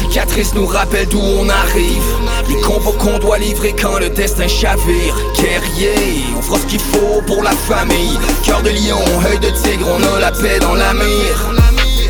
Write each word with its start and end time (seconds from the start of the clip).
cicatrices 0.00 0.54
nous 0.54 0.66
rappellent 0.66 1.08
d'où 1.08 1.20
on 1.20 1.48
arrive. 1.48 2.02
Les 2.48 2.60
combos 2.60 2.92
qu'on 2.92 3.18
doit 3.18 3.38
livrer 3.38 3.74
quand 3.80 3.98
le 3.98 4.08
destin 4.10 4.48
chavire. 4.48 5.14
Guerrier, 5.36 6.24
on 6.36 6.42
fera 6.42 6.58
ce 6.58 6.66
qu'il 6.66 6.80
faut 6.80 7.22
pour 7.26 7.42
la 7.42 7.52
famille. 7.52 8.18
Cœur 8.44 8.62
de 8.62 8.70
lion, 8.70 9.00
œil 9.30 9.38
de 9.38 9.50
tigre, 9.62 9.86
on 9.88 10.16
a 10.16 10.20
la 10.20 10.32
paix 10.32 10.58
dans 10.60 10.74
la 10.74 10.92
mire. 10.94 11.54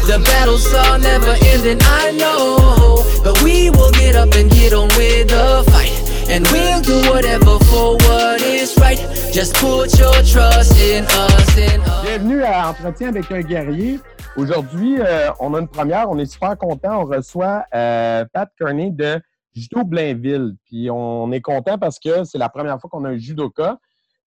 The 0.07 0.19
battles 0.19 0.67
are 0.75 0.99
never 0.99 1.37
ending, 1.53 1.79
I 1.83 2.13
know. 2.13 3.05
But 3.23 3.43
we 3.43 3.71
will 3.71 3.93
get 3.93 4.17
up 4.17 4.35
and 4.35 4.51
get 4.51 4.73
on 4.73 4.89
with 4.97 5.29
the 5.29 5.65
fight. 5.71 5.93
And 6.29 6.47
we'll 6.51 6.81
do 6.81 7.11
whatever 7.11 7.59
for 7.67 7.97
what 7.97 8.41
is 8.77 8.81
right. 8.81 8.99
Just 9.33 9.55
put 9.57 9.99
your 9.99 10.13
trust 10.25 10.73
in 10.81 11.05
us, 11.05 11.57
in 11.57 11.81
us. 11.81 12.03
Bienvenue 12.05 12.43
à 12.43 12.71
Entretien 12.71 13.09
avec 13.09 13.31
un 13.31 13.41
guerrier. 13.41 13.99
Aujourd'hui, 14.37 14.97
euh, 15.01 15.31
on 15.41 15.55
a 15.55 15.61
une 15.61 15.69
première. 15.69 16.11
On 16.11 16.19
est 16.19 16.27
super 16.31 16.57
content. 16.57 17.03
On 17.03 17.05
reçoit 17.05 17.65
euh, 17.75 18.25
Pat 18.33 18.49
Kearney 18.59 18.91
de 18.91 19.21
Judo 19.55 19.85
Blainville. 19.85 20.55
Puis 20.67 20.91
on 20.91 21.31
est 21.33 21.41
content 21.41 21.79
parce 21.79 21.99
que 21.99 22.25
c'est 22.25 22.39
la 22.39 22.49
première 22.49 22.81
fois 22.81 22.91
qu'on 22.91 23.05
a 23.05 23.11
un 23.11 23.19
judoka. 23.19 23.79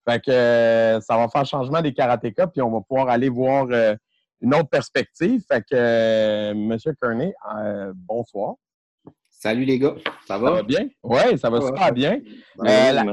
Fait 0.08 0.20
que 0.20 0.32
euh, 0.32 1.00
ça 1.02 1.16
va 1.18 1.28
faire 1.30 1.46
changement 1.46 1.82
des 1.82 1.94
karatékas. 1.94 2.48
Puis 2.48 2.62
on 2.62 2.72
va 2.72 2.82
pouvoir 2.82 3.10
aller 3.10 3.30
voir 3.30 3.68
euh, 3.72 3.96
une 4.42 4.54
autre 4.54 4.70
perspective. 4.70 5.42
Fait 5.50 5.62
que 5.62 5.68
euh, 5.74 6.54
Monsieur 6.56 6.94
Kearney, 7.02 7.34
euh, 7.58 7.92
bonsoir. 7.96 8.56
Salut 9.30 9.66
les 9.66 9.78
gars, 9.78 9.96
ça 10.26 10.38
va? 10.38 10.48
Ça 10.48 10.54
va 10.54 10.64
bien? 10.64 10.88
Oui, 11.04 11.38
ça 11.38 11.50
va 11.50 11.60
Ouais. 11.60 11.66
super 11.66 11.92
bien. 11.92 12.20
Ben 12.58 12.66
Euh, 12.70 12.92
la- 12.94 13.04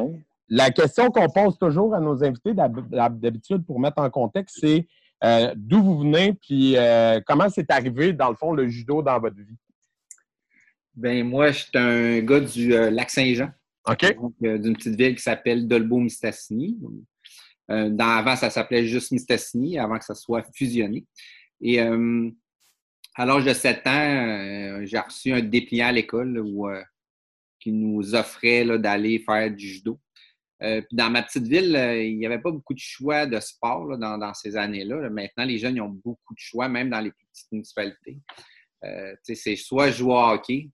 La 0.51 0.71
question 0.71 1.11
qu'on 1.11 1.29
pose 1.29 1.57
toujours 1.59 1.95
à 1.95 2.01
nos 2.01 2.25
invités 2.25 2.53
d'hab- 2.53 3.19
d'habitude 3.21 3.65
pour 3.65 3.79
mettre 3.79 3.99
en 3.99 4.11
contexte, 4.11 4.59
c'est 4.61 4.87
euh, 5.23 5.53
d'où 5.57 5.83
vous 5.83 5.99
venez, 6.01 6.33
puis 6.35 6.77
euh, 6.77 7.21
comment 7.25 7.49
c'est 7.49 7.71
arrivé, 7.71 8.13
dans 8.13 8.31
le 8.31 8.37
fond, 8.37 8.53
le 8.53 8.67
judo 8.69 9.01
dans 9.03 9.21
votre 9.21 9.37
vie? 9.37 9.57
Ben 10.95 11.25
moi, 11.25 11.53
je 11.53 11.59
suis 11.59 11.71
un 11.75 12.21
gars 12.21 12.41
du 12.41 12.75
euh, 12.75 12.91
lac 12.91 13.11
Saint-Jean, 13.11 13.51
OK? 13.87 14.17
donc 14.17 14.35
d'une 14.41 14.77
petite 14.77 14.97
ville 14.97 15.15
qui 15.15 15.23
s'appelle 15.23 15.69
Dolbeau-Mistassini. 15.69 16.79
Dans, 17.69 18.09
avant, 18.09 18.35
ça 18.35 18.51
s'appelait 18.51 18.85
juste 18.85 19.13
Mistassini, 19.13 19.79
avant 19.79 19.97
que 19.97 20.05
ça 20.05 20.17
soit 20.17 20.43
fusionné. 20.53 21.07
Et 21.61 21.79
à 21.81 23.25
l'âge 23.25 23.45
de 23.45 23.53
7 23.53 23.87
ans, 23.87 24.81
j'ai 24.83 24.99
reçu 24.99 25.33
un 25.33 25.41
dépliant 25.41 25.87
à 25.87 25.93
l'école 25.93 26.35
là, 26.35 26.41
où, 26.43 26.69
qui 27.61 27.71
nous 27.71 28.17
offrait 28.17 28.65
là, 28.65 28.77
d'aller 28.77 29.21
faire 29.21 29.49
du 29.53 29.69
judo. 29.69 30.01
Euh, 30.63 30.83
puis 30.83 30.97
dans 30.97 31.11
ma 31.11 31.23
petite 31.23 31.47
ville, 31.47 31.75
euh, 31.75 32.03
il 32.03 32.19
n'y 32.19 32.27
avait 32.27 32.41
pas 32.41 32.51
beaucoup 32.51 32.75
de 32.75 32.79
choix 32.79 33.25
de 33.27 33.41
sport 33.41 33.87
là, 33.87 33.97
dans, 33.97 34.19
dans 34.19 34.35
ces 34.35 34.57
années-là. 34.57 35.09
Maintenant, 35.09 35.45
les 35.45 35.59
jeunes 35.59 35.77
ils 35.77 35.81
ont 35.81 35.89
beaucoup 35.89 36.35
de 36.35 36.39
choix, 36.39 36.69
même 36.69 36.91
dans 36.91 37.01
les 37.01 37.11
plus 37.11 37.27
petites 37.33 37.53
municipalités. 37.53 38.19
Euh, 38.85 39.15
c'est 39.23 39.57
soit 39.57 39.91
je 39.91 39.99
jouais 39.99 40.15
au 40.15 40.19
hockey 40.19 40.71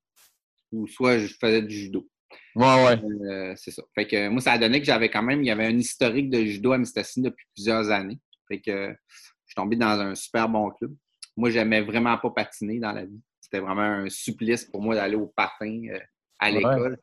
ou 0.73 0.87
soit 0.87 1.19
je 1.19 1.33
faisais 1.41 1.63
du 1.63 1.75
judo. 1.75 2.09
Ouais, 2.57 2.85
ouais. 2.85 3.55
C'est 3.57 3.71
ça. 3.71 3.83
Fait 3.95 4.07
que 4.07 4.29
moi, 4.29 4.41
ça 4.41 4.53
a 4.53 4.59
donné 4.59 4.81
que 4.81 4.87
j'avais 4.87 5.09
quand 5.09 5.23
même, 5.23 5.43
il 5.43 5.47
y 5.47 5.51
avait 5.51 5.67
un 5.67 5.79
historique 5.79 6.31
de 6.31 6.45
judo 6.45 6.73
à 6.73 6.79
Mistassini 6.79 7.25
depuis 7.25 7.47
plusieurs 7.55 7.91
années. 7.91 8.19
Fait 8.49 8.61
que 8.61 8.89
je 8.91 9.47
suis 9.47 9.55
tombé 9.55 9.77
dans 9.77 10.01
un 10.01 10.15
super 10.15 10.49
bon 10.49 10.71
club. 10.71 10.95
Moi, 11.37 11.51
j'aimais 11.51 11.83
vraiment 11.83 12.17
pas 12.19 12.31
patiner 12.31 12.79
dans 12.79 12.93
la 12.93 13.05
vie. 13.05 13.21
C'était 13.41 13.61
vraiment 13.61 13.83
un 13.83 14.09
supplice 14.09 14.65
pour 14.65 14.83
moi 14.83 14.97
d'aller 14.97 15.15
au 15.15 15.27
patin 15.29 15.83
à 16.39 16.51
l'école. 16.51 16.99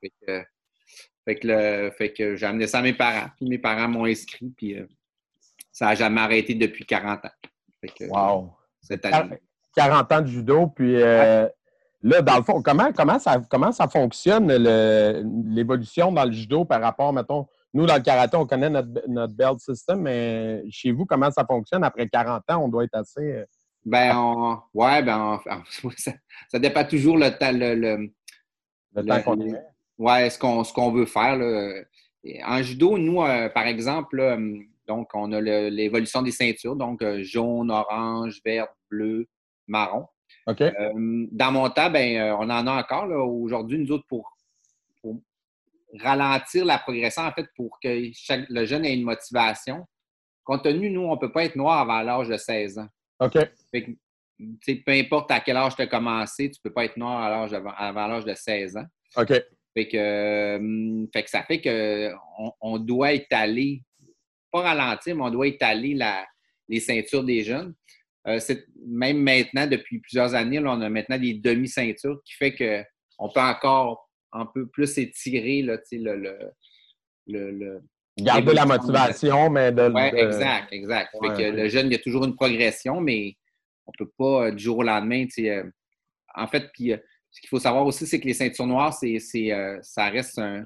Fait 1.26 1.36
que, 1.36 1.48
le- 1.48 1.92
fait 1.92 2.12
que 2.14 2.36
j'ai 2.36 2.46
amené 2.46 2.68
ça 2.68 2.80
à 2.80 2.82
mes 2.82 2.94
parents. 2.94 3.28
Puis 3.38 3.48
mes 3.48 3.58
parents 3.58 3.88
m'ont 3.88 4.06
inscrit. 4.06 4.54
Puis 4.58 4.78
euh, 4.80 4.86
ça 5.72 5.86
n'a 5.88 5.96
jamais 5.96 6.22
arrêté 6.22 6.54
depuis 6.56 6.86
40 6.86 7.26
ans. 7.26 7.30
Fait 7.82 7.88
que, 7.90 8.04
Wow. 8.10 8.54
Cette 8.82 9.06
année. 9.06 9.40
40 9.76 10.12
ans 10.12 10.22
de 10.22 10.28
judo, 10.28 10.68
puis 10.68 11.02
euh, 11.02 11.48
là, 12.04 12.22
dans 12.22 12.38
le 12.38 12.44
fond, 12.44 12.62
comment, 12.62 12.92
comment, 12.94 13.18
ça, 13.18 13.42
comment 13.50 13.72
ça 13.72 13.88
fonctionne, 13.88 14.52
l'évolution 15.56 16.12
dans 16.12 16.26
le 16.26 16.32
judo 16.32 16.66
par 16.66 16.82
rapport, 16.82 17.12
mettons, 17.14 17.48
nous, 17.74 17.86
dans 17.88 17.96
le 17.96 18.02
karaté, 18.02 18.38
on 18.38 18.46
connaît 18.46 18.70
notre, 18.70 18.90
notre 19.08 19.34
belt 19.34 19.60
system, 19.60 20.02
mais 20.02 20.64
chez 20.70 20.92
vous, 20.92 21.06
comment 21.06 21.32
ça 21.32 21.44
fonctionne? 21.45 21.83
Après 21.83 22.08
40 22.08 22.44
ans, 22.52 22.64
on 22.66 22.67
doit 22.67 22.83
être 22.83 22.94
assez... 22.95 23.20
euh, 23.33 23.45
Ben, 23.83 24.16
on, 24.16 24.60
ouais, 24.76 25.02
ben, 25.02 25.39
on- 25.48 25.89
ça, 25.98 26.12
ça 26.50 26.60
dépend 26.60 26.83
toujours 26.83 27.17
le 27.17 27.32
temps. 27.32 27.52
Le, 27.52 27.73
le- 27.73 27.98
le 27.98 28.12
Le- 29.02 29.06
temps 29.06 29.22
qu'on 29.23 29.36
le- 29.38 29.48
est. 29.56 29.62
Ouais, 29.98 30.30
ce 30.30 30.37
qu'on 30.73 30.92
veut 30.92 31.05
faire. 31.05 31.37
Là. 31.37 31.83
En 32.45 32.61
judo, 32.61 32.98
nous, 32.98 33.21
euh, 33.21 33.49
par 33.49 33.67
exemple, 33.67 34.17
là, 34.17 34.33
hum, 34.36 34.65
donc 34.87 35.09
on 35.14 35.31
a 35.31 35.42
l'évolution 35.42 36.21
des 36.21 36.31
ceintures, 36.31 36.76
donc 36.76 37.02
euh, 37.02 37.23
jaune, 37.23 37.71
orange, 37.71 38.42
vert, 38.45 38.67
bleu, 38.89 39.27
marron. 39.67 40.08
OK? 40.48 40.61
Euh, 40.61 41.27
dans 41.32 41.52
mon 41.52 41.70
temps, 41.70 41.89
ben, 41.89 42.17
euh, 42.17 42.36
on 42.37 42.49
en 42.49 42.67
a 42.67 42.82
encore 42.82 43.09
aujourd'hui, 43.09 43.77
nous 43.80 43.92
autres, 43.92 44.05
pour, 44.08 44.36
pour 45.02 45.21
ralentir 45.99 46.65
la 46.65 46.80
progression, 46.80 47.23
en 47.23 47.32
fait, 47.32 47.48
pour 47.55 47.80
que 47.82 48.09
chaque, 48.14 48.49
le 48.49 48.65
jeune 48.65 48.83
ait 48.86 48.93
une 48.93 49.03
motivation. 49.03 49.86
Compte 50.43 50.64
tenu, 50.64 50.89
nous, 50.89 51.02
on 51.02 51.15
ne 51.15 51.20
peut 51.20 51.32
pas 51.32 51.45
être 51.45 51.55
noir 51.55 51.80
avant 51.80 52.02
l'âge 52.02 52.27
de 52.27 52.36
16 52.36 52.80
ans. 52.80 52.87
OK. 53.20 53.37
Fait 53.71 53.83
que, 53.86 53.92
peu 54.83 54.92
importe 54.92 55.32
à 55.32 55.39
quel 55.39 55.55
âge 55.55 55.76
tu 55.76 55.83
as 55.83 55.87
commencé, 55.87 56.52
tu 56.52 56.59
ne 56.59 56.70
peux 56.70 56.73
pas 56.73 56.83
être 56.83 56.98
noir 56.98 57.21
à 57.21 57.30
l'âge 57.30 57.53
avant, 57.53 57.71
avant 57.77 58.08
l'âge 58.08 58.26
de 58.26 58.33
16 58.33 58.76
ans. 58.76 58.86
OK. 59.15 59.32
Fait 59.76 59.88
que, 59.88 59.98
euh, 59.98 61.06
fait 61.14 61.23
que 61.23 61.30
ça 61.30 61.44
fait 61.44 61.60
que 61.60 62.11
on, 62.61 62.78
doit 62.78 63.14
étaler, 63.14 63.82
pas 64.52 64.61
ralentir, 64.61 65.16
mais 65.16 65.23
on 65.23 65.32
doit 65.32 65.48
étaler 65.48 65.95
la, 65.95 66.26
les 66.70 66.80
ceintures 66.80 67.23
des 67.23 67.44
jeunes. 67.44 67.73
Euh, 68.28 68.39
même 68.88 69.17
maintenant, 69.22 69.67
depuis 69.67 70.00
plusieurs 70.00 70.33
années, 70.36 70.60
là, 70.60 70.72
on 70.73 70.82
a 70.82 70.89
maintenant 70.89 71.17
des 71.17 71.33
demi-ceintures 71.33 72.22
qui 72.23 72.36
fait 72.36 72.54
que 72.54 72.83
on 73.20 73.30
peut 73.30 73.39
encore 73.42 74.10
un 74.32 74.45
peu 74.45 74.67
plus 74.67 74.98
étirer 74.98 75.62
là, 75.62 75.78
le, 75.92 76.16
le, 76.16 76.38
le, 77.28 77.52
le- 77.52 77.82
Garder 78.20 78.54
la 78.54 78.66
motivation, 78.66 79.50
mais 79.50 79.72
de... 79.72 79.89
De- 79.89 80.17
exact, 80.17 80.72
exact. 80.72 81.10
Fait 81.20 81.28
Ouais, 81.30 81.36
que 81.36 81.56
le 81.58 81.67
jeune, 81.67 81.88
il 81.88 81.94
y 81.94 81.95
a 81.95 82.00
toujours 82.00 82.26
une 82.26 82.36
progression, 82.36 83.02
mais 83.02 83.36
on 83.88 83.92
peut 83.98 84.12
pas 84.17 84.45
euh, 84.48 84.52
du 84.52 84.64
jour 84.64 84.78
au 84.78 84.83
lendemain. 84.83 85.26
euh, 85.39 85.64
en 86.36 86.48
fait, 86.48 86.70
puis 86.73 86.94
euh, 86.94 86.98
ce 87.33 87.42
qu'il 87.42 87.49
faut 87.49 87.60
savoir 87.60 87.86
aussi, 87.86 88.05
c'est 88.08 88.20
que 88.20 88.27
les 88.27 88.33
ceintures 88.36 88.67
noires, 88.67 88.94
c'est, 88.94 89.17
euh, 89.52 89.80
ça 89.82 90.05
reste 90.10 90.38
un, 90.39 90.66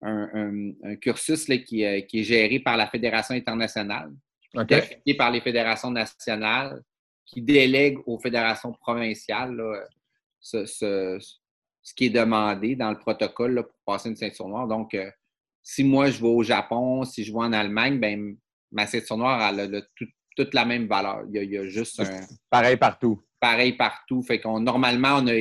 un- 0.00 0.30
un- 0.32 0.72
un 0.84 0.96
cursus 0.96 1.48
là, 1.48 1.58
qui, 1.58 1.84
euh, 1.84 2.00
qui 2.02 2.20
est 2.20 2.24
géré 2.24 2.60
par 2.60 2.76
la 2.76 2.86
Fédération 2.86 3.34
internationale, 3.34 4.12
OK. 4.54 4.66
délégué 4.68 5.14
par 5.16 5.30
les 5.32 5.40
fédérations 5.40 5.90
nationales, 5.90 6.80
qui 7.26 7.42
délègue 7.42 7.98
aux 8.06 8.18
fédérations 8.18 8.72
provinciales 8.72 9.54
là, 9.56 9.84
ce, 10.40 10.64
ce- 10.66 11.18
ce 11.82 11.94
qui 11.94 12.06
est 12.06 12.10
demandé 12.10 12.76
dans 12.76 12.90
le 12.90 12.98
protocole 12.98 13.54
là, 13.54 13.62
pour 13.64 13.76
passer 13.84 14.08
une 14.08 14.16
ceinture 14.16 14.46
noire. 14.48 14.68
Donc, 14.68 14.94
euh, 14.94 15.10
si 15.62 15.82
moi 15.84 16.10
je 16.10 16.20
vais 16.20 16.28
au 16.28 16.42
Japon, 16.44 17.04
si 17.04 17.24
je 17.24 17.32
vais 17.32 17.38
en 17.40 17.52
Allemagne, 17.52 17.98
ben 17.98 18.36
ma 18.70 18.86
ceinture 18.86 19.16
noire 19.18 19.40
elle 19.50 19.60
a 19.60 19.66
le- 19.66 19.86
tout- 19.96 20.06
toute 20.36 20.54
la 20.54 20.64
même 20.64 20.86
valeur. 20.86 21.24
Il 21.28 21.34
y 21.34 21.38
a, 21.40 21.42
il 21.42 21.50
y 21.50 21.58
a 21.58 21.66
juste 21.66 21.98
un 22.00 22.20
Pareil 22.48 22.76
partout. 22.76 23.20
pareil 23.40 23.72
partout. 23.72 24.22
Fait 24.22 24.38
qu'on 24.40 24.60
normalement, 24.60 25.16
on 25.20 25.26
a 25.26 25.34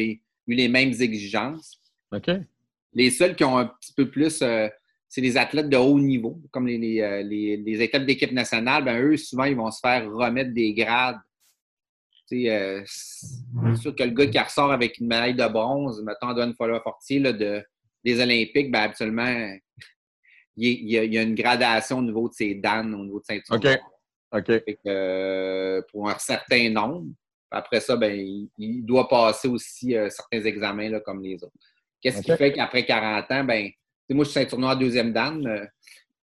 eu 0.47 0.53
les 0.55 0.67
mêmes 0.67 0.93
exigences. 0.99 1.79
OK? 2.11 2.29
Les 2.93 3.11
seuls 3.11 3.35
qui 3.35 3.43
ont 3.43 3.57
un 3.57 3.65
petit 3.65 3.93
peu 3.93 4.09
plus, 4.09 4.41
euh, 4.41 4.67
c'est 5.07 5.21
les 5.21 5.37
athlètes 5.37 5.69
de 5.69 5.77
haut 5.77 5.99
niveau, 5.99 6.41
comme 6.51 6.67
les, 6.67 6.77
les, 6.77 7.01
euh, 7.01 7.21
les- 7.21 7.57
les 7.57 7.81
athlètes 7.83 8.05
d'équipe 8.05 8.31
nationale, 8.31 8.83
ben 8.83 9.01
eux, 9.01 9.17
souvent, 9.17 9.43
ils 9.45 9.55
vont 9.55 9.69
se 9.71 9.79
faire 9.79 10.09
remettre 10.11 10.53
des 10.53 10.73
grades. 10.73 11.17
Tu 12.29 12.43
sais, 12.43 12.49
euh, 12.49 12.81
c'est 12.85 13.81
sûr 13.81 13.95
que 13.95 14.03
le 14.03 14.09
gars 14.11 14.27
qui 14.27 14.39
ressort 14.39 14.71
avec 14.71 14.97
une 14.97 15.07
médaille 15.07 15.35
de 15.35 15.47
bronze, 15.47 16.01
mettons, 16.03 16.27
Antoine 16.29 16.53
Folleur-Fortier, 16.55 17.19
là, 17.19 17.31
de, 17.33 17.63
des 18.03 18.19
Olympiques, 18.21 18.69
ben 18.71 18.81
habituellement, 18.81 19.27
il, 20.57 20.67
y- 20.67 20.73
il 20.81 20.89
y 20.91 20.97
a, 20.97 21.03
il 21.05 21.13
y 21.13 21.17
a 21.17 21.21
une 21.21 21.35
gradation 21.35 21.99
au 21.99 22.01
niveau 22.01 22.27
de 22.27 22.33
ses 22.33 22.55
danes, 22.55 22.93
au 22.95 23.03
niveau 23.05 23.19
de 23.19 23.25
ceinture. 23.25 23.55
OK. 23.55 23.61
que, 24.65 24.73
euh, 24.87 25.81
pour 25.89 26.09
un 26.09 26.17
certain 26.17 26.69
nombre. 26.69 27.05
Après 27.51 27.79
ça, 27.79 27.95
ben, 27.95 28.13
il, 28.13 28.49
il 28.57 28.85
doit 28.85 29.07
passer 29.07 29.47
aussi 29.47 29.95
euh, 29.95 30.09
certains 30.09 30.41
examens 30.43 30.89
là, 30.89 30.99
comme 30.99 31.21
les 31.23 31.35
autres. 31.43 31.53
Qu'est-ce 32.01 32.21
qui 32.21 32.35
fait 32.35 32.53
qu'après 32.53 32.85
40 32.85 33.31
ans, 33.31 33.43
ben, 33.43 33.69
moi, 34.09 34.23
je 34.23 34.29
suis 34.29 34.39
ceinture 34.39 34.59
noire 34.59 34.77
deuxième 34.77 35.11
dan, 35.13 35.45
euh, 35.47 35.65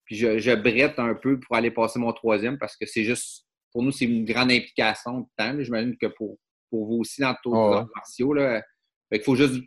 puis 0.04 0.16
je, 0.16 0.38
je 0.38 0.52
brette 0.52 0.98
un 0.98 1.14
peu 1.14 1.40
pour 1.40 1.56
aller 1.56 1.70
passer 1.70 1.98
mon 1.98 2.12
troisième 2.12 2.58
parce 2.58 2.76
que 2.76 2.86
c'est 2.86 3.04
juste, 3.04 3.46
pour 3.72 3.82
nous, 3.82 3.90
c'est 3.90 4.04
une 4.04 4.24
grande 4.24 4.52
implication 4.52 5.20
de 5.20 5.26
temps. 5.36 5.54
J'imagine 5.58 5.96
que 5.96 6.06
pour, 6.06 6.38
pour 6.70 6.86
vous 6.86 6.96
aussi, 7.00 7.20
dans 7.20 7.34
tous 7.42 7.52
Oh, 7.54 7.68
les 7.68 7.74
ouais. 7.74 7.80
arts 7.80 7.88
martiaux, 7.94 8.32
là, 8.34 8.62
fait 9.10 9.18
qu'il 9.18 9.24
faut 9.24 9.36
juste 9.36 9.60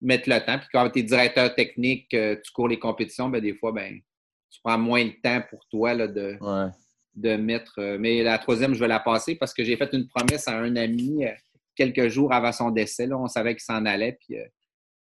mettre 0.00 0.28
le 0.28 0.38
temps. 0.44 0.58
Puis 0.58 0.68
quand 0.72 0.88
tu 0.90 0.98
es 0.98 1.02
directeur 1.02 1.54
technique, 1.54 2.12
euh, 2.14 2.36
tu 2.42 2.50
cours 2.52 2.68
les 2.68 2.78
compétitions, 2.78 3.28
ben, 3.28 3.40
des 3.40 3.54
fois, 3.54 3.72
ben, 3.72 3.98
tu 4.50 4.60
prends 4.62 4.78
moins 4.78 5.04
de 5.04 5.12
temps 5.22 5.42
pour 5.50 5.66
toi 5.70 5.94
là, 5.94 6.06
de, 6.08 6.36
Ouais. 6.40 6.70
De 7.16 7.36
mettre. 7.36 7.74
euh, 7.78 7.96
mais 7.98 8.22
la 8.22 8.38
troisième, 8.38 8.74
je 8.74 8.80
vais 8.80 8.88
la 8.88 9.00
passer 9.00 9.36
parce 9.36 9.54
que 9.54 9.62
j'ai 9.64 9.76
fait 9.76 9.90
une 9.92 10.06
promesse 10.08 10.48
à 10.48 10.58
un 10.58 10.74
ami 10.76 11.24
euh, 11.24 11.30
quelques 11.76 12.08
jours 12.08 12.32
avant 12.32 12.52
son 12.52 12.70
décès. 12.70 13.06
Là, 13.06 13.16
on 13.18 13.28
savait 13.28 13.54
qu'il 13.54 13.62
s'en 13.62 13.84
allait. 13.86 14.18
Puis 14.20 14.38
euh, 14.38 14.44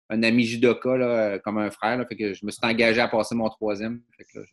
un 0.09 0.23
ami 0.23 0.43
judoka, 0.45 0.97
là, 0.97 1.39
comme 1.39 1.57
un 1.57 1.69
frère. 1.71 1.97
là, 1.97 2.05
fait 2.05 2.15
que 2.15 2.33
je 2.33 2.45
me 2.45 2.51
suis 2.51 2.59
engagé 2.63 2.99
à 3.01 3.07
passer 3.07 3.35
mon 3.35 3.49
troisième. 3.49 4.01
Fait 4.17 4.23
que 4.23 4.39
là, 4.39 4.45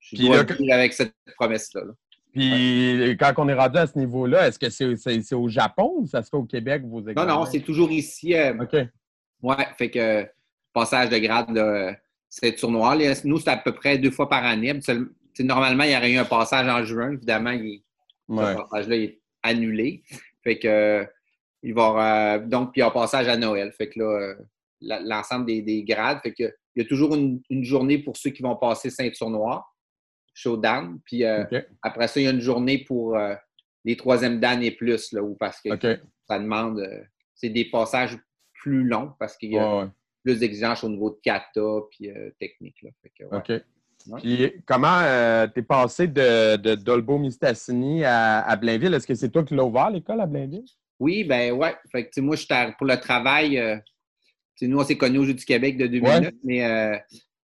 je, 0.00 0.16
je 0.16 0.22
dois 0.22 0.42
vivre 0.44 0.72
avec 0.74 0.92
cette 0.92 1.12
promesse-là. 1.36 1.82
là. 1.84 1.92
Puis 2.32 3.14
quand 3.20 3.34
on 3.36 3.48
est 3.50 3.54
rendu 3.54 3.76
à 3.76 3.86
ce 3.86 3.98
niveau-là, 3.98 4.48
est-ce 4.48 4.58
que 4.58 4.70
c'est 4.70 5.34
au 5.34 5.48
Japon 5.48 5.92
ou 5.98 6.06
ça 6.06 6.22
se 6.22 6.30
fait 6.30 6.36
au 6.36 6.44
Québec, 6.44 6.82
vos 6.82 7.02
Non, 7.02 7.08
examens? 7.10 7.34
non, 7.34 7.44
c'est 7.44 7.60
toujours 7.60 7.90
ici. 7.90 8.34
euh, 8.34 8.54
OK. 8.62 8.74
Ouais, 9.42 9.66
fait 9.76 9.90
que 9.90 10.26
passage 10.72 11.10
de 11.10 11.18
grade, 11.18 11.98
c'est 12.30 12.54
tournoi. 12.54 12.96
Nous, 13.24 13.38
c'est 13.38 13.50
à 13.50 13.58
peu 13.58 13.72
près 13.72 13.98
deux 13.98 14.10
fois 14.10 14.30
par 14.30 14.44
année. 14.44 14.72
Normalement, 15.40 15.84
il 15.84 15.92
y 15.92 15.96
aurait 15.96 16.12
eu 16.12 16.18
un 16.18 16.24
passage 16.24 16.68
en 16.68 16.84
juin. 16.84 17.12
Évidemment, 17.12 17.50
il, 17.50 17.82
ce 18.28 18.56
passage-là 18.56 18.96
est 18.96 19.20
annulé. 19.42 20.02
Fait 20.42 20.58
que 20.58 21.06
il 21.62 21.74
va 21.74 22.38
donc, 22.38 22.72
puis 22.72 22.80
il 22.80 22.82
y 22.82 22.84
a 22.84 22.88
un 22.88 22.90
passage 22.90 23.28
à 23.28 23.36
Noël. 23.36 23.72
Fait 23.72 23.88
que 23.88 24.00
là, 24.00 24.34
l'ensemble 24.80 25.46
des, 25.46 25.84
grades. 25.84 26.20
Fait 26.22 26.32
que 26.32 26.52
il 26.74 26.82
y 26.82 26.84
a 26.84 26.88
toujours 26.88 27.14
une, 27.14 27.42
journée 27.64 27.98
pour 27.98 28.16
ceux 28.16 28.30
qui 28.30 28.42
vont 28.42 28.56
passer 28.56 28.90
ceinture 28.90 29.30
noire, 29.30 29.74
showdown. 30.34 31.00
Puis 31.04 31.24
euh, 31.24 31.44
après 31.82 32.08
ça, 32.08 32.20
il 32.20 32.24
y 32.24 32.26
a 32.26 32.30
une 32.30 32.40
journée 32.40 32.78
pour 32.78 33.16
euh, 33.16 33.34
les 33.84 33.96
troisième 33.96 34.40
dan 34.40 34.62
et 34.62 34.70
plus, 34.70 35.12
là, 35.12 35.22
où 35.22 35.34
parce 35.34 35.60
que 35.60 35.70
ça 36.26 36.38
demande. 36.38 36.80
Euh, 36.80 37.02
c'est 37.34 37.50
des 37.50 37.64
passages 37.64 38.16
plus 38.54 38.84
longs 38.84 39.12
parce 39.18 39.36
qu'il 39.36 39.52
y 39.52 39.58
a 39.58 39.90
plus 40.22 40.38
d'exigences 40.38 40.84
au 40.84 40.88
niveau 40.88 41.10
de 41.10 41.18
kata 41.24 41.60
puis 41.90 42.08
technique. 42.38 42.80
Là. 42.82 42.90
OK. 43.32 43.52
Puis 44.18 44.52
comment 44.66 45.00
tu 45.52 45.60
es 45.60 45.62
passé 45.62 46.06
de, 46.08 46.56
de 46.56 46.74
Dolbo 46.74 47.18
Mistassini 47.18 48.04
à, 48.04 48.56
Blainville? 48.56 48.94
Est-ce 48.94 49.06
que 49.06 49.14
c'est 49.14 49.30
toi 49.30 49.44
qui 49.44 49.54
l'as 49.54 49.64
ouvert 49.64 49.90
l'école 49.90 50.20
à 50.20 50.26
Blainville? 50.26 50.64
Oui, 51.00 51.24
ben 51.24 51.52
ouais. 51.52 51.74
Fait 51.90 52.08
que, 52.08 52.20
moi, 52.20 52.36
je 52.36 52.46
pour 52.76 52.86
le 52.86 52.96
travail, 52.96 53.82
nous, 54.66 54.78
on 54.78 54.84
s'est 54.84 54.96
connus 54.96 55.18
au 55.18 55.24
Jeux 55.24 55.34
du 55.34 55.44
Québec 55.44 55.76
de 55.76 55.86
2009, 55.86 56.34
mais 56.44 56.64
euh, 56.64 56.96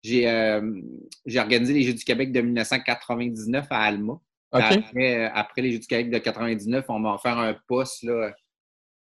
euh, 0.06 0.82
j'ai 1.26 1.38
organisé 1.38 1.72
les 1.72 1.82
Jeux 1.82 1.94
du 1.94 2.04
Québec 2.04 2.32
de 2.32 2.40
1999 2.40 3.66
à 3.70 3.82
Alma. 3.82 4.20
Euh, 4.54 5.28
après, 5.32 5.62
les 5.62 5.72
Jeux 5.72 5.78
du 5.80 5.86
Québec 5.86 6.06
de 6.06 6.16
1999, 6.16 6.84
on 6.88 6.98
m'a 6.98 7.14
offert 7.14 7.38
un 7.38 7.56
poste 7.66 8.02
là, 8.02 8.32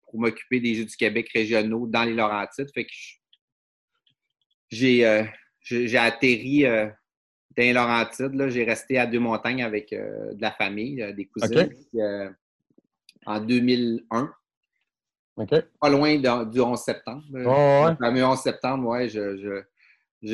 pour 0.04 0.20
m'occuper 0.20 0.60
des 0.60 0.74
Jeux 0.74 0.84
du 0.84 0.96
Québec 0.96 1.28
régionaux 1.32 1.86
dans 1.86 2.04
les 2.04 2.14
Laurentides. 2.14 2.70
Fait 2.72 2.84
que 2.84 2.90
j'ai 4.70 5.04
atterri 5.96 6.64
dans 7.56 7.74
Laurentides. 7.74 8.48
J'ai 8.48 8.64
resté 8.64 8.98
à 8.98 9.06
Deux-Montagnes 9.06 9.62
avec 9.62 9.90
de 9.90 10.40
la 10.40 10.52
famille, 10.52 11.04
des 11.14 11.26
cousins. 11.26 11.68
en 13.26 13.40
2001. 13.40 14.32
Pas 15.80 15.88
loin 15.88 16.16
du 16.44 16.60
11 16.60 16.78
septembre. 16.78 17.24
Oh, 17.32 17.88
Le 17.98 18.24
11 18.24 18.38
septembre, 18.38 18.88
ouais, 18.88 19.08
je, 19.08 19.62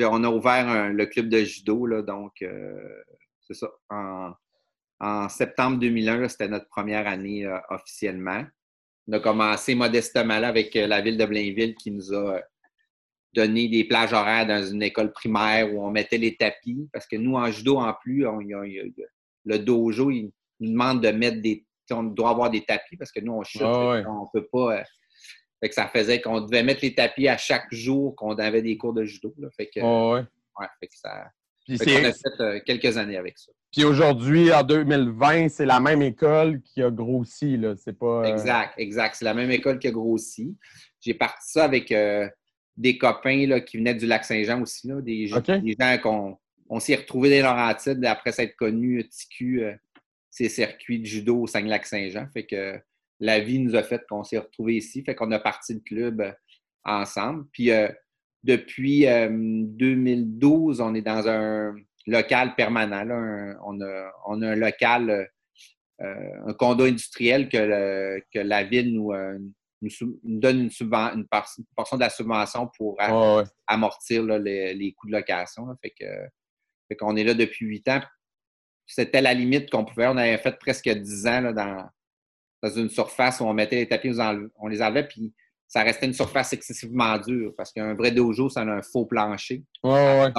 on 0.05 0.25
a 0.25 0.29
ouvert 0.29 0.93
le 0.93 1.07
club 1.07 1.29
de 1.29 1.39
judo, 1.39 1.87
là, 1.87 2.03
donc 2.03 2.43
euh, 2.43 3.03
c'est 3.41 3.55
ça. 3.55 3.71
En, 4.99 5.29
septembre 5.29 5.79
2001, 5.79 6.29
c'était 6.29 6.49
notre 6.49 6.69
première 6.69 7.07
année 7.07 7.45
euh, 7.45 7.59
officiellement. 7.71 8.45
On 9.07 9.13
a 9.13 9.21
commencé 9.21 9.75
modestement 9.75 10.35
avec 10.35 10.75
euh, 10.75 10.87
la 10.87 11.03
ville 11.03 11.19
de 11.19 11.27
Blainville 11.27 11.75
qui 11.75 11.91
nous 11.91 12.15
a 12.15 12.41
donné 13.37 13.69
des 13.69 13.85
plages 13.85 14.13
horaires 14.13 14.47
dans 14.47 14.65
une 14.65 14.83
école 14.83 15.13
primaire 15.13 15.73
où 15.73 15.85
on 15.85 15.91
mettait 15.91 16.19
les 16.19 16.37
tapis. 16.37 16.89
Parce 16.93 17.07
que 17.07 17.17
nous, 17.17 17.35
en 17.35 17.51
judo, 17.51 17.79
en 17.79 17.93
plus, 17.93 18.25
le 19.45 19.59
dojo, 19.59 20.11
il 20.11 20.33
nous 20.61 20.71
demande 20.71 21.03
de 21.03 21.11
mettre 21.11 21.41
des 21.41 21.67
on 21.93 22.03
doit 22.05 22.31
avoir 22.31 22.51
des 22.51 22.65
tapis 22.65 22.97
parce 22.97 23.13
que 23.13 23.21
nous, 23.21 23.33
on 23.33 23.45
chute. 23.45 23.63
Ah 23.63 24.03
on 24.09 24.27
peut 24.33 24.47
pas. 24.47 24.79
Euh, 24.79 24.83
fait 25.61 25.69
que 25.69 25.75
ça 25.75 25.89
faisait 25.89 26.21
qu'on 26.21 26.41
devait 26.41 26.63
mettre 26.63 26.81
les 26.83 26.95
tapis 26.95 27.29
à 27.29 27.37
chaque 27.37 27.73
jour 27.73 28.15
qu'on 28.17 28.35
avait 28.35 28.63
des 28.63 28.77
cours 28.77 28.93
de 28.93 29.05
judo. 29.05 29.35
Fait 29.57 29.69
que, 29.69 29.81
ah 29.81 30.15
ouais. 30.15 30.67
fait 30.81 30.89
que 30.89 30.97
ça. 30.97 31.27
Puis 31.67 31.79
on 31.81 32.05
a 32.05 32.13
fait 32.13 32.41
euh, 32.41 32.61
quelques 32.65 32.97
années 32.97 33.17
avec 33.17 33.39
ça. 33.39 33.53
Puis 33.73 33.85
aujourd'hui, 33.85 34.53
en 34.53 34.63
2020, 34.63 35.49
c'est 35.49 35.67
la 35.67 35.81
même 35.81 36.03
école 36.03 36.61
qui 36.63 36.83
a 36.83 36.91
grossi. 36.91 37.57
Là. 37.57 37.75
C'est 37.77 37.99
pas, 37.99 38.23
euh, 38.23 38.25
Exact, 38.25 38.75
exact. 38.79 39.17
C'est 39.17 39.25
la 39.25 39.35
même 39.35 39.51
école 39.51 39.79
qui 39.79 39.89
a 39.89 39.91
grossi. 39.91 40.57
J'ai 41.01 41.15
parti 41.15 41.51
ça 41.51 41.65
avec 41.65 41.93
des 42.77 42.99
copains 42.99 43.47
là, 43.47 43.61
qui 43.61 43.79
venaient 43.79 43.95
du 43.95 44.07
Lac-Saint-Jean 44.07 44.63
aussi. 44.63 44.89
Là, 44.89 45.01
des, 45.01 45.27
gens 45.27 45.43
qu'on 46.03 46.39
on 46.69 46.81
s'y 46.81 46.93
est 46.93 46.97
retrouvés 46.97 47.41
dans 47.41 47.55
Laurentides 47.55 48.05
après 48.05 48.33
s'être 48.33 48.57
connus, 48.57 49.09
TQ, 49.09 49.79
ces 50.31 50.49
circuits 50.49 50.99
de 50.99 51.07
judo 51.07 51.43
au 51.43 51.47
Saguenay-Lac-Saint-Jean. 51.47 52.27
Fait 52.33 52.45
que 52.45 52.79
la 53.21 53.41
vie 53.41 53.59
nous 53.59 53.75
a 53.75 53.83
fait 53.83 54.05
qu'on 54.09 54.25
s'est 54.25 54.39
retrouvés 54.39 54.77
ici. 54.77 55.03
Fait 55.03 55.15
qu'on 55.15 55.31
a 55.33 55.39
parti 55.39 55.75
le 55.75 55.81
club 55.81 56.21
euh, 56.21 56.33
ensemble. 56.85 57.47
Puis 57.53 57.71
euh, 57.71 57.89
depuis 58.43 59.07
2012, 59.07 60.81
euh, 60.81 60.85
on 60.85 60.95
est 60.95 61.03
dans 61.03 61.27
un 61.27 61.75
local 62.07 62.55
permanent. 62.55 63.05
on, 63.65 63.81
a, 63.81 64.13
un 64.27 64.55
local, 64.55 65.29
un 65.99 66.53
condo 66.53 66.85
industriel 66.85 67.49
que, 67.49 68.21
que 68.33 68.39
la 68.39 68.63
ville 68.63 68.95
nous, 68.95 69.13
nous, 69.83 69.91
donne 70.25 70.63
une, 70.63 70.71
une, 70.81 71.27
portion 71.77 71.97
de 71.97 72.01
la 72.01 72.11
subvention 72.11 72.71
pour 72.77 72.97
amortir 73.67 74.25
les, 74.25 74.95
coûts 74.97 75.07
de 75.07 75.13
location. 75.13 75.67
Fait 75.83 75.91
que 75.91 76.07
fait 76.89 76.97
qu'on 76.97 77.17
est 77.17 77.25
là 77.25 77.35
depuis 77.35 77.67
huit 77.67 77.89
ans 77.89 78.01
c'était 78.87 79.21
la 79.21 79.35
limite 79.35 79.71
qu'on 79.71 79.85
pouvait. 79.85 80.07
On 80.07 80.17
avait 80.17 80.39
fait 80.39 80.57
presque 80.59 80.89
10 80.89 81.27
ans 81.27 81.53
dans, 81.53 81.89
dans 82.63 82.71
une 82.71 82.89
surface 82.89 83.41
où 83.41 83.45
on 83.45 83.53
mettait 83.53 83.77
les 83.77 83.89
tapis, 83.89 84.13
on 84.57 84.69
les 84.69 84.81
enlevait, 84.81 85.07
puis 85.07 85.35
ça 85.67 85.83
restait 85.83 86.07
une 86.07 86.15
surface 86.15 86.53
excessivement 86.53 87.19
dure 87.19 87.53
parce 87.57 87.73
qu'un 87.73 87.95
vrai 87.95 88.13
dojo, 88.13 88.49
ça 88.49 88.61
a 88.61 88.65
un 88.65 88.83
faux 88.83 89.05
plancher. 89.05 89.65
Ouais, 89.83 90.33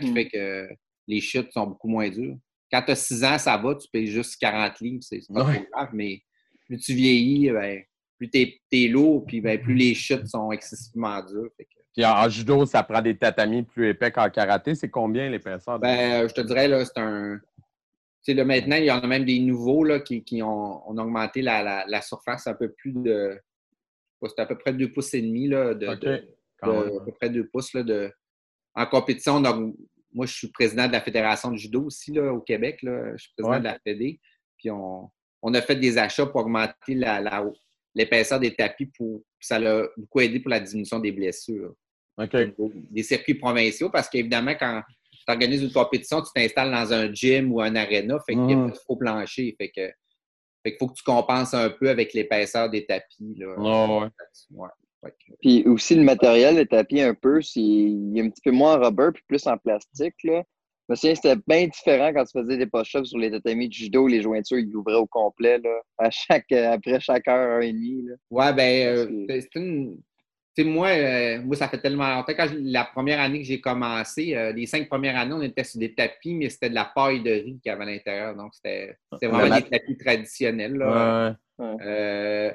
qui 0.00 0.10
mm. 0.10 0.14
fait 0.14 0.28
que 0.28 0.68
les 1.06 1.20
chutes 1.20 1.52
sont 1.52 1.68
beaucoup 1.68 1.88
moins 1.88 2.10
dures. 2.10 2.36
Quand 2.70 2.82
tu 2.82 2.92
as 2.92 2.96
6 2.96 3.24
ans, 3.24 3.38
ça 3.38 3.56
va, 3.56 3.74
tu 3.76 3.88
payes 3.92 4.08
juste 4.08 4.40
40 4.40 4.80
livres, 4.80 5.02
c'est 5.02 5.20
pas 5.32 5.44
trop 5.44 5.64
grave, 5.72 5.90
mais 5.92 6.22
plus 6.66 6.78
tu 6.78 6.94
vieillis, 6.94 7.50
ben, 7.50 7.82
plus 8.28 8.60
tu 8.70 8.84
es, 8.84 8.88
lourd, 8.88 9.24
puis 9.26 9.40
ben, 9.40 9.60
plus 9.60 9.74
les 9.74 9.94
chutes 9.94 10.26
sont 10.26 10.52
excessivement 10.52 11.22
dures. 11.22 11.50
Puis 11.94 12.04
en 12.04 12.28
judo, 12.28 12.64
ça 12.64 12.82
prend 12.82 13.02
des 13.02 13.16
tatamis 13.16 13.62
plus 13.62 13.90
épais 13.90 14.10
qu'en 14.10 14.30
karaté. 14.30 14.74
C'est 14.74 14.90
combien 14.90 15.28
l'épaisseur? 15.28 15.78
Ben, 15.78 16.28
je 16.28 16.34
te 16.34 16.40
dirais, 16.40 16.68
là, 16.68 16.84
c'est 16.84 16.98
un 16.98 17.38
là, 18.28 18.44
maintenant, 18.44 18.76
il 18.76 18.84
y 18.84 18.90
en 18.90 19.00
a 19.00 19.06
même 19.06 19.24
des 19.24 19.40
nouveaux 19.40 19.84
là, 19.84 20.00
qui, 20.00 20.42
ont, 20.42 20.88
augmenté 20.88 21.42
la, 21.42 22.00
surface 22.02 22.46
un 22.46 22.54
peu 22.54 22.70
plus 22.70 22.92
de. 22.92 23.40
C'est 24.24 24.38
à 24.38 24.46
peu 24.46 24.56
près 24.56 24.72
2 24.72 24.92
pouces 24.92 25.14
et 25.14 25.22
demi. 25.22 25.48
Là, 25.48 25.74
de, 25.74 25.86
à 25.88 25.96
peu 25.96 27.12
près 27.20 27.28
2 27.28 27.48
pouces. 27.48 27.74
Là, 27.74 27.82
de, 27.82 28.12
en 28.74 28.86
compétition, 28.86 29.40
moi, 30.12 30.26
je 30.26 30.32
suis 30.32 30.48
président 30.48 30.86
de 30.86 30.92
la 30.92 31.00
Fédération 31.00 31.50
de 31.50 31.56
judo 31.56 31.86
aussi 31.86 32.12
là, 32.12 32.32
au 32.32 32.40
Québec. 32.40 32.82
Là. 32.82 33.16
Je 33.16 33.24
suis 33.24 33.32
président 33.36 33.58
de 33.58 33.64
la 33.64 33.78
Fédé. 33.80 34.20
Puis 34.58 34.70
on, 34.70 35.10
a 35.42 35.60
fait 35.60 35.74
des 35.74 35.98
achats 35.98 36.26
pour 36.26 36.42
augmenter 36.42 36.94
l'épaisseur 37.94 38.40
des 38.40 38.54
tapis. 38.54 38.86
Pour, 38.86 39.22
ça 39.40 39.56
a 39.56 39.86
beaucoup 39.96 40.20
aidé 40.20 40.40
pour 40.40 40.50
la 40.50 40.60
diminution 40.60 40.98
des 40.98 41.12
blessures. 41.12 41.74
Des 42.90 43.02
circuits 43.02 43.34
provinciaux, 43.34 43.90
parce 43.90 44.08
qu'évidemment, 44.08 44.54
quand 44.58 44.82
tu 45.10 45.24
organises 45.28 45.62
une 45.62 45.72
compétition, 45.72 46.20
tu 46.20 46.30
t'installes 46.34 46.70
dans 46.70 46.92
un 46.92 47.12
gym 47.12 47.52
ou 47.52 47.60
un 47.60 47.74
arena, 47.74 48.18
fait 48.26 48.34
qu'il 48.34 48.50
y 48.50 48.52
a 48.52 48.56
mm. 48.56 48.70
pas 48.70 48.76
trop 48.76 48.96
plancher. 48.96 49.54
Fait 49.58 49.70
que 49.70 49.90
fait 50.64 50.76
faut 50.78 50.88
que 50.88 50.94
tu 50.94 51.02
compenses 51.02 51.54
un 51.54 51.70
peu 51.70 51.90
avec 51.90 52.12
l'épaisseur 52.12 52.70
des 52.70 52.86
tapis. 52.86 53.34
Là. 53.36 54.10
Puis 55.40 55.64
aussi 55.66 55.96
le 55.96 56.02
matériel, 56.02 56.56
les 56.56 56.66
tapis 56.66 57.00
un 57.00 57.14
peu, 57.14 57.40
il 57.56 58.16
est 58.16 58.22
un 58.22 58.30
petit 58.30 58.42
peu 58.44 58.52
moins 58.52 58.76
en 58.76 58.84
rubber 58.84 59.10
puis 59.12 59.22
plus 59.26 59.46
en 59.46 59.58
plastique. 59.58 60.14
Là. 60.24 60.44
Je 60.88 60.92
me 60.92 60.96
souviens 60.96 61.14
c'était 61.14 61.40
bien 61.46 61.66
différent 61.66 62.12
quand 62.12 62.24
tu 62.24 62.38
faisais 62.38 62.56
des 62.56 62.66
push-ups 62.66 63.08
sur 63.08 63.18
les 63.18 63.30
tatamis 63.30 63.68
de 63.68 63.72
judo, 63.72 64.06
les 64.06 64.22
jointures, 64.22 64.58
ils 64.58 64.74
ouvraient 64.74 64.94
au 64.94 65.06
complet 65.06 65.58
là, 65.58 65.80
à 65.98 66.10
chaque, 66.10 66.50
après 66.52 67.00
chaque 67.00 67.28
heure, 67.28 67.56
heure 67.56 67.62
et 67.62 67.72
demie. 67.72 68.02
Là. 68.02 68.14
Ouais, 68.30 68.52
ben, 68.52 68.86
euh, 68.88 69.26
c'est 69.28 69.54
une, 69.54 69.96
sais, 70.54 70.64
moi, 70.64 70.88
euh, 70.88 71.42
moi, 71.42 71.56
ça 71.56 71.68
fait 71.68 71.78
tellement 71.78 72.08
longtemps. 72.14 72.32
Quand 72.36 72.48
la 72.62 72.84
première 72.84 73.20
année 73.20 73.40
que 73.40 73.46
j'ai 73.46 73.60
commencé, 73.60 74.34
euh, 74.34 74.52
les 74.52 74.66
cinq 74.66 74.88
premières 74.88 75.16
années, 75.16 75.34
on 75.34 75.42
était 75.42 75.64
sur 75.64 75.80
des 75.80 75.94
tapis, 75.94 76.34
mais 76.34 76.48
c'était 76.50 76.70
de 76.70 76.74
la 76.74 76.84
paille 76.84 77.22
de 77.22 77.30
riz 77.30 77.60
qu'il 77.62 77.70
y 77.70 77.70
avait 77.70 77.84
à 77.84 77.86
l'intérieur. 77.86 78.36
Donc, 78.36 78.52
c'était 78.54 78.96
vraiment 79.22 79.56
des 79.56 79.62
tapis 79.62 79.96
traditionnels. 79.96 80.74
Là. 80.74 81.36
Euh, 81.60 82.52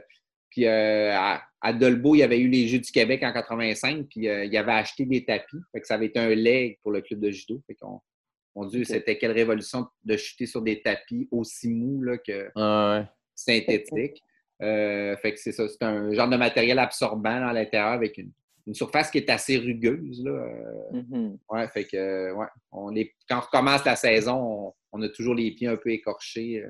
puis 0.50 0.68
à, 0.68 1.42
Dolbeau, 1.74 2.16
il 2.16 2.20
y 2.20 2.24
avait 2.24 2.40
eu 2.40 2.48
les 2.48 2.68
Jeux 2.68 2.80
du 2.80 2.92
Québec 2.92 3.22
en 3.24 3.34
85, 3.34 4.08
puis 4.10 4.22
il 4.22 4.58
avait 4.58 4.72
acheté 4.72 5.06
des 5.06 5.26
tapis. 5.26 5.58
Fait 5.72 5.82
que 5.82 5.88
ça 5.88 5.96
avait 5.96 6.08
été 6.08 6.20
un 6.20 6.34
leg 6.34 6.78
pour 6.82 6.92
le 6.92 7.02
club 7.02 7.20
de 7.20 7.32
judo. 7.32 7.62
Fait 7.68 7.76
qu'on 7.76 8.00
on 8.58 8.66
dit 8.66 8.86
c'était 8.86 9.18
quelle 9.18 9.32
révolution 9.32 9.88
de 10.04 10.18
chuter 10.18 10.48
sur 10.48 10.64
des 10.64 10.82
tapis 10.82 11.28
aussi 11.32 11.70
mous 11.70 12.02
là, 12.02 12.18
que 12.18 12.50
synthétiques. 13.36 14.24
Euh, 14.64 15.16
fait 15.18 15.34
que 15.34 15.40
c'est 15.40 15.52
ça, 15.52 15.68
c'est 15.68 15.84
un 15.84 16.12
genre 16.14 16.28
de 16.28 16.38
matériel 16.38 16.80
absorbant 16.80 17.48
à 17.48 17.54
l'intérieur 17.54 17.92
avec 17.92 18.18
une, 18.18 18.32
surface 18.74 19.12
qui 19.12 19.20
est 19.20 19.30
assez 19.30 19.58
rugueuse. 19.58 20.24
Là. 20.26 20.32
Euh, 20.32 20.92
mm-hmm. 20.94 21.38
ouais, 21.52 21.68
fait 21.70 21.86
que, 21.86 22.34
ouais, 22.34 22.48
on 22.72 22.94
est, 22.96 23.14
quand 23.30 23.38
on 23.38 23.42
recommence 23.42 23.86
la 23.86 23.96
saison, 23.96 24.74
on, 24.92 25.02
a 25.02 25.10
toujours 25.10 25.36
les 25.36 25.52
pieds 25.52 25.68
un 25.68 25.78
peu 25.78 25.92
écorchés. 25.92 26.66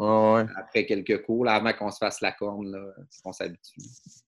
Euh, 0.00 0.44
après 0.56 0.84
quelques 0.84 1.22
cours, 1.22 1.44
là, 1.44 1.54
avant 1.54 1.72
qu'on 1.72 1.90
se 1.90 1.98
fasse 1.98 2.20
la 2.20 2.32
corne, 2.32 2.72
là, 2.72 2.80
on 3.24 3.32
s'habitue. 3.32 3.80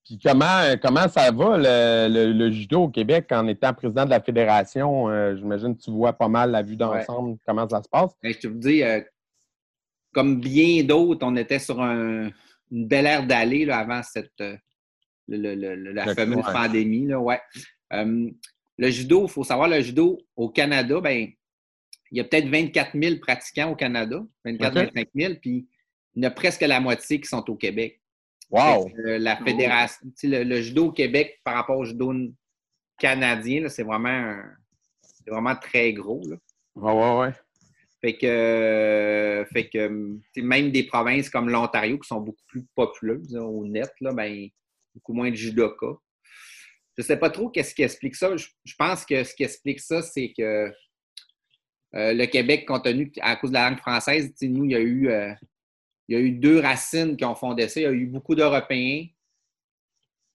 Puis 0.04 0.18
comment, 0.22 0.62
comment 0.80 1.08
ça 1.08 1.32
va 1.32 1.56
le, 1.58 2.50
judo 2.50 2.82
au 2.82 2.88
Québec 2.88 3.26
en 3.32 3.48
étant 3.48 3.72
président 3.72 4.04
de 4.04 4.10
la 4.10 4.20
fédération? 4.20 5.34
J'imagine 5.34 5.76
que 5.76 5.82
tu 5.82 5.90
vois 5.90 6.12
pas 6.12 6.28
mal 6.28 6.52
la 6.52 6.62
vue 6.62 6.76
d'ensemble, 6.76 7.38
comment 7.46 7.68
ça 7.68 7.82
se 7.82 7.88
passe? 7.88 8.12
Ben, 8.22 8.32
je 8.32 8.38
te 8.38 8.46
dis, 8.48 8.82
comme 10.12 10.40
bien 10.40 10.84
d'autres, 10.84 11.26
on 11.26 11.34
était 11.36 11.58
sur 11.58 11.82
un, 11.82 12.30
une 12.70 12.86
belle 12.86 13.06
aire 13.06 13.26
d'aller 13.26 13.68
avant 13.70 14.02
cette, 14.02 14.40
euh, 14.40 14.56
la 15.28 16.14
fameuse 16.14 16.44
pandémie. 16.44 17.06
Là, 17.06 17.20
ouais. 17.20 17.40
le 17.90 18.90
judo, 18.90 19.24
il 19.24 19.30
faut 19.30 19.44
savoir, 19.44 19.68
le 19.68 19.80
judo 19.80 20.18
au 20.36 20.48
Canada, 20.48 21.00
ben, 21.00 21.28
il 22.14 22.18
y 22.18 22.20
a 22.20 22.24
peut-être 22.24 22.48
24 22.48 22.92
000 22.94 23.16
pratiquants 23.18 23.72
au 23.72 23.74
Canada, 23.74 24.24
24-25 24.46 25.08
000, 25.16 25.34
puis 25.42 25.66
il 26.14 26.22
y 26.22 26.26
en 26.26 26.28
a 26.28 26.30
presque 26.30 26.60
la 26.60 26.78
moitié 26.78 27.20
qui 27.20 27.26
sont 27.26 27.44
au 27.50 27.56
Québec. 27.56 28.00
Wow! 28.50 28.88
la 28.96 29.36
fédération, 29.38 30.06
le, 30.22 30.60
judo 30.60 30.86
au 30.86 30.92
Québec 30.92 31.40
par 31.42 31.54
rapport 31.54 31.76
au 31.76 31.84
judo 31.84 32.12
canadien, 33.00 33.68
c'est 33.68 33.82
vraiment, 33.82 34.36
vraiment 35.26 35.56
très 35.56 35.92
gros. 35.92 36.22
Là. 36.28 36.36
Ouais, 36.76 36.92
ouais, 36.92 37.18
ouais. 37.18 37.32
Fait 38.00 38.16
que, 38.16 39.44
fait 39.52 39.68
que 39.68 40.12
même 40.36 40.70
des 40.70 40.84
provinces 40.84 41.28
comme 41.28 41.48
l'Ontario 41.48 41.98
qui 41.98 42.06
sont 42.06 42.20
beaucoup 42.20 42.44
plus 42.46 42.64
populeuses 42.76 43.34
au 43.34 43.66
net, 43.66 43.90
là, 44.00 44.12
ben, 44.12 44.46
beaucoup 44.94 45.14
moins 45.14 45.30
de 45.30 45.36
judokas. 45.36 45.96
Je 46.96 47.02
ne 47.02 47.06
sais 47.06 47.16
pas 47.16 47.30
trop 47.30 47.48
qu'est-ce 47.48 47.74
qui 47.74 47.82
explique 47.82 48.14
ça. 48.14 48.36
Je, 48.36 48.74
pense 48.78 49.04
que 49.04 49.24
ce 49.24 49.34
qui 49.34 49.42
explique 49.42 49.80
ça, 49.80 50.00
c'est 50.00 50.32
que 50.36 50.72
euh, 51.94 52.12
le 52.12 52.26
Québec, 52.26 52.66
compte 52.66 52.84
tenu 52.84 53.12
à 53.20 53.36
cause 53.36 53.50
de 53.50 53.54
la 53.54 53.70
langue 53.70 53.78
française, 53.78 54.32
nous, 54.42 54.64
il 54.64 54.72
y 54.72 54.74
a 54.74 54.80
eu 54.80 55.08
euh, 55.08 55.32
il 56.08 56.16
y 56.16 56.18
a 56.18 56.20
eu 56.20 56.32
deux 56.32 56.60
racines 56.60 57.16
qui 57.16 57.24
ont 57.24 57.34
fondé 57.34 57.68
ça. 57.68 57.80
Il 57.80 57.84
y 57.84 57.86
a 57.86 57.92
eu 57.92 58.06
beaucoup 58.06 58.34
d'Européens 58.34 59.06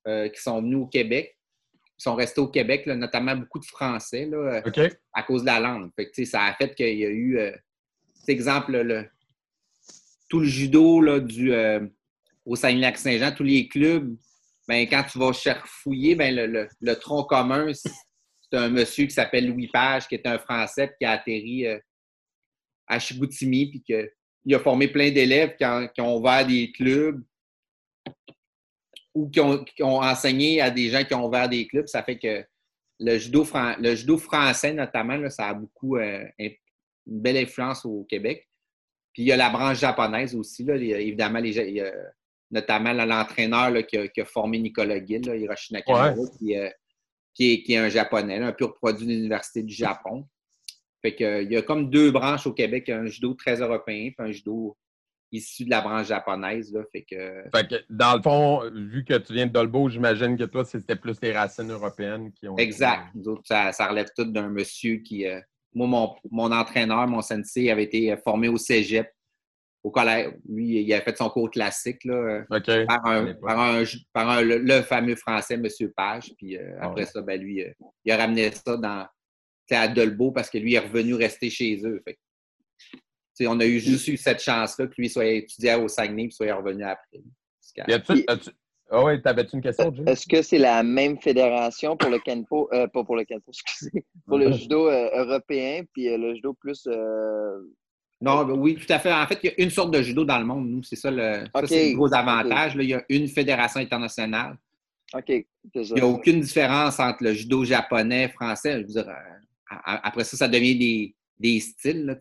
euh, 0.08 0.28
qui 0.30 0.42
sont 0.42 0.62
venus 0.62 0.78
au 0.78 0.88
Québec, 0.88 1.38
qui 1.72 2.04
sont 2.04 2.16
restés 2.16 2.42
au 2.42 2.48
Québec, 2.48 2.88
notamment 2.88 3.36
beaucoup 3.36 3.60
de 3.60 3.66
Français, 3.66 4.26
là, 4.26 4.64
à 5.14 5.24
cause 5.24 5.42
de 5.42 5.48
la 5.48 5.60
langue. 5.60 5.92
ça 6.26 6.46
a 6.46 6.54
fait 6.56 6.74
qu'il 6.74 6.98
y 6.98 7.06
a 7.06 7.10
eu, 7.10 7.38
euh, 7.38 7.56
exemple, 8.28 8.72
le, 8.82 9.06
tout 10.28 10.40
le 10.40 10.48
judo 10.48 11.02
là, 11.02 11.20
du, 11.20 11.54
au 12.46 12.56
Saguenay-Lac-Saint-Jean, 12.56 13.32
tous 13.36 13.44
les 13.44 13.68
clubs, 13.68 14.16
ben, 14.68 14.88
quand 14.88 15.04
tu 15.04 15.20
vas 15.20 15.32
fouiller, 15.66 16.16
ben, 16.16 16.36
le, 16.80 16.96
tronc 16.96 17.24
commun, 17.26 17.72
c'est 18.52 18.58
un 18.58 18.70
monsieur 18.70 19.06
qui 19.06 19.12
s'appelle 19.12 19.48
Louis 19.48 19.68
Page, 19.68 20.08
qui 20.08 20.16
est 20.16 20.28
un 20.28 20.40
Français, 20.40 20.94
qui 21.00 21.06
a 21.06 21.12
atterri 21.12 21.66
à 22.88 23.00
Chigoutimi, 23.00 23.70
puis 23.70 23.84
que 23.88 24.12
il 24.46 24.56
a 24.56 24.60
formé 24.60 24.88
plein 24.88 25.12
d'élèves 25.12 25.56
qui, 25.58 26.02
ont 26.02 26.18
ouvert 26.18 26.46
des 26.46 26.72
clubs 26.72 27.22
ou 29.14 29.30
qui 29.30 29.40
ont, 29.42 30.02
enseigné 30.02 30.62
à 30.62 30.72
des 30.72 30.90
gens 30.90 31.04
qui 31.04 31.14
ont 31.14 31.28
ouvert 31.28 31.50
des 31.50 31.68
clubs. 31.68 31.88
Ça 31.88 32.04
fait 32.04 32.18
que 32.18 32.44
le 33.00 33.18
judo, 33.18 33.46
le 33.80 33.96
judo 33.96 34.18
français, 34.18 34.74
notamment, 34.74 35.30
ça 35.30 35.50
a 35.50 35.54
beaucoup 35.54 35.98
euh, 35.98 36.26
une 36.40 36.56
belle 37.06 37.38
influence 37.38 37.86
au 37.86 38.06
Québec. 38.06 38.48
Puis 39.14 39.24
il 39.24 39.26
y 39.28 39.32
a 39.32 39.38
la 39.38 39.50
branche 39.50 39.80
japonaise 39.80 40.36
aussi. 40.36 40.66
évidemment, 40.70 41.40
les, 41.40 41.92
notamment 42.52 42.94
l'entraîneur 42.94 43.86
qui, 43.86 43.98
a 43.98 44.26
formé 44.26 44.60
Nicolas 44.60 45.04
Gill, 45.04 45.28
Hiroshi 45.28 45.74
Nakamura, 45.74 46.14
euh, 46.14 46.70
qui, 47.34 47.54
est, 47.54 47.64
qui, 47.64 47.74
est, 47.74 47.78
un 47.78 47.90
japonais, 47.90 48.38
un 48.38 48.52
pur 48.52 48.76
produit 48.76 49.06
de 49.06 49.12
l'Université 49.12 49.64
du 49.64 49.74
Japon. 49.74 50.28
Fait 51.02 51.16
que, 51.16 51.44
il 51.44 51.52
y 51.52 51.56
a 51.56 51.62
comme 51.62 51.90
deux 51.90 52.12
branches 52.12 52.46
au 52.46 52.54
Québec, 52.54 52.90
un 52.90 53.06
judo 53.06 53.34
très 53.34 53.62
européen, 53.62 54.12
puis 54.16 54.28
un 54.28 54.32
judo 54.32 54.78
issu 55.32 55.66
de 55.66 55.70
la 55.70 55.82
branche 55.82 56.08
japonaise. 56.08 56.74
Là, 56.74 56.82
fait, 56.92 57.04
que... 57.04 57.44
fait 57.54 57.68
que, 57.68 57.76
dans 57.90 58.16
le 58.16 58.22
fond, 58.22 58.70
vu 58.74 59.06
que 59.06 59.18
tu 59.18 59.34
viens 59.34 59.48
de 59.48 59.52
Dolbo, 59.52 59.90
j'imagine 59.90 60.38
que 60.38 60.44
toi, 60.44 60.66
c'était 60.66 60.96
plus 60.96 61.22
les 61.22 61.32
racines 61.32 61.72
européennes 61.72 62.32
qui 62.34 62.48
ont. 62.48 62.58
Exact. 62.58 63.08
ça, 63.46 63.88
relève 63.88 64.10
tout 64.16 64.26
d'un 64.26 64.50
monsieur 64.50 64.98
qui. 64.98 65.26
Euh, 65.26 65.40
moi, 65.74 66.18
mon, 66.32 66.52
entraîneur, 66.52 67.08
mon 67.08 67.22
sensei, 67.22 67.70
avait 67.70 67.84
été 67.84 68.16
formé 68.24 68.48
au 68.48 68.58
cégep, 68.58 69.08
au 69.84 69.92
collège. 69.92 70.34
Lui, 70.48 70.82
il 70.82 70.94
a 70.94 71.02
fait 71.02 71.18
son 71.18 71.30
cours 71.30 71.50
classique 71.50 72.04
là, 72.06 72.44
par, 72.50 73.06
un, 73.06 74.42
le, 74.42 74.82
fameux 74.82 75.16
français, 75.16 75.56
M. 75.56 75.68
Page. 75.96 76.34
Puis 76.38 76.58
euh, 76.58 76.78
ah 76.80 76.88
après 76.88 77.06
ça, 77.06 77.22
ben, 77.22 77.40
lui, 77.40 77.64
euh, 77.64 77.72
il 78.06 78.12
a 78.12 78.18
ramené 78.18 78.52
ça 78.52 78.78
dans 78.78 79.08
à 79.72 79.88
Dolbeau 79.88 80.32
parce 80.32 80.50
que 80.50 80.58
lui 80.58 80.74
est 80.74 80.80
revenu 80.80 81.14
rester 81.14 81.50
chez 81.52 81.80
eux. 81.86 82.02
on 83.42 83.60
a 83.60 83.66
eu 83.66 83.80
juste 83.80 84.08
eu 84.08 84.18
cette 84.18 84.42
chance-là 84.42 84.88
que 84.88 84.96
lui 84.98 85.10
soit 85.10 85.28
étudié 85.28 85.76
au 85.76 85.88
Saguenay 85.88 86.26
et 86.26 86.32
soit 86.32 86.56
revenu 86.56 86.84
après. 86.84 87.22
Ah 88.92 89.04
oui, 89.04 89.22
t'avais-tu 89.22 89.56
une 89.56 89.62
question, 89.62 89.94
Est-ce 90.08 90.26
que 90.28 90.42
c'est 90.42 90.58
la 90.58 90.82
même 90.82 91.20
fédération 91.20 91.96
pour 91.96 92.10
le 92.10 92.18
Kenpo, 92.18 92.70
euh, 92.74 92.88
pas 92.88 93.04
pour 93.04 93.16
le 93.16 93.24
Kenpo, 93.24 93.52
excusez, 93.54 94.04
pour 94.26 94.40
le 94.40 94.52
judo 94.52 94.90
euh, 94.90 95.10
européen, 95.14 95.84
puis 95.94 96.10
euh, 96.10 96.18
le 96.18 96.34
judo 96.34 96.54
plus. 96.54 96.88
Non, 98.22 98.44
ben 98.44 98.54
oui, 98.54 98.76
tout 98.76 98.92
à 98.92 99.00
fait. 99.00 99.14
En 99.14 99.26
fait, 99.28 99.40
il 99.44 99.48
y 99.48 99.50
a 99.50 99.64
une 99.64 99.70
sorte 99.70 99.92
de 99.92 100.02
judo 100.02 100.26
dans 100.26 100.40
le 100.40 100.46
monde, 100.46 100.70
nous. 100.70 100.84
C'est 100.84 100.98
ça 100.98 101.10
le, 101.10 101.46
gros 101.96 102.14
avantage. 102.14 102.74
il 102.76 102.90
y 102.90 102.94
a 102.94 103.04
une 103.10 103.28
fédération 103.28 103.80
internationale. 103.80 104.58
OK. 105.14 105.30
Il 105.30 105.46
n'y 105.94 106.02
a 106.02 106.06
aucune 106.06 106.42
différence 106.42 107.00
entre 107.00 107.24
le 107.24 107.34
judo 107.34 107.64
japonais, 107.64 108.30
français. 108.30 108.74
Je 108.74 108.78
veux 108.80 109.04
dire, 109.04 109.08
après 109.70 110.24
ça, 110.26 110.36
ça 110.38 110.48
devient 110.48 110.78
des, 110.78 111.16
des 111.40 111.60
styles. 111.62 112.18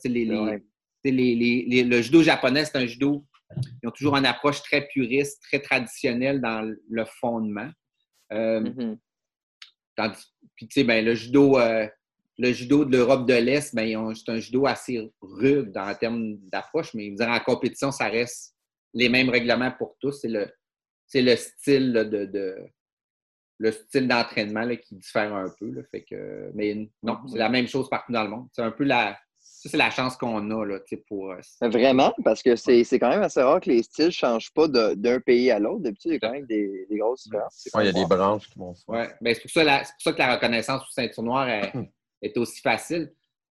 le 1.04 2.02
judo 2.02 2.22
japonais, 2.22 2.64
c'est 2.64 2.78
un 2.78 2.86
judo. 2.86 3.24
Ils 3.82 3.88
ont 3.88 3.92
toujours 3.92 4.16
une 4.16 4.26
approche 4.26 4.62
très 4.62 4.86
puriste, 4.86 5.42
très 5.42 5.58
traditionnelle 5.58 6.40
dans 6.40 6.62
le 6.90 7.04
fondement. 7.06 7.70
Euh, 8.32 8.60
mm-hmm. 8.60 8.96
puis, 10.54 10.68
tu 10.68 10.80
sais, 10.80 10.84
ben, 10.84 11.04
le 11.04 11.14
judo, 11.14 11.58
euh, 11.58 11.88
le 12.38 12.52
judo 12.52 12.84
de 12.84 12.96
l'Europe 12.96 13.26
de 13.26 13.34
l'Est, 13.34 13.74
ben, 13.74 14.14
c'est 14.14 14.30
un 14.30 14.38
judo 14.38 14.66
assez 14.66 15.10
rude 15.20 15.76
en 15.76 15.94
termes 15.94 16.36
d'approche, 16.52 16.94
mais 16.94 17.12
en 17.20 17.40
compétition, 17.40 17.90
ça 17.90 18.08
reste 18.08 18.54
les 18.94 19.08
mêmes 19.08 19.28
règlements 19.28 19.72
pour 19.72 19.96
tous. 20.00 20.12
C'est 20.12 20.28
le, 20.28 20.48
le 21.14 21.36
style 21.36 21.92
de, 21.92 22.56
le 23.58 23.72
style 23.72 24.06
d'entraînement 24.06 24.68
qui 24.76 24.94
diffère 24.94 25.34
un 25.34 25.52
peu. 25.58 25.70
Là, 25.70 25.82
fait 25.90 26.04
que, 26.04 26.50
mais 26.54 26.88
non, 27.02 27.18
c'est 27.26 27.38
la 27.38 27.48
même 27.48 27.66
chose 27.66 27.88
partout 27.90 28.12
dans 28.12 28.22
le 28.22 28.30
monde. 28.30 28.48
C'est 28.52 28.62
un 28.62 28.70
peu 28.70 28.84
la. 28.84 29.18
Ça, 29.40 29.68
c'est 29.70 29.76
la 29.76 29.90
chance 29.90 30.16
qu'on 30.16 30.50
a 30.52 30.64
là, 30.64 30.78
pour. 31.08 31.32
Euh, 31.32 31.40
Vraiment? 31.62 32.14
Parce 32.22 32.44
que 32.44 32.54
c'est 32.54 32.84
quand 33.00 33.08
même 33.08 33.22
assez 33.22 33.42
rare 33.42 33.60
que 33.60 33.70
les 33.70 33.82
styles 33.82 34.06
ne 34.06 34.10
changent 34.10 34.52
pas 34.52 34.68
d'un 34.68 35.18
pays 35.18 35.50
à 35.50 35.58
l'autre. 35.58 35.80
D'habitude, 35.80 36.12
il 36.12 36.14
y 36.14 36.16
a 36.16 36.20
quand 36.20 36.32
même 36.32 36.46
des, 36.46 36.86
des 36.88 36.98
grosses 36.98 37.24
différences. 37.24 37.68
il 37.74 37.86
y 37.86 37.88
a 37.88 37.92
des 37.92 38.06
branches 38.06 38.48
qui 38.48 38.58
vont 38.58 38.74
se 38.74 38.84
ouais. 38.86 39.08
Ben, 39.20 39.34
c'est 39.34 39.42
pour, 39.42 39.50
ça, 39.50 39.78
pour 39.78 40.02
ça 40.02 40.12
que 40.12 40.18
la 40.18 40.34
reconnaissance 40.36 40.84
sous 40.84 40.92
ceinture 40.92 41.24
noire 41.24 41.48
est. 41.48 41.72
est 42.22 42.36
aussi 42.36 42.60
facile. 42.60 43.12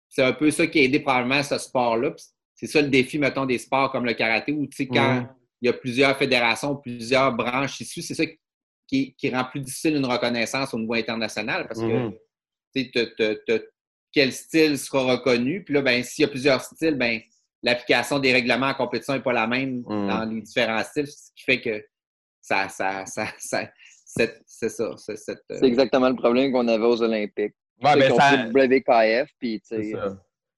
C'est 0.08 0.22
un 0.22 0.32
peu 0.32 0.50
ça 0.50 0.66
qui 0.66 0.78
a 0.78 0.82
aidé 0.82 1.00
probablement 1.00 1.42
ce 1.42 1.58
sport-là. 1.58 2.14
C'est 2.54 2.66
ça 2.66 2.80
le 2.80 2.88
défi, 2.88 3.18
mettons, 3.18 3.46
des 3.46 3.58
sports 3.58 3.90
comme 3.90 4.04
le 4.04 4.14
karaté, 4.14 4.52
où 4.52 4.66
tu 4.66 4.76
sais, 4.76 4.86
quand 4.86 5.26
il 5.60 5.66
y 5.66 5.68
a 5.68 5.72
plusieurs 5.72 6.16
fédérations, 6.16 6.76
plusieurs 6.76 7.32
branches 7.32 7.80
issues, 7.80 8.02
c'est 8.02 8.14
ça 8.14 8.24
qui, 8.86 9.14
rend 9.32 9.44
plus 9.44 9.60
difficile 9.60 9.96
une 9.96 10.06
reconnaissance 10.06 10.72
au 10.74 10.78
niveau 10.78 10.94
international 10.94 11.66
parce 11.66 11.80
que 11.80 12.12
mm-hmm. 12.74 13.62
quel 14.12 14.32
style 14.32 14.78
sera 14.78 15.12
reconnu. 15.12 15.64
Puis 15.64 15.74
là, 15.74 15.82
ben, 15.82 16.02
s'il 16.04 16.22
y 16.22 16.26
a 16.26 16.28
plusieurs 16.28 16.60
styles, 16.60 16.94
ben, 16.96 17.20
l'application 17.62 18.18
des 18.18 18.32
règlements 18.32 18.68
en 18.68 18.74
compétition 18.74 19.14
n'est 19.14 19.22
pas 19.22 19.32
la 19.32 19.46
même 19.46 19.80
mm. 19.80 20.08
dans 20.08 20.24
les 20.30 20.42
différents 20.42 20.84
styles, 20.84 21.08
ce 21.08 21.30
qui 21.34 21.44
fait 21.44 21.60
que 21.60 21.84
ça, 22.40 22.68
ça, 22.68 23.04
ça, 23.06 23.26
c'est 24.04 24.68
ça. 24.68 24.94
C'est 24.96 25.28
euh, 25.50 25.60
exactement 25.62 26.08
le 26.08 26.14
problème 26.14 26.52
qu'on 26.52 26.68
avait 26.68 26.84
aux 26.84 27.02
Olympiques. 27.02 27.54
Ouais, 27.82 27.98
ben, 27.98 28.14
ça... 28.14 28.46
WKF, 28.46 29.30
puis 29.38 29.60
ça. 29.62 29.76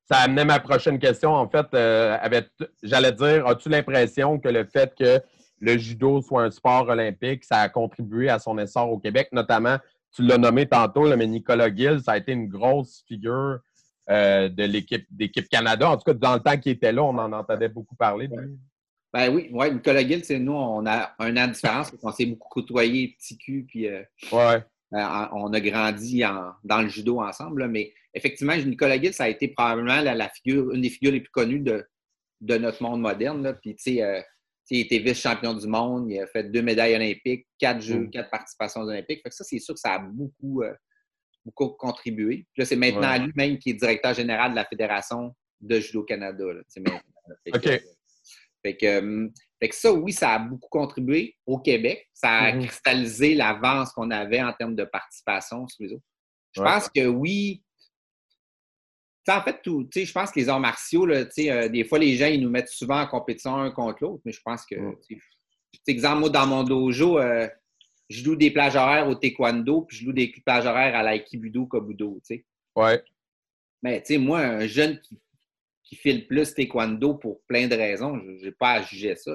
ça 0.04 0.16
amenait 0.18 0.44
ma 0.44 0.60
prochaine 0.60 0.98
question. 0.98 1.32
En 1.34 1.48
fait, 1.48 1.66
euh, 1.74 2.16
j'allais 2.82 3.12
dire, 3.12 3.46
as-tu 3.46 3.68
l'impression 3.68 4.38
que 4.38 4.48
le 4.48 4.64
fait 4.64 4.94
que 4.96 5.20
le 5.60 5.78
judo 5.78 6.20
soit 6.22 6.42
un 6.42 6.50
sport 6.50 6.88
olympique, 6.88 7.44
ça 7.44 7.60
a 7.60 7.68
contribué 7.68 8.28
à 8.28 8.38
son 8.38 8.58
essor 8.58 8.90
au 8.90 8.98
Québec, 8.98 9.28
notamment, 9.32 9.78
tu 10.14 10.22
l'as 10.22 10.38
nommé 10.38 10.66
tantôt, 10.66 11.14
mais 11.16 11.26
Nicolas 11.26 11.74
Gill, 11.74 12.00
ça 12.02 12.12
a 12.12 12.16
été 12.16 12.32
une 12.32 12.48
grosse 12.48 13.04
figure 13.06 13.60
euh, 14.08 14.48
de 14.48 14.64
l'équipe 14.64 15.06
d'équipe 15.10 15.48
Canada. 15.48 15.90
En 15.90 15.96
tout 15.96 16.04
cas, 16.04 16.14
dans 16.14 16.34
le 16.34 16.40
temps 16.40 16.56
qu'il 16.56 16.72
était 16.72 16.92
là, 16.92 17.02
on 17.02 17.18
en 17.18 17.32
entendait 17.32 17.68
beaucoup 17.68 17.96
parler. 17.96 18.28
Ben 19.12 19.34
oui, 19.34 19.48
ouais, 19.52 19.72
Nicolas 19.72 20.06
Gill, 20.06 20.24
c'est 20.24 20.38
nous, 20.38 20.52
on 20.52 20.86
a 20.86 21.14
un 21.18 21.36
an 21.36 21.48
de 21.48 21.52
différence 21.52 21.90
parce 21.90 22.02
qu'on 22.02 22.12
s'est 22.12 22.26
beaucoup 22.26 22.48
côtoyé, 22.48 23.16
petit 23.18 23.36
cul, 23.38 23.64
puis 23.66 23.88
euh, 23.88 24.02
ouais. 24.32 24.62
Euh, 24.94 25.26
on 25.32 25.52
a 25.52 25.60
grandi 25.60 26.22
dans 26.64 26.82
le 26.82 26.88
judo 26.88 27.20
ensemble. 27.20 27.68
mais 27.68 27.92
effectivement, 28.14 28.56
Nicolas 28.56 29.00
Gill, 29.00 29.12
ça 29.12 29.24
a 29.24 29.28
été 29.28 29.48
probablement 29.48 30.00
la, 30.00 30.28
figure, 30.28 30.72
une 30.72 30.82
des 30.82 30.90
figures 30.90 31.12
les 31.12 31.20
plus 31.20 31.32
connues 31.32 31.60
de, 31.60 31.84
de 32.40 32.56
notre 32.56 32.82
monde 32.82 33.00
moderne. 33.00 33.42
Là. 33.42 33.54
Puis, 33.54 33.74
tu 33.74 33.96
sais, 33.96 34.24
il 34.70 34.80
était 34.80 34.98
vice-champion 34.98 35.54
du 35.54 35.66
monde, 35.66 36.10
il 36.10 36.20
a 36.20 36.26
fait 36.26 36.44
deux 36.44 36.62
médailles 36.62 36.94
olympiques, 36.94 37.46
quatre 37.58 37.80
jeux, 37.80 38.00
mm. 38.00 38.10
quatre 38.10 38.30
participations 38.30 38.80
olympiques. 38.82 39.22
Fait 39.22 39.30
que 39.30 39.34
ça, 39.34 39.44
c'est 39.44 39.58
sûr 39.58 39.74
que 39.74 39.80
ça 39.80 39.94
a 39.94 39.98
beaucoup, 39.98 40.62
euh, 40.62 40.74
beaucoup 41.44 41.68
contribué. 41.70 42.46
Puis 42.52 42.62
là, 42.62 42.64
c'est 42.64 42.76
maintenant 42.76 43.16
lui-même 43.24 43.58
qui 43.58 43.70
est 43.70 43.74
directeur 43.74 44.14
général 44.14 44.52
de 44.52 44.56
la 44.56 44.64
Fédération 44.64 45.34
de 45.60 45.80
Judo 45.80 46.02
Canada. 46.02 46.44
OK. 47.54 47.82
Fait 48.62 48.76
que, 48.76 49.30
fait 49.60 49.68
que, 49.70 49.74
ça, 49.74 49.92
oui, 49.92 50.12
ça 50.12 50.34
a 50.34 50.38
beaucoup 50.38 50.68
contribué 50.68 51.36
au 51.46 51.58
Québec. 51.58 52.08
Ça 52.12 52.30
a 52.30 52.52
mm-hmm. 52.52 52.66
cristallisé 52.66 53.34
l'avance 53.34 53.92
qu'on 53.92 54.10
avait 54.10 54.42
en 54.42 54.52
termes 54.52 54.76
de 54.76 54.84
participation 54.84 55.66
sur 55.66 55.84
les 55.84 55.92
autres. 55.94 56.04
Je 56.52 56.62
pense 56.62 56.88
que 56.88 57.06
oui, 57.06 57.62
en 59.28 59.42
fait, 59.42 59.60
tout, 59.62 59.88
je 59.94 60.12
pense 60.12 60.30
que 60.30 60.38
les 60.38 60.48
arts 60.48 60.60
martiaux, 60.60 61.06
là, 61.06 61.24
euh, 61.38 61.68
des 61.68 61.84
fois, 61.84 61.98
les 61.98 62.16
gens, 62.16 62.26
ils 62.26 62.40
nous 62.40 62.50
mettent 62.50 62.68
souvent 62.68 63.00
en 63.00 63.06
compétition 63.06 63.56
un 63.56 63.70
contre 63.70 64.04
l'autre, 64.04 64.22
mais 64.24 64.32
je 64.32 64.40
pense 64.44 64.64
que, 64.64 64.76
mm. 64.76 64.96
exemple, 65.88 66.20
moi, 66.20 66.30
dans 66.30 66.46
mon 66.46 66.62
dojo, 66.62 67.18
euh, 67.18 67.48
je 68.08 68.24
loue 68.24 68.36
des 68.36 68.50
plages 68.50 68.76
horaires 68.76 69.08
au 69.08 69.14
taekwondo, 69.14 69.82
puis 69.82 69.96
je 69.96 70.06
loue 70.06 70.12
des 70.12 70.32
plages 70.44 70.66
horaires 70.66 70.94
à 70.94 71.02
l'aïkibudo, 71.02 71.66
kobudo, 71.66 72.20
tu 72.24 72.36
sais. 72.36 72.46
Ouais. 72.76 73.02
Mais, 73.82 74.00
tu 74.00 74.14
sais, 74.14 74.18
moi, 74.18 74.40
un 74.40 74.66
jeune 74.66 75.00
qui, 75.00 75.18
qui 75.86 75.96
file 75.96 76.26
plus 76.26 76.52
taekwondo 76.52 77.14
pour 77.14 77.40
plein 77.46 77.68
de 77.68 77.74
raisons, 77.76 78.20
je 78.40 78.44
n'ai 78.44 78.52
pas 78.52 78.72
à 78.72 78.82
juger 78.82 79.14
ça. 79.16 79.34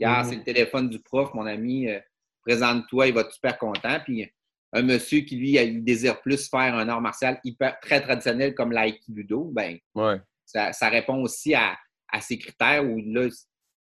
Hier, 0.00 0.10
Mhm. 0.24 0.24
c'est 0.30 0.36
le 0.36 0.42
téléphone 0.42 0.88
du 0.88 0.98
prof, 0.98 1.32
mon 1.34 1.46
ami, 1.46 1.88
euh, 1.88 2.00
présente-toi, 2.42 3.06
il 3.08 3.14
va 3.14 3.20
être 3.20 3.32
super 3.32 3.58
content. 3.58 4.00
Puis 4.04 4.28
un 4.72 4.82
monsieur 4.82 5.20
qui, 5.20 5.36
lui, 5.36 5.52
il 5.52 5.84
désire 5.84 6.20
plus 6.20 6.48
faire 6.48 6.74
un 6.74 6.88
art 6.88 7.00
martial 7.00 7.38
hyper, 7.44 7.78
très 7.80 8.00
traditionnel 8.00 8.54
comme 8.54 8.72
l'aïkibudo, 8.72 9.44
ben 9.52 9.78
Ouais. 9.94 10.16
ça, 10.44 10.72
ça 10.72 10.88
répond 10.88 11.22
aussi 11.22 11.54
à, 11.54 11.76
à 12.12 12.20
ces 12.20 12.38
critères 12.38 12.84
où 12.84 12.98
là, 13.06 13.28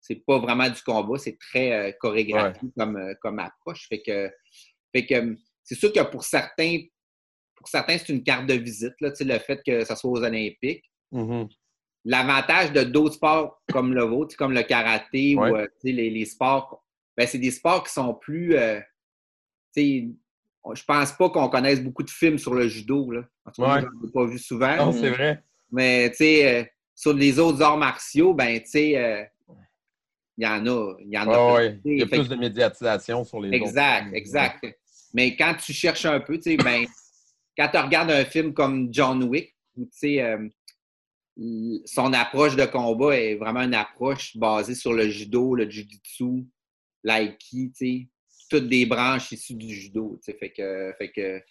c'est 0.01 0.21
pas 0.25 0.39
vraiment 0.39 0.69
du 0.69 0.81
combat, 0.81 1.17
c'est 1.17 1.37
très 1.37 1.71
euh, 1.71 1.91
chorégraphié 1.99 2.69
comme, 2.77 2.97
euh, 2.97 3.13
comme 3.21 3.39
approche. 3.39 3.87
Fait 3.87 4.01
que, 4.01 4.29
fait 4.93 5.05
que 5.05 5.35
c'est 5.63 5.75
sûr 5.75 5.93
que 5.93 6.01
pour 6.03 6.23
certains, 6.25 6.79
pour 7.55 7.67
certains, 7.69 7.97
c'est 7.97 8.09
une 8.09 8.23
carte 8.23 8.47
de 8.47 8.55
visite, 8.55 8.93
là, 8.99 9.11
le 9.17 9.39
fait 9.39 9.61
que 9.65 9.85
ça 9.85 9.95
soit 9.95 10.09
aux 10.11 10.21
Olympiques. 10.23 10.83
Mhm. 11.11 11.47
L'avantage 12.05 12.73
de 12.73 12.83
d'autres 12.83 13.15
sports 13.15 13.61
comme 13.71 13.93
le 13.93 14.03
vôtre, 14.03 14.35
comme 14.35 14.53
le 14.53 14.63
karaté 14.63 15.35
Ouais. 15.35 15.51
ou 15.51 15.55
euh, 15.55 15.67
les, 15.83 16.09
les 16.09 16.25
sports, 16.25 16.83
ben, 17.15 17.25
c'est 17.27 17.37
des 17.37 17.51
sports 17.51 17.83
qui 17.83 17.93
sont 17.93 18.13
plus. 18.13 18.55
euh, 18.57 18.79
je 19.75 20.83
pense 20.85 21.11
pas 21.13 21.29
qu'on 21.29 21.49
connaisse 21.49 21.81
beaucoup 21.81 22.03
de 22.03 22.09
films 22.09 22.37
sur 22.37 22.53
le 22.53 22.67
judo. 22.67 23.11
Là. 23.11 23.21
En 23.45 23.51
tout 23.51 23.61
cas, 23.61 23.75
Ouais. 23.75 23.81
j'en 23.81 24.07
ai 24.07 24.11
pas 24.11 24.25
vu 24.25 24.39
souvent. 24.39 24.75
Non, 24.77 24.91
c'est 24.91 25.09
vrai. 25.09 25.43
Mais 25.71 26.09
tu 26.11 26.17
sais, 26.17 26.61
euh, 26.61 26.63
sur 26.95 27.13
les 27.13 27.39
autres 27.39 27.61
arts 27.61 27.77
martiaux, 27.77 28.33
ben 28.33 28.59
tu 28.61 28.67
sais, 28.69 28.97
euh, 28.97 29.23
il 30.37 30.43
y 30.43 30.47
en 30.47 30.65
a. 30.67 30.95
Il 30.99 31.09
y 31.09 31.17
en 31.17 31.29
a. 31.29 31.35
Ah 31.35 31.53
ouais. 31.55 31.79
Il 31.85 31.99
y 31.99 32.03
a 32.03 32.05
plus 32.07 32.27
de 32.29 32.35
médiatisation 32.35 33.23
sur 33.23 33.39
les 33.41 33.49
autres. 33.49 33.55
Exact, 33.57 34.13
exact. 34.13 34.65
Mais 35.13 35.35
quand 35.35 35.53
tu 35.55 35.73
cherches 35.73 36.05
un 36.05 36.19
peu, 36.19 36.37
tu 36.37 36.51
sais, 36.51 36.57
ben, 36.57 36.85
quand 37.57 37.67
tu 37.69 37.77
regardes 37.77 38.11
un 38.11 38.25
film 38.25 38.53
comme 38.53 38.89
John 38.91 39.23
Wick, 39.23 39.55
tu 39.75 39.87
sais, 39.91 40.37
son 41.85 42.13
approche 42.13 42.55
de 42.55 42.65
combat 42.65 43.17
est 43.17 43.35
vraiment 43.35 43.61
une 43.61 43.73
approche 43.73 44.37
basée 44.37 44.75
sur 44.75 44.93
le 44.93 45.09
judo, 45.09 45.55
le 45.55 45.69
jujitsu, 45.69 46.45
l'aiki, 47.03 47.71
tu 47.71 47.85
sais, 47.85 48.07
toutes 48.49 48.69
des 48.69 48.85
branches 48.85 49.31
issues 49.31 49.55
du 49.55 49.73
judo, 49.73 50.19
tu 50.23 50.31
sais, 50.31 50.37
fait 50.37 50.51
que, 50.51 50.93
fait 50.97 51.11
que, 51.11 51.41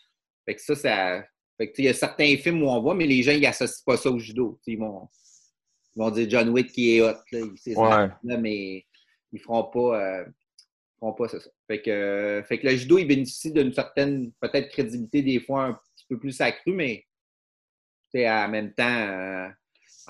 fait 0.46 0.54
que 0.54 0.62
ça, 0.62 0.76
ça, 0.76 1.24
fait 1.56 1.68
que, 1.68 1.72
tu 1.72 1.76
sais, 1.76 1.82
il 1.82 1.86
y 1.86 1.88
a 1.88 1.94
certains 1.94 2.36
films 2.36 2.62
où 2.62 2.68
on 2.68 2.80
voit, 2.80 2.94
mais 2.94 3.06
les 3.06 3.22
gens, 3.22 3.32
ils 3.32 3.44
associent 3.46 3.82
pas 3.84 3.96
ça 3.96 4.10
au 4.10 4.18
judo, 4.18 4.58
tu 4.62 4.64
sais, 4.64 4.72
ils 4.76 4.78
vont, 4.78 5.08
ils 5.96 5.98
vont 5.98 6.10
dire 6.10 6.30
John 6.30 6.48
Wick 6.50 6.70
qui 6.72 6.96
est 6.96 7.00
hot, 7.00 7.14
là, 7.32 7.40
Ouais. 7.40 7.74
battre, 7.74 8.16
là, 8.22 8.36
mais 8.38 8.86
ils 9.32 9.40
feront 9.40 9.64
pas, 9.64 10.00
euh, 10.00 10.24
ils 10.28 10.98
feront 11.00 11.12
pas 11.14 11.28
ça. 11.28 11.40
ça. 11.40 11.50
Fait 11.66 11.82
que, 11.82 11.90
euh, 11.90 12.42
fait 12.44 12.58
que 12.60 12.68
le 12.68 12.76
judo, 12.76 12.98
il 12.98 13.06
bénéficie 13.06 13.52
d'une 13.52 13.72
certaine, 13.72 14.30
peut-être, 14.40 14.68
crédibilité 14.70 15.22
des 15.22 15.40
fois 15.40 15.64
un 15.64 15.72
petit 15.74 16.06
peu 16.08 16.18
plus 16.20 16.40
accrue, 16.40 16.72
mais 16.72 17.04
tu 18.12 18.20
sais, 18.20 18.30
en 18.30 18.48
même 18.48 18.72
temps, 18.74 18.84
euh, 18.84 19.48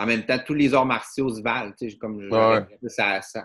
en 0.02 0.06
même 0.06 0.24
temps, 0.24 0.38
tous 0.44 0.54
les 0.54 0.74
arts 0.74 0.86
martiaux 0.86 1.28
se 1.34 1.42
valent. 1.42 1.72
tu 1.78 1.90
sais, 1.90 1.96
Comme 1.96 2.16
Ouais. 2.30 2.64
ça, 2.88 3.20
ça, 3.22 3.44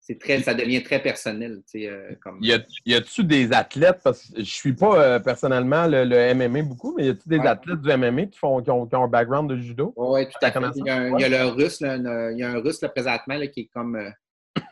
c'est 0.00 0.20
très, 0.20 0.40
ça 0.40 0.54
devient 0.54 0.82
très 0.84 1.02
personnel. 1.02 1.62
tu 1.70 1.80
sais, 1.80 1.88
euh, 1.88 2.14
comme... 2.22 2.38
Y 2.40 2.94
a-tu 2.94 3.24
des 3.24 3.52
athlètes, 3.52 4.00
parce 4.04 4.22
que 4.30 4.38
je 4.38 4.44
suis 4.44 4.72
pas 4.72 5.00
euh, 5.02 5.18
personnellement 5.18 5.86
le, 5.88 6.04
le 6.04 6.32
MMA 6.34 6.62
beaucoup, 6.62 6.94
mais 6.96 7.06
y 7.06 7.08
a-tu 7.08 7.28
des 7.28 7.38
Ouais. 7.38 7.46
athlètes 7.48 7.80
du 7.80 7.88
MMA 7.96 8.26
qui, 8.26 8.38
font, 8.38 8.62
qui, 8.62 8.70
ont, 8.70 8.86
qui 8.86 8.94
ont 8.94 9.04
un 9.04 9.08
background 9.08 9.50
de 9.50 9.56
judo? 9.56 9.92
Oui, 9.96 10.26
tout 10.28 10.38
à 10.42 10.52
fait. 10.52 10.60
Il 10.76 10.86
y 10.86 10.90
a, 10.90 10.96
un- 10.96 11.18
il 11.18 11.20
y 11.20 11.24
a 11.24 11.28
le 11.28 11.50
russe, 11.50 11.80
il 11.80 12.36
y 12.38 12.42
a 12.42 12.50
un 12.50 12.60
russe 12.60 12.80
là, 12.82 12.88
présentement 12.88 13.34
là, 13.36 13.46
qui 13.48 13.60
est 13.62 13.70
comme 13.74 13.96
euh, 13.96 14.10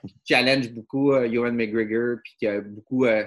qui 0.07 0.15
challenge 0.25 0.71
beaucoup 0.73 1.13
euh, 1.13 1.29
Johan 1.31 1.53
McGregor, 1.53 2.19
puis 2.23 2.35
qui 2.39 2.47
a 2.47 2.61
beaucoup 2.61 3.05
euh, 3.05 3.25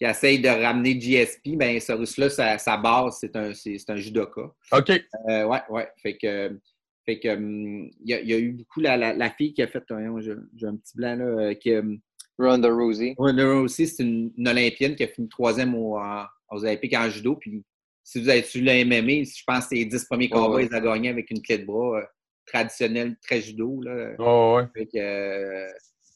qui 0.00 0.06
essaye 0.06 0.40
de 0.40 0.48
ramener 0.48 0.98
GSP. 0.98 1.56
Ben, 1.56 1.78
ce 1.78 1.92
russe-là, 1.92 2.30
sa, 2.30 2.56
sa 2.58 2.76
base, 2.78 3.18
c'est 3.20 3.36
un, 3.36 3.52
c'est, 3.52 3.78
un 3.88 3.96
judoka. 3.96 4.50
OK. 4.72 4.90
Euh, 5.28 5.44
ouais, 5.44 5.60
ouais. 5.68 5.88
Fait 6.02 6.16
que, 6.16 6.58
fait 7.04 7.18
que, 7.20 7.28
hum, 7.36 7.90
il 8.02 8.10
y, 8.10 8.14
a, 8.14 8.20
il 8.20 8.28
y 8.30 8.32
a 8.34 8.38
eu 8.38 8.52
beaucoup 8.52 8.80
la, 8.80 8.96
la, 8.96 9.12
la 9.12 9.30
fille 9.30 9.52
qui 9.52 9.62
a 9.62 9.66
fait, 9.66 9.84
voyons, 9.90 10.18
j'ai, 10.20 10.32
j'ai 10.56 10.66
un 10.66 10.76
petit 10.76 10.96
blanc 10.96 11.16
là, 11.16 11.24
euh, 11.24 11.54
qui, 11.54 11.76
hum, 11.76 11.98
Ronda 12.38 12.70
Rousey. 12.70 13.14
Laura 13.18 13.60
aussi, 13.60 13.86
c'est 13.86 14.02
une, 14.02 14.32
une 14.38 14.48
Olympienne 14.48 14.94
qui 14.96 15.04
a 15.04 15.08
fini 15.08 15.28
troisième 15.28 15.74
au- 15.74 15.98
en- 15.98 16.24
aux 16.50 16.64
Olympiques 16.64 16.94
en 16.96 17.10
judo. 17.10 17.36
Puis, 17.36 17.62
si 18.02 18.22
vous 18.22 18.28
avez 18.30 18.42
suivi 18.42 18.64
le 18.64 18.84
MMA, 18.86 19.24
je 19.24 19.42
pense 19.46 19.66
que 19.68 19.74
les 19.74 19.84
dix 19.84 20.02
premiers 20.06 20.30
combats, 20.30 20.54
ouais. 20.56 20.66
ils 20.70 20.74
ont 20.74 20.80
gagné 20.80 21.10
avec 21.10 21.30
une 21.30 21.42
clé 21.42 21.58
de 21.58 21.66
bras 21.66 21.98
euh, 21.98 22.04
traditionnelle, 22.46 23.16
très 23.20 23.42
judo. 23.42 23.82
Là. 23.82 24.14
Oh, 24.18 24.56
ouais. 24.56 24.66
Fait 24.74 24.86
que, 24.86 24.98
euh, 24.98 25.68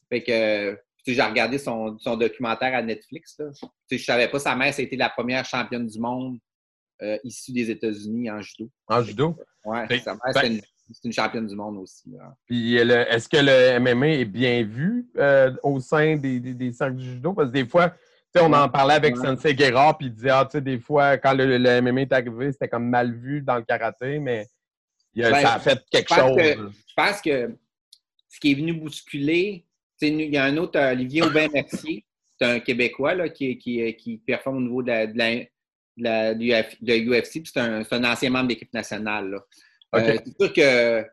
fait 0.09 0.23
que 0.23 0.79
j'ai 1.13 1.23
regardé 1.23 1.59
son, 1.59 1.99
son 1.99 2.17
documentaire 2.17 2.75
à 2.75 2.83
Netflix. 2.83 3.37
Là. 3.39 3.47
Tu 3.53 3.67
sais, 3.89 3.99
je 3.99 4.05
savais 4.05 4.29
pas, 4.29 4.39
sa 4.39 4.55
mère, 4.55 4.73
c'était 4.73 4.97
la 4.97 5.11
première 5.11 5.45
championne 5.45 5.87
du 5.87 5.99
monde 5.99 6.39
euh, 7.03 7.19
issue 7.25 7.53
des 7.53 7.71
États-Unis 7.71 8.31
en 8.31 8.41
judo. 8.41 8.71
En 8.87 9.03
judo? 9.03 9.37
Fait- 9.89 9.99
sa 9.99 10.15
mère, 10.15 10.45
une, 10.45 10.61
c'est 10.93 11.05
une 11.05 11.13
championne 11.13 11.47
du 11.47 11.57
monde 11.57 11.77
aussi. 11.79 12.11
là. 12.11 12.35
Puis 12.47 12.77
est-ce 12.77 13.29
que 13.29 13.37
le 13.39 13.79
MMA 13.81 14.09
est 14.21 14.25
bien 14.25 14.63
vu 14.63 15.07
euh, 15.17 15.53
au 15.63 15.81
sein 15.81 16.17
des, 16.17 16.39
des, 16.41 16.55
des 16.55 16.73
cercles 16.73 16.97
du 16.97 17.05
judo? 17.15 17.33
Parce 17.33 17.49
que 17.49 17.55
des 17.55 17.67
fois, 17.67 17.91
tu 17.91 17.97
sais, 18.37 18.41
on 18.43 18.53
en 18.53 18.69
parlait 18.69 18.95
avec 18.95 19.17
Ouais. 19.17 19.27
Sensei 19.27 19.55
Guerra, 19.55 19.97
puis 19.97 20.07
il 20.09 20.13
disait, 20.15 20.31
ah, 20.31 20.45
tu 20.45 20.59
sais, 20.59 20.61
des 20.61 20.79
fois, 20.79 21.19
quand 21.19 21.33
le, 21.35 21.57
le 21.59 21.81
MMA 21.81 22.03
est 22.03 22.13
arrivé, 22.13 22.53
c'était 22.53 22.69
comme 22.69 22.89
mal 22.89 23.13
vu 23.15 23.41
dans 23.43 23.57
le 23.57 23.63
karaté, 23.63 24.19
mais 24.19 24.47
il 25.15 25.23
Ben, 25.23 25.41
ça 25.43 25.55
a 25.55 25.59
fait 25.61 25.83
quelque 25.91 26.13
chose. 26.15 26.37
que- 26.37 26.71
Je 26.87 26.95
pense 26.97 27.21
que 27.23 27.57
ce 28.29 28.41
qui 28.41 28.53
est 28.53 28.55
venu 28.55 28.73
bousculer, 28.75 29.65
il 30.03 30.21
y 30.33 30.37
a 30.37 30.45
un 30.45 30.57
autre, 30.57 30.79
Olivier 30.81 31.23
Aubin-Mercier, 31.23 32.05
c'est 32.39 32.47
un 32.47 32.61
Québécois 32.61 33.15
là, 33.15 33.29
qui, 33.29 33.57
qui, 33.59 33.95
qui 33.97 34.19
performe 34.19 34.57
au 34.59 34.61
niveau 34.61 34.83
de 34.83 34.89
la, 34.89 35.07
de 35.07 35.17
la, 35.19 35.35
de 35.35 35.43
la- 35.99 36.35
du 36.35 36.47
Uf- 36.53 36.77
de 36.83 36.93
UFC, 36.95 37.43
puis 37.43 37.51
c'est 37.53 37.61
un, 37.61 38.05
ancien 38.05 38.31
membre 38.31 38.45
de 38.49 38.55
l'équipe 38.55 38.73
nationale. 38.75 39.31
là. 39.31 39.39
Euh, 39.97 40.17
c'est 40.25 40.37
sûr 40.45 40.53
que 40.53 41.07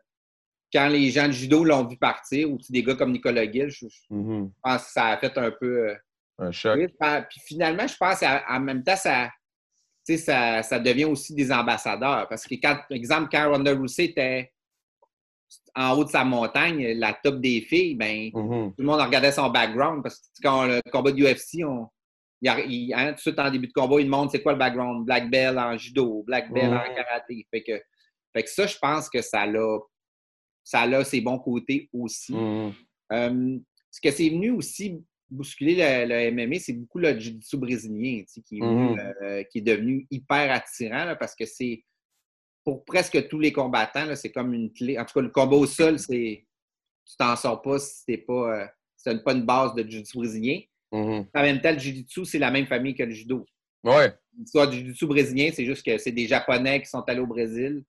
quand 0.72 0.88
les 0.88 1.10
gens 1.10 1.28
de 1.28 1.32
judo 1.32 1.62
l'ont 1.64 1.86
vu 1.86 1.96
partir, 1.96 2.50
ou 2.50 2.58
des 2.68 2.82
gars 2.82 2.94
comme 2.96 3.12
Nicolas 3.12 3.50
Gill, 3.50 3.68
je, 3.68 3.86
je 3.88 4.00
Mhm. 4.10 4.50
pense 4.62 4.84
que 4.86 4.90
ça 4.90 5.06
a 5.08 5.18
fait 5.18 5.36
un 5.38 5.50
peu. 5.52 5.90
euh, 5.90 5.94
Un 6.38 6.50
choc. 6.50 6.76
oui, 6.76 6.86
Puis 7.30 7.40
finalement, 7.46 7.86
je 7.86 7.96
pense 7.96 8.20
qu'en 8.20 8.60
même 8.60 8.82
temps, 8.82 8.96
ça, 8.96 9.30
ça, 10.04 10.62
ça 10.64 10.78
devient 10.80 11.04
aussi 11.04 11.34
des 11.34 11.52
ambassadeurs. 11.52 12.26
Parce 12.28 12.44
que, 12.46 12.54
quand, 12.56 12.74
par 12.74 12.96
exemple, 12.96 13.28
quand 13.30 13.50
Ronda 13.52 13.72
Rousey 13.74 14.06
était 14.06 14.50
en 15.74 15.96
haut 15.96 16.04
de 16.04 16.10
sa 16.10 16.24
montagne, 16.24 16.92
la 16.98 17.14
top 17.14 17.40
des 17.40 17.60
filles, 17.62 17.94
ben, 17.94 18.30
Mhm. 18.34 18.70
tout 18.74 18.82
le 18.82 18.84
monde 18.84 19.00
regardait 19.00 19.32
son 19.32 19.48
background. 19.50 20.02
Parce 20.02 20.18
que 20.18 20.26
quand 20.42 20.66
le 20.66 20.80
combat 20.90 21.12
du 21.12 21.24
UFC, 21.24 21.64
on, 21.64 21.88
il, 22.42 22.48
a- 22.48 22.60
il- 22.60 22.92
hein, 22.94 23.08
tout 23.10 23.14
de 23.16 23.20
suite 23.20 23.38
en 23.38 23.50
début 23.50 23.68
de 23.68 23.72
combat, 23.72 24.00
il 24.00 24.04
demande 24.04 24.30
c'est 24.30 24.42
quoi 24.42 24.52
le 24.52 24.58
background? 24.58 25.06
Black 25.06 25.30
belt 25.30 25.56
en 25.58 25.76
judo, 25.78 26.22
black 26.24 26.52
belt 26.52 26.70
Mhm. 26.70 26.76
en 26.78 26.94
karaté. 26.94 27.46
Fait 27.50 27.62
que, 27.62 27.80
fait 28.34 28.42
que 28.42 28.50
ça, 28.50 28.66
je 28.66 28.76
pense 28.78 29.08
que 29.08 29.22
ça 29.22 29.42
a, 29.42 29.78
ça 30.64 30.80
a 30.82 31.04
ses 31.04 31.20
bons 31.20 31.38
côtés 31.38 31.88
aussi. 31.92 32.34
Mhm. 32.34 32.72
Euh, 33.12 33.58
ce 33.90 34.00
que 34.00 34.10
c'est 34.10 34.28
venu 34.28 34.50
aussi 34.50 35.02
bousculer 35.30 35.74
le, 35.76 36.08
le 36.08 36.30
MMA, 36.30 36.58
c'est 36.58 36.74
beaucoup 36.74 36.98
le 36.98 37.18
jiu-jitsu 37.18 37.56
brésilien 37.56 38.18
tu 38.20 38.24
sais, 38.28 38.42
qui, 38.42 38.58
est 38.58 38.60
venu, 38.60 38.90
Mhm. 38.90 39.12
euh, 39.22 39.42
qui 39.44 39.58
est 39.58 39.62
devenu 39.62 40.06
hyper 40.10 40.52
attirant 40.52 41.04
là, 41.04 41.16
parce 41.16 41.34
que 41.34 41.46
c'est 41.46 41.82
pour 42.64 42.84
presque 42.84 43.28
tous 43.28 43.38
les 43.38 43.52
combattants, 43.52 44.14
c'est 44.14 44.30
comme 44.32 44.54
une 44.54 44.72
clé. 44.72 44.98
En 44.98 45.04
tout 45.04 45.14
cas, 45.14 45.20
le 45.20 45.30
combat 45.30 45.56
au 45.56 45.66
sol, 45.66 45.98
c'est 45.98 46.46
tu 47.04 47.16
t'en 47.16 47.34
sors 47.36 47.60
pas 47.60 47.78
si 47.80 48.04
t'es 48.06 48.18
pas, 48.18 48.60
euh, 48.62 48.66
si 48.96 49.10
pas 49.24 49.32
une 49.32 49.42
base 49.44 49.74
de 49.74 49.82
jiu-jitsu 49.82 50.18
brésilien. 50.18 50.60
Mhm. 50.92 51.26
En 51.34 51.42
même 51.42 51.60
temps, 51.60 51.72
le 51.72 51.78
jiu-jitsu, 51.78 52.24
c'est 52.24 52.38
la 52.38 52.50
même 52.50 52.66
famille 52.66 52.94
que 52.94 53.02
le 53.02 53.10
judo. 53.10 53.44
Ouais. 53.82 54.12
L'histoire 54.38 54.68
du 54.70 54.78
jiu-jitsu 54.78 55.06
brésilien, 55.06 55.50
c'est 55.52 55.64
juste 55.64 55.84
que 55.84 55.98
c'est 55.98 56.12
des 56.12 56.26
Japonais 56.28 56.80
qui 56.80 56.86
sont 56.86 57.00
allés 57.02 57.20
au 57.20 57.26
Brésil 57.26 57.82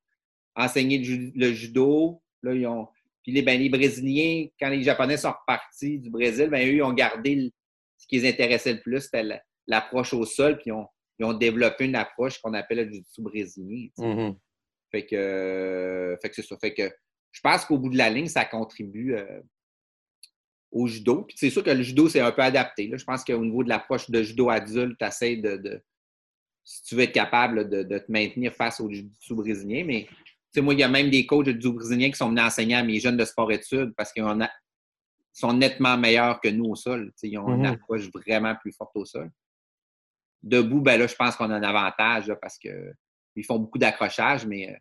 enseigner 0.55 0.97
le, 0.99 1.03
ju- 1.03 1.31
le 1.36 1.51
judo. 1.53 2.21
Là, 2.41 2.53
ils 2.53 2.65
ont... 2.67 2.88
Puis 3.21 3.31
les, 3.31 3.41
ben, 3.41 3.59
les 3.59 3.69
Brésiliens, 3.69 4.47
quand 4.59 4.69
les 4.69 4.83
Japonais 4.83 5.17
sont 5.17 5.31
repartis 5.31 5.97
du 5.99 6.09
Brésil, 6.09 6.49
ben, 6.49 6.67
eux, 6.67 6.73
ils 6.73 6.81
ont 6.83 6.93
gardé 6.93 7.36
le- 7.36 7.51
ce 7.97 8.07
qui 8.07 8.19
les 8.19 8.27
intéressait 8.29 8.73
le 8.73 8.81
plus, 8.81 9.01
c'était 9.01 9.23
la- 9.23 9.41
l'approche 9.67 10.13
au 10.13 10.25
sol, 10.25 10.55
puis 10.57 10.65
ils 10.67 10.71
ont, 10.73 10.88
ils 11.19 11.25
ont 11.25 11.33
développé 11.33 11.86
une 11.86 11.95
approche 11.95 12.39
qu'on 12.39 12.53
appelle 12.53 12.79
le 12.79 12.86
jiu-jitsu 12.91 13.21
brésilien. 13.21 13.88
sais. 13.95 14.03
Fait 14.93 15.06
que, 15.06 15.15
euh, 15.15 16.15
fait 16.21 16.29
que 16.29 16.36
c'est 16.36 16.45
ça. 16.45 16.56
Fait 16.58 16.73
que 16.73 16.89
je 17.32 17.41
pense 17.41 17.65
qu'au 17.65 17.79
bout 17.79 17.89
de 17.89 17.97
la 17.97 18.10
ligne, 18.12 18.27
ça 18.27 18.45
contribue 18.45 19.15
euh, 19.15 19.41
au 20.71 20.88
judo. 20.88 21.23
Puis 21.23 21.36
c'est 21.39 21.49
sûr 21.49 21.63
que 21.63 21.71
le 21.71 21.82
judo, 21.82 22.08
c'est 22.10 22.19
un 22.19 22.32
peu 22.32 22.43
adapté. 22.43 22.88
là. 22.88 22.97
Je 22.97 23.03
pense 23.03 23.23
qu'au 23.23 23.43
niveau 23.43 23.63
de 23.63 23.69
l'approche 23.69 24.10
de 24.10 24.21
judo 24.21 24.49
adulte, 24.49 24.97
tu 24.99 25.06
essaies 25.06 25.38
de, 25.38 25.58
de- 25.58 25.82
Si 26.63 26.84
tu 26.84 26.95
veux 26.95 27.01
être 27.01 27.12
capable 27.12 27.67
de, 27.69 27.84
de 27.84 27.97
te 27.97 28.12
maintenir 28.12 28.53
face 28.53 28.79
au 28.79 28.88
jiu-jitsu 28.89 29.34
brésilien. 29.36 29.84
Mais 29.84 30.06
tu 30.08 30.15
sais, 30.51 30.62
moi, 30.62 30.73
il 30.75 30.79
y 30.79 30.84
a 30.84 30.88
même 30.89 31.10
des 31.10 31.25
coachs 31.25 31.45
de 31.47 31.60
jiu 31.60 31.73
brésiliens 31.73 32.10
qui 32.12 32.17
sont 32.17 32.29
venus 32.29 32.43
enseigner 32.43 32.75
à 32.75 32.84
mes 32.84 32.99
jeunes 32.99 33.17
de 33.17 33.25
sport-études 33.25 33.93
parce 33.97 34.13
qu'ils 34.13 34.23
ont- 34.23 34.39
sont 35.34 35.53
nettement 35.53 35.97
meilleurs 35.97 36.39
que 36.39 36.49
nous 36.49 36.65
au 36.65 36.75
sol. 36.75 37.08
Tu 37.08 37.12
sais, 37.15 37.29
ils 37.29 37.38
ont 37.39 37.49
une 37.56 37.62
Mhm. 37.65 37.73
approche 37.73 38.10
vraiment 38.12 38.56
plus 38.56 38.71
forte 38.71 38.95
au 38.95 39.06
sol. 39.06 39.32
Debout, 40.43 40.82
ben 40.82 40.99
là, 40.99 41.08
je 41.08 41.15
pense 41.15 41.36
qu'on 41.36 41.49
a 41.49 41.56
un 41.56 41.63
avantage 41.63 42.27
là, 42.27 42.36
parce 42.36 42.60
qu'ils 43.34 43.46
font 43.46 43.60
beaucoup 43.60 43.78
d'accrochage, 43.78 44.46
mais 44.46 44.69
euh, 44.69 44.78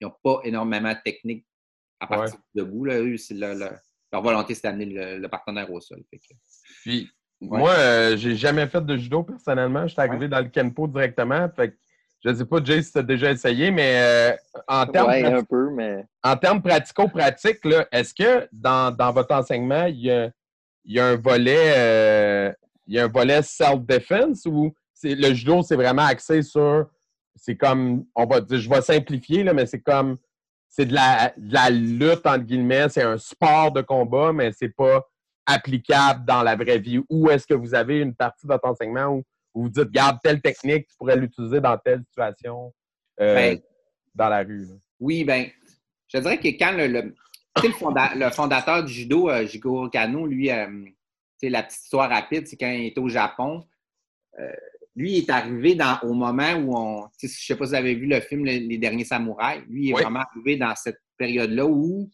ils 0.00 0.06
n'ont 0.06 0.14
pas 0.22 0.40
énormément 0.44 0.92
de 0.92 0.98
technique 1.04 1.46
à 2.00 2.06
partir 2.06 2.38
de 2.54 2.62
debout. 2.62 2.84
Là. 2.84 2.98
Eux, 3.00 3.16
c'est 3.16 3.34
le- 3.34 3.54
le- 3.54 3.70
leur 4.12 4.22
volonté, 4.22 4.54
c'est 4.54 4.64
d'amener 4.64 4.86
le, 4.86 5.18
le 5.18 5.28
partenaire 5.28 5.70
au 5.72 5.80
sol. 5.80 6.02
Fait 6.10 6.18
que- 6.18 6.34
Puis, 6.82 7.08
Moi, 7.40 7.70
euh, 7.70 8.16
j'ai 8.16 8.36
jamais 8.36 8.66
fait 8.68 8.84
de 8.84 8.96
judo 8.96 9.22
personnellement. 9.22 9.86
Je 9.86 9.92
suis 9.92 10.00
arrivé 10.00 10.28
dans 10.28 10.40
le 10.40 10.48
Kenpo 10.48 10.86
directement. 10.86 11.48
Fait 11.54 11.76
je 12.24 12.28
ne 12.28 12.34
sais 12.34 12.44
pas, 12.44 12.62
Jay, 12.62 12.80
si 12.82 12.92
tu 12.92 12.98
as 12.98 13.02
déjà 13.02 13.32
essayé, 13.32 13.72
mais 13.72 13.96
euh, 13.96 14.36
en 14.68 14.86
termes 14.86 15.10
mais... 15.74 16.04
en 16.22 16.36
termes 16.36 16.62
pratico-pratiques, 16.62 17.58
est-ce 17.90 18.14
que 18.14 18.48
dans, 18.52 19.12
votre 19.12 19.34
enseignement, 19.34 19.86
il 19.86 20.30
y 20.84 21.00
a, 21.00 21.06
un 21.06 21.16
volet 21.16 21.74
euh, 21.76 22.52
il 22.86 22.94
y 22.94 23.00
a 23.00 23.04
un 23.04 23.08
volet 23.08 23.42
self-defense 23.42 24.46
ou 24.46 24.72
le 25.02 25.34
judo, 25.34 25.62
c'est 25.62 25.74
vraiment 25.74 26.04
axé 26.04 26.42
sur 26.42 26.88
c'est 27.36 27.56
comme 27.56 28.04
on 28.14 28.26
va 28.26 28.40
dire, 28.40 28.58
je 28.58 28.68
vais 28.68 28.82
simplifier, 28.82 29.42
là, 29.42 29.54
mais 29.54 29.66
c'est 29.66 29.80
comme 29.80 30.18
c'est 30.68 30.86
de 30.86 30.94
la, 30.94 31.34
de 31.36 31.52
la 31.52 31.68
lutte, 31.68 32.26
entre 32.26 32.44
guillemets, 32.44 32.88
c'est 32.88 33.02
un 33.02 33.18
sport 33.18 33.72
de 33.72 33.82
combat, 33.82 34.32
mais 34.32 34.52
c'est 34.52 34.70
pas 34.70 35.06
applicable 35.44 36.24
dans 36.24 36.42
la 36.42 36.56
vraie 36.56 36.78
vie? 36.78 37.00
Ou 37.10 37.30
est-ce 37.30 37.46
que 37.46 37.54
vous 37.54 37.74
avez 37.74 38.00
une 38.00 38.14
partie 38.14 38.46
de 38.46 38.52
votre 38.52 38.66
enseignement 38.66 39.08
où, 39.08 39.24
vous 39.54 39.68
dites, 39.68 39.90
garde 39.90 40.18
telle 40.22 40.40
technique, 40.40 40.86
tu 40.88 40.96
pourrais 40.96 41.16
l'utiliser 41.16 41.60
dans 41.60 41.76
telle 41.76 42.02
situation 42.04 42.72
euh, 43.20 43.34
ben, 43.34 43.60
dans 44.14 44.28
la 44.30 44.42
rue? 44.42 44.66
Oui, 44.98 45.24
bien, 45.24 45.46
je 46.08 46.18
dirais 46.18 46.38
que 46.38 46.48
quand 46.48 46.72
le, 46.72 46.86
le, 46.86 48.30
fondateur 48.30 48.82
du 48.82 48.92
judo, 48.92 49.28
euh, 49.28 49.46
Jigoro 49.46 49.90
Kano, 49.90 50.26
lui, 50.26 50.50
euh, 50.50 50.86
la 51.42 51.62
petite 51.64 51.82
histoire 51.82 52.08
rapide, 52.08 52.46
c'est 52.46 52.56
quand 52.56 52.70
il 52.70 52.86
était 52.86 53.00
au 53.00 53.08
Japon, 53.08 53.66
lui 54.94 55.18
est 55.18 55.30
arrivé 55.30 55.74
dans, 55.74 55.98
au 56.02 56.12
moment 56.12 56.52
où 56.54 56.76
on. 56.76 57.08
Je 57.20 57.26
ne 57.26 57.30
sais 57.30 57.56
pas 57.56 57.64
si 57.64 57.70
vous 57.70 57.74
avez 57.74 57.94
vu 57.94 58.06
le 58.06 58.20
film 58.20 58.44
Les, 58.44 58.78
Derniers 58.78 59.04
Samouraïs. 59.04 59.62
Lui 59.68 59.90
est 59.90 59.92
vraiment 59.92 60.20
arrivé 60.20 60.56
dans 60.56 60.74
cette 60.74 61.00
période-là 61.16 61.66
où 61.66 62.10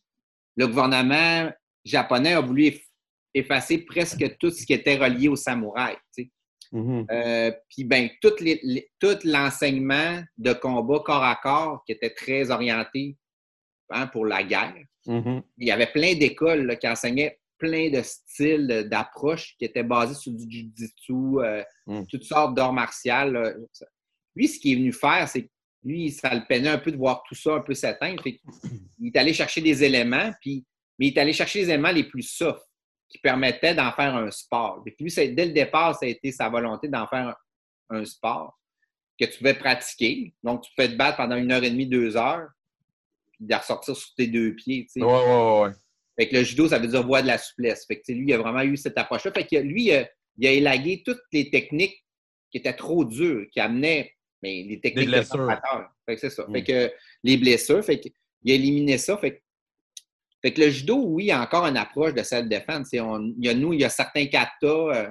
le 0.57 0.67
gouvernement 0.67 1.51
japonais 1.85 2.35
a 2.35 2.41
voulu 2.41 2.75
effacer 3.35 3.79
presque 3.79 4.37
tout 4.39 4.51
ce 4.51 4.65
qui 4.65 4.73
était 4.73 4.97
relié 4.97 5.29
aux 5.29 5.37
samouraïs. 5.37 5.97
Mm-hmm. 6.73 7.07
Euh, 7.11 7.53
puis, 7.69 7.85
ben, 7.85 8.11
tout, 8.21 8.35
l'enseignement 9.25 10.23
de 10.37 10.53
combat 10.53 11.01
corps 11.05 11.25
à 11.25 11.37
corps 11.37 11.83
qui 11.87 11.93
était 11.93 12.11
très 12.11 12.51
orienté 12.51 13.17
hein, 13.91 14.07
pour 14.09 14.27
la 14.27 14.43
guerre. 14.43 14.75
Mm-hmm. 15.07 15.43
Il 15.59 15.69
y 15.69 15.71
avait 15.71 15.87
plein 15.87 16.15
d'écoles 16.15 16.77
qui 16.79 16.89
enseignaient 16.89 17.38
plein 17.59 17.91
de 17.91 18.03
styles 18.03 18.87
d'approche 18.91 19.57
qui 19.59 19.65
étaient 19.65 19.83
basés 19.83 20.15
sur 20.15 20.33
du 20.33 20.45
jiu-jitsu, 20.49 21.13
euh, 21.13 21.63
mm. 21.87 22.07
toutes 22.07 22.25
sortes 22.25 22.55
d'arts 22.55 22.73
martiaux. 22.73 23.13
Lui, 24.35 24.49
ce 24.49 24.59
qu'il 24.59 24.73
est 24.73 24.77
venu 24.77 24.93
faire, 24.93 25.29
c'est 25.29 25.45
que 25.45 25.51
lui, 25.85 26.11
ça 26.11 26.35
le 26.35 26.43
peinait 26.49 26.69
un 26.69 26.79
peu 26.79 26.93
de 26.93 26.97
voir 26.97 27.23
tout 27.27 27.35
ça 27.35 27.55
un 27.55 27.61
peu 27.61 27.75
s'éteindre. 27.75 28.23
Il 28.99 29.09
est 29.09 29.17
allé 29.17 29.33
chercher 29.33 29.61
des 29.61 29.85
éléments, 29.85 30.33
puis, 30.41 30.65
mais 30.99 31.09
il 31.09 31.17
est 31.17 31.21
allé 31.21 31.33
chercher 31.33 31.61
les 31.61 31.71
éléments 31.71 31.91
les 31.91 32.05
plus 32.05 32.23
soft 32.23 32.63
qui 33.09 33.19
permettait 33.19 33.75
d'en 33.75 33.91
faire 33.93 34.15
un 34.15 34.31
sport. 34.31 34.83
Et 34.87 34.95
lui, 35.01 35.13
dès 35.15 35.47
le 35.47 35.53
départ, 35.53 35.95
ça 35.95 36.07
a 36.07 36.09
été 36.09 36.31
sa 36.31 36.49
volonté 36.49 36.89
d'en 36.89 37.07
faire 37.07 37.35
un, 37.91 38.05
sport 38.05 38.59
que 39.19 39.25
tu 39.25 39.39
pouvais 39.39 39.55
pratiquer. 39.55 40.35
Donc, 40.43 40.63
tu 40.63 40.71
pouvais 40.75 40.89
te 40.89 40.97
battre 40.97 41.17
pendant 41.17 41.37
une 41.37 41.51
heure 41.51 41.65
et 41.65 41.71
demie, 41.71 41.87
deux 41.87 42.17
heures, 42.17 42.49
puis 43.33 43.47
de 43.47 43.55
ressortir 43.55 43.97
sur 43.97 44.15
tes 44.15 44.27
deux 44.27 44.55
pieds. 44.55 44.87
Tu 44.93 45.03
Ouais, 45.03 45.07
ouais, 45.07 45.61
ouais. 45.63 45.73
Fait 46.19 46.29
que 46.29 46.37
le 46.37 46.43
judo, 46.43 46.69
ça 46.69 46.79
veut 46.79 46.89
dire 46.89 47.07
voie 47.07 47.23
de 47.23 47.29
la 47.29 47.39
souplesse. 47.39 47.87
Fait 47.87 48.01
que 48.01 48.13
lui, 48.13 48.27
il 48.29 48.35
a 48.35 48.39
vraiment 48.39 48.63
eu 48.63 48.77
cette 48.77 48.99
approche-là. 48.99 49.33
Fait 49.33 49.47
que 49.47 49.57
lui, 49.57 49.93
il 50.37 50.47
a, 50.47 50.51
élagué 50.51 51.03
toutes 51.05 51.23
les 51.33 51.51
techniques 51.51 52.05
qui 52.51 52.59
étaient 52.59 52.75
trop 52.75 53.05
dures, 53.05 53.47
qui 53.53 53.61
amenaient 53.61 54.13
mais 54.43 54.63
les 54.63 54.81
techniques 54.81 55.11
de 55.11 55.23
Fait 55.23 56.15
que 56.15 56.21
c'est 56.21 56.31
ça. 56.31 56.47
Fait 56.53 56.61
mm. 56.61 56.65
que 56.65 56.93
les 57.25 57.37
blessures, 57.37 57.85
fait 57.85 57.99
qu'il 57.99 58.13
a 58.49 58.55
éliminé 58.55 58.99
ça. 58.99 59.17
Fait 59.19 59.37
que 59.37 59.41
fait 60.41 60.53
que 60.53 60.61
le 60.61 60.71
judo, 60.71 61.03
oui, 61.05 61.25
il 61.25 61.27
y 61.29 61.33
a 61.33 61.43
encore 61.43 61.67
une 61.67 61.77
approche 61.77 62.15
de 62.15 62.23
self-defense. 62.23 62.91
Il 62.93 63.35
y 63.39 63.49
a 63.49 63.55
nous, 63.55 63.73
il 63.73 63.81
y 63.81 63.85
a 63.85 63.89
certains 63.89 64.27
katas. 64.27 64.51
Euh, 64.65 65.11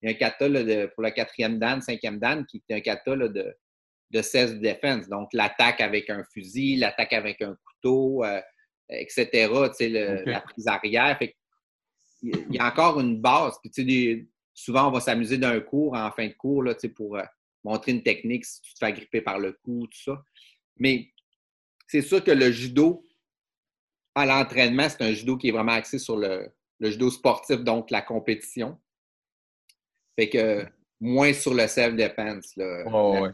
il 0.00 0.08
y 0.08 0.12
a 0.12 0.14
un 0.14 0.18
kata 0.18 0.46
pour 0.94 1.02
le 1.02 1.10
quatrième 1.10 1.58
dan, 1.58 1.80
cinquième 1.80 2.20
dan, 2.20 2.46
qui 2.46 2.62
est 2.68 2.74
un 2.74 2.80
kata 2.80 3.16
de, 3.16 3.56
de 4.10 4.22
self-defense. 4.22 5.08
Donc, 5.08 5.30
l'attaque 5.32 5.80
avec 5.80 6.08
un 6.10 6.22
fusil, 6.32 6.76
l'attaque 6.76 7.12
avec 7.12 7.42
un 7.42 7.56
couteau, 7.64 8.24
euh, 8.24 8.40
etc. 8.88 9.48
La 10.26 10.40
prise 10.40 10.66
arrière. 10.66 11.16
Fait 11.18 11.36
il 12.22 12.54
y 12.54 12.58
a 12.58 12.66
encore 12.66 13.00
une 13.00 13.20
base. 13.20 13.58
Puis, 13.62 14.28
souvent, 14.54 14.88
on 14.88 14.90
va 14.90 15.00
s'amuser 15.00 15.38
d'un 15.38 15.60
cours 15.60 15.94
en 15.94 16.10
fin 16.10 16.26
de 16.26 16.32
cours 16.32 16.62
là, 16.62 16.74
pour 16.94 17.16
euh, 17.16 17.22
montrer 17.64 17.92
une 17.92 18.02
technique 18.02 18.44
si 18.44 18.60
tu 18.60 18.74
te 18.74 18.78
fais 18.78 18.92
gripper 18.92 19.20
par 19.20 19.38
le 19.38 19.52
cou, 19.52 19.86
tout 19.86 20.02
ça. 20.02 20.22
Mais 20.76 21.10
c'est 21.86 22.02
sûr 22.02 22.22
que 22.22 22.30
le 22.30 22.50
judo, 22.50 23.04
à 24.14 24.26
l'entraînement, 24.26 24.88
c'est 24.88 25.02
un 25.02 25.12
judo 25.12 25.36
qui 25.36 25.48
est 25.48 25.52
vraiment 25.52 25.72
axé 25.72 25.98
sur 25.98 26.16
le, 26.16 26.52
judo 26.80 27.10
sportif, 27.10 27.58
donc 27.60 27.90
la 27.90 28.02
compétition. 28.02 28.78
Fait 30.16 30.28
que 30.28 30.66
moins 31.00 31.32
sur 31.32 31.54
le 31.54 31.66
self-defense. 31.66 32.54
ouais. 32.56 33.30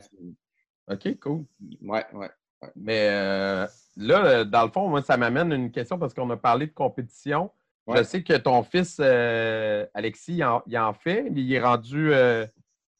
OK, 0.87 1.19
cool. 1.21 1.47
Ouais, 1.81 2.05
ouais. 2.13 2.31
Mais 2.77 3.09
euh, 3.09 3.67
là, 3.97 4.45
dans 4.45 4.65
le 4.65 4.71
fond, 4.71 4.89
moi, 4.89 5.03
ça 5.03 5.17
m'amène 5.17 5.53
une 5.53 5.71
question 5.71 5.99
parce 5.99 6.15
qu'on 6.15 6.29
a 6.31 6.37
parlé 6.37 6.67
de 6.67 6.73
compétition. 6.73 7.51
Je 7.95 8.03
sais 8.03 8.23
que 8.23 8.37
ton 8.37 8.63
fils, 8.63 8.97
euh, 9.01 9.87
Alexis, 9.93 10.41
il 10.67 10.79
en, 10.79 10.95
fait. 10.95 11.31
Il 11.35 11.53
est 11.53 11.61
rendu. 11.61 12.13
Euh, 12.13 12.47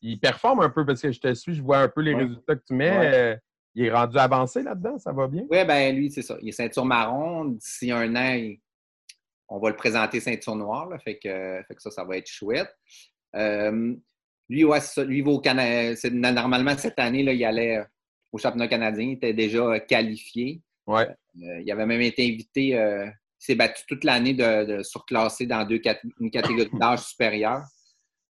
il 0.03 0.21
performe 0.21 0.61
un 0.61 0.69
peu 0.69 0.85
parce 0.85 1.01
que 1.01 1.11
je 1.11 1.21
te 1.21 1.33
suis, 1.33 1.55
je 1.55 1.63
vois 1.63 1.79
un 1.79 1.89
peu 1.89 2.03
les 2.03 2.15
résultats 2.15 2.57
que 2.57 2.65
tu 2.67 2.75
mets. 2.75 3.39
Il 3.75 3.87
est 3.87 3.93
rendu 3.93 4.17
avancé 4.19 4.63
là-dedans, 4.63 4.99
ça 4.99 5.13
va 5.13 5.27
bien? 5.27 5.43
Oui, 5.51 5.65
ben 5.65 5.97
lui, 5.97 6.11
c'est 6.11 6.23
ça. 6.23 6.37
Il 6.41 6.49
est 6.49 6.53
ceinture 6.53 6.85
marron. 6.85 7.47
D'ici 7.47 7.91
un 7.91 8.15
an, 8.15 8.55
on 9.49 9.59
va 9.59 9.71
le 9.71 9.77
présenter 9.77 10.21
ceinture 10.21 10.55
noire. 10.55 10.89
fait, 11.03 11.19
que, 11.19 11.61
ça, 11.79 11.91
ça 11.91 12.05
va 12.05 12.17
être 12.17 12.29
chouette. 12.29 12.73
Euh, 13.35 13.95
lui, 14.49 14.65
ouais, 14.65 14.81
ça. 14.81 15.03
Lui, 15.03 15.19
il 15.19 15.25
va 15.25 15.33
au 15.33 15.41
Canada. 15.41 15.99
Normalement, 16.11 16.77
cette 16.77 16.99
année, 17.01 17.25
là, 17.25 17.33
il 17.33 17.45
allait 17.45 17.85
au 18.31 18.39
championnat 18.39 18.69
canadien. 18.69 19.07
Il 19.07 19.13
était 19.15 19.35
déjà 19.35 19.81
qualifié. 19.81 20.63
Ouais. 20.87 21.09
Euh, 21.43 21.61
il 21.61 21.71
avait 21.71 21.87
même 21.87 22.01
été 22.01 22.25
invité. 22.25 22.77
Euh, 22.77 23.07
il 23.07 23.45
s'est 23.45 23.55
battu 23.55 23.85
toute 23.87 24.05
l'année 24.05 24.35
de, 24.35 24.83
surclasser 24.83 25.47
dans 25.47 25.67
deux, 25.67 25.81
une 26.21 26.31
catégorie 26.31 26.71
d'âge 26.79 27.01
supérieure. 27.01 27.63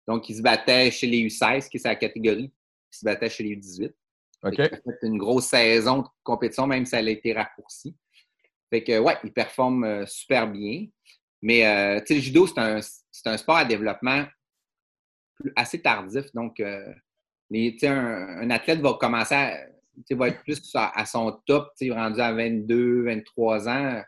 Donc, 0.07 0.29
il 0.29 0.35
se 0.35 0.41
battait 0.41 0.91
chez 0.91 1.07
les 1.07 1.27
U16, 1.27 1.69
qui 1.69 1.77
est 1.77 1.79
sa 1.79 1.95
catégorie. 1.95 2.51
Il 2.93 2.97
se 2.97 3.05
battait 3.05 3.29
chez 3.29 3.43
les 3.43 3.55
U18. 3.55 3.93
OK. 4.43 4.61
une 5.01 5.17
grosse 5.17 5.47
saison 5.47 6.03
de 6.03 6.07
compétition, 6.23 6.67
même 6.67 6.85
si 6.85 6.95
elle 6.95 7.07
a 7.07 7.11
été 7.11 7.33
raccourcie. 7.33 7.95
Fait 8.69 8.83
que, 8.83 8.99
ouais, 8.99 9.17
il 9.23 9.31
performe 9.31 9.83
euh, 9.83 10.05
super 10.05 10.47
bien. 10.47 10.87
Mais, 11.41 11.65
euh, 11.65 11.99
tu 11.99 12.07
sais, 12.07 12.13
le 12.15 12.19
judo, 12.21 12.47
c'est 12.47 12.59
un, 12.59 12.79
un, 13.25 13.37
sport 13.37 13.57
à 13.57 13.65
développement 13.65 14.25
assez 15.55 15.81
tardif. 15.81 16.25
Donc, 16.33 16.59
euh, 16.59 16.93
un, 17.53 17.87
un, 17.87 18.49
athlète 18.49 18.79
va 18.79 18.93
commencer 18.93 19.35
à, 19.35 19.67
va 20.11 20.27
être 20.29 20.41
plus 20.43 20.61
à, 20.73 21.05
son 21.05 21.39
top, 21.45 21.71
rendu 21.91 22.19
à 22.19 22.33
22, 22.33 23.03
23 23.03 23.69
ans, 23.69 24.01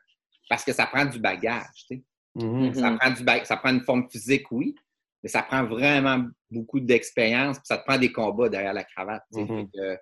parce 0.50 0.64
que 0.64 0.74
ça 0.74 0.86
prend 0.86 1.06
du 1.06 1.20
bagage. 1.20 1.88
Mm-hmm. 2.36 2.74
ça, 2.74 2.92
prend 2.92 3.10
du 3.12 3.46
ça 3.46 3.58
prend 3.58 3.70
une 3.70 3.82
forme 3.82 4.10
physique, 4.10 4.52
oui, 4.52 4.76
mais 5.24 5.30
ça 5.30 5.42
prend 5.42 5.66
vraiment 5.66 6.26
beaucoup 6.52 6.80
d'expérience, 6.80 7.58
ça 7.64 7.78
te 7.78 7.86
prend 7.86 7.98
des 7.98 8.12
combats 8.12 8.50
derrière 8.50 8.74
la 8.74 8.84
cravate. 8.84 9.24
Mm-hmm 9.32 9.98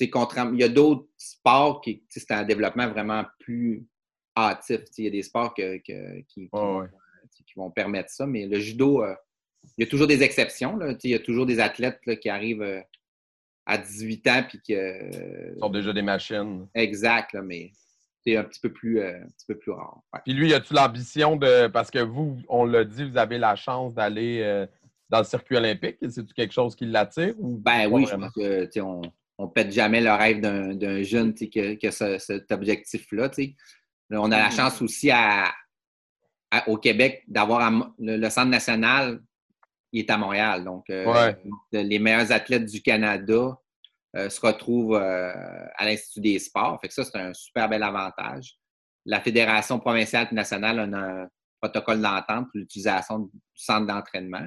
il 0.00 0.58
y 0.58 0.64
a 0.64 0.68
d'autres 0.68 1.08
sports 1.16 1.80
qui 1.80 2.04
c'est 2.08 2.30
un 2.30 2.44
développement 2.44 2.88
vraiment 2.88 3.24
plus 3.40 3.86
hâtif. 4.36 4.80
Il 4.96 5.04
y 5.04 5.08
a 5.08 5.10
des 5.10 5.22
sports 5.22 5.54
qui, 5.54 6.48
vont 7.56 7.70
permettre 7.70 8.10
ça, 8.10 8.26
mais 8.26 8.46
le 8.46 8.58
judo, 8.60 9.02
euh, 9.02 9.14
il 9.76 9.84
y 9.84 9.86
a 9.86 9.90
toujours 9.90 10.06
des 10.06 10.22
exceptions. 10.22 10.78
il 11.02 11.10
y 11.10 11.14
a 11.14 11.18
toujours 11.18 11.46
des 11.46 11.60
athlètes 11.60 12.00
qui 12.20 12.28
arrivent 12.28 12.62
euh, 12.62 12.80
à 13.68 13.78
18 13.78 14.26
ans 14.26 14.42
puis 14.48 14.60
qui 14.60 14.74
euh, 14.74 15.56
sont 15.60 15.70
déjà 15.70 15.92
des 15.92 16.02
machines. 16.02 16.66
Exact, 16.74 17.36
mais 17.44 17.70
c'est 18.26 18.36
un 18.36 18.44
petit 18.44 18.60
peu 18.60 18.72
plus, 18.72 19.00
un 19.00 19.26
petit 19.26 19.46
peu 19.46 19.56
plus 19.56 19.70
rare. 19.70 20.00
Puis 20.24 20.34
lui, 20.34 20.50
y 20.50 20.54
a-tu 20.54 20.74
l'ambition 20.74 21.36
de. 21.36 21.68
Parce 21.68 21.90
que 21.90 22.00
vous, 22.00 22.38
on 22.48 22.64
l'a 22.64 22.84
dit, 22.84 23.08
vous 23.08 23.16
avez 23.16 23.38
la 23.38 23.54
chance 23.54 23.94
d'aller 23.94 24.66
dans 25.08 25.18
le 25.18 25.24
circuit 25.24 25.56
olympique. 25.56 25.98
C'est-tu 26.00 26.34
quelque 26.34 26.52
chose 26.52 26.74
qui 26.74 26.86
l'attire? 26.86 27.34
Ben 27.38 27.86
oui, 27.90 28.06
je 28.10 28.16
pense 28.16 28.32
que 28.32 28.80
on, 28.80 29.02
on 29.38 29.44
ne 29.44 29.50
pète 29.50 29.72
jamais 29.72 30.00
le 30.00 30.10
rêve 30.10 30.40
d'un 30.40 31.02
jeune 31.02 31.32
qui 31.32 31.86
a, 31.86 32.18
cet 32.18 32.50
objectif-là. 32.50 33.30
On 34.10 34.32
a 34.32 34.38
la 34.38 34.48
mm. 34.48 34.52
chance 34.52 34.82
aussi 34.82 35.10
au 36.66 36.76
Québec 36.76 37.22
d'avoir 37.28 37.92
le, 37.98 38.28
Centre 38.28 38.50
national, 38.50 39.22
il 39.92 40.00
est 40.00 40.10
à 40.10 40.16
Montréal. 40.16 40.64
Donc, 40.64 40.88
euh, 40.90 41.32
les 41.72 41.98
meilleurs 41.98 42.32
athlètes 42.32 42.66
du 42.66 42.82
Canada 42.82 43.58
euh, 44.16 44.30
se 44.30 44.40
retrouvent 44.40 44.96
euh, 44.96 45.32
à 45.76 45.84
l'Institut 45.84 46.20
des 46.20 46.38
sports. 46.38 46.78
Fait 46.80 46.88
que 46.88 46.94
ça, 46.94 47.04
c'est 47.04 47.18
un 47.18 47.34
super 47.34 47.68
bel 47.68 47.82
avantage. 47.82 48.56
La 49.04 49.20
Fédération 49.20 49.78
provinciale 49.78 50.28
et 50.30 50.34
nationale 50.34 50.78
a 50.78 50.98
un 50.98 51.28
protocole 51.60 52.00
d'entente 52.00 52.46
pour 52.50 52.54
l'utilisation 52.54 53.18
du 53.20 53.30
centre 53.54 53.86
d'entraînement. 53.86 54.46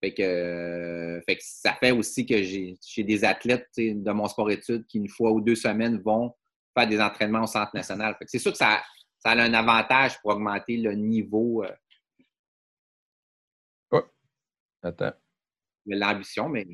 Fait 0.00 0.14
que, 0.14 0.22
euh, 0.22 1.20
fait 1.22 1.36
que 1.36 1.42
ça 1.44 1.74
fait 1.74 1.90
aussi 1.90 2.24
que 2.24 2.42
j'ai 2.42 3.04
des 3.04 3.24
athlètes 3.24 3.68
de 3.76 4.12
mon 4.12 4.28
sport-études 4.28 4.86
qui, 4.86 4.98
une 4.98 5.08
fois 5.08 5.32
ou 5.32 5.40
deux 5.40 5.56
semaines, 5.56 6.00
vont 6.00 6.34
faire 6.76 6.88
des 6.88 7.00
entraînements 7.00 7.42
au 7.42 7.46
Centre 7.46 7.74
national. 7.74 8.16
C'est 8.26 8.38
sûr 8.38 8.52
que 8.52 8.58
ça, 8.58 8.82
ça, 9.18 9.30
a 9.30 9.40
un 9.40 9.54
avantage 9.54 10.20
pour 10.20 10.32
augmenter 10.32 10.76
le 10.76 10.94
niveau. 10.94 11.64
Euh. 11.64 11.72
Attends. 14.88 15.12
l'ambition, 15.86 16.48
mais 16.48 16.66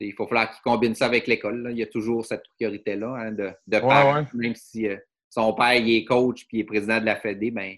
il 0.00 0.12
faut 0.14 0.26
falloir 0.26 0.50
qu'il 0.50 0.60
combine 0.62 0.94
ça 0.94 1.06
avec 1.06 1.26
l'école. 1.26 1.68
Il 1.70 1.78
y 1.78 1.82
a 1.82 1.86
toujours 1.86 2.24
cette 2.24 2.42
priorité-là 2.56 3.14
hein, 3.16 3.32
de, 3.32 3.52
de 3.66 3.78
Ouais, 3.78 4.26
même 4.34 4.54
si 4.54 4.88
euh, 4.88 4.96
son 5.30 5.52
père 5.54 5.74
il 5.74 5.96
est 5.96 6.04
coach 6.04 6.46
puis 6.46 6.58
il 6.58 6.60
est 6.60 6.64
président 6.64 7.00
de 7.00 7.06
la 7.06 7.16
Fédé, 7.16 7.50
ben, 7.50 7.74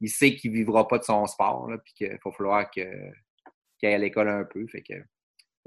il 0.00 0.08
sait 0.08 0.34
qu'il 0.34 0.50
ne 0.50 0.56
vivra 0.56 0.88
pas 0.88 0.98
de 0.98 1.04
son 1.04 1.24
sport, 1.26 1.70
là, 1.70 1.78
puis 1.78 1.92
qu'il 1.94 2.18
faut 2.22 2.32
falloir 2.32 2.68
qu'il 2.70 2.84
aille 3.84 3.94
à 3.94 3.98
l'école 3.98 4.28
un 4.28 4.44
peu. 4.44 4.66
Fait 4.66 4.82
que, 4.82 4.94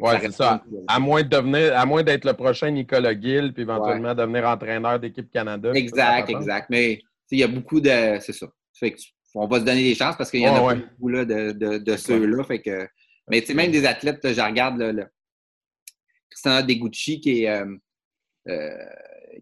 ça 0.04 0.20
c'est 0.20 0.32
ça. 0.32 0.64
À 0.90 1.00
moins 1.00 1.24
de 1.24 1.30
devenir, 1.30 1.78
à 1.78 1.86
moins 1.86 2.04
d'être 2.04 2.26
le 2.26 2.34
prochain 2.34 2.70
Nicolas 2.70 3.18
Gill, 3.18 3.54
puis 3.54 3.62
éventuellement 3.64 4.14
devenir 4.14 4.46
entraîneur 4.46 5.00
d'équipe 5.00 5.32
Canada. 5.32 5.72
Exact, 5.74 6.30
exact. 6.30 6.70
Mais 6.70 7.02
il 7.32 7.40
y 7.40 7.44
a 7.44 7.48
beaucoup 7.48 7.80
de. 7.80 8.20
C'est 8.20 8.34
ça. 8.34 8.48
Fait 8.78 8.92
que 8.92 8.98
tu- 8.98 9.12
on 9.36 9.48
va 9.48 9.60
se 9.60 9.66
donner 9.66 9.84
des 9.84 9.96
chances 9.96 10.16
parce 10.18 10.32
qu'il 10.32 10.42
y 10.42 10.48
en 10.50 10.56
a 10.56 10.62
ouais. 10.64 10.76
beaucoup 10.76 11.10
là, 11.10 11.26
de, 11.26 11.52
de, 11.52 11.78
de 11.78 11.98
ceux-là. 11.98 12.44
Fait 12.46 12.62
que, 12.62 12.88
mais 13.30 13.42
tu 13.42 13.48
sais, 13.48 13.54
même 13.54 13.72
des 13.72 13.86
athlètes, 13.86 14.24
là, 14.24 14.34
je 14.34 14.42
regarde 14.42 14.78
là, 14.78 14.92
le 14.92 15.08
Christina 16.30 16.62
Degucci 16.62 17.20
qui 17.20 17.44
est, 17.44 17.50
euh, 17.50 17.76
euh, 18.48 18.86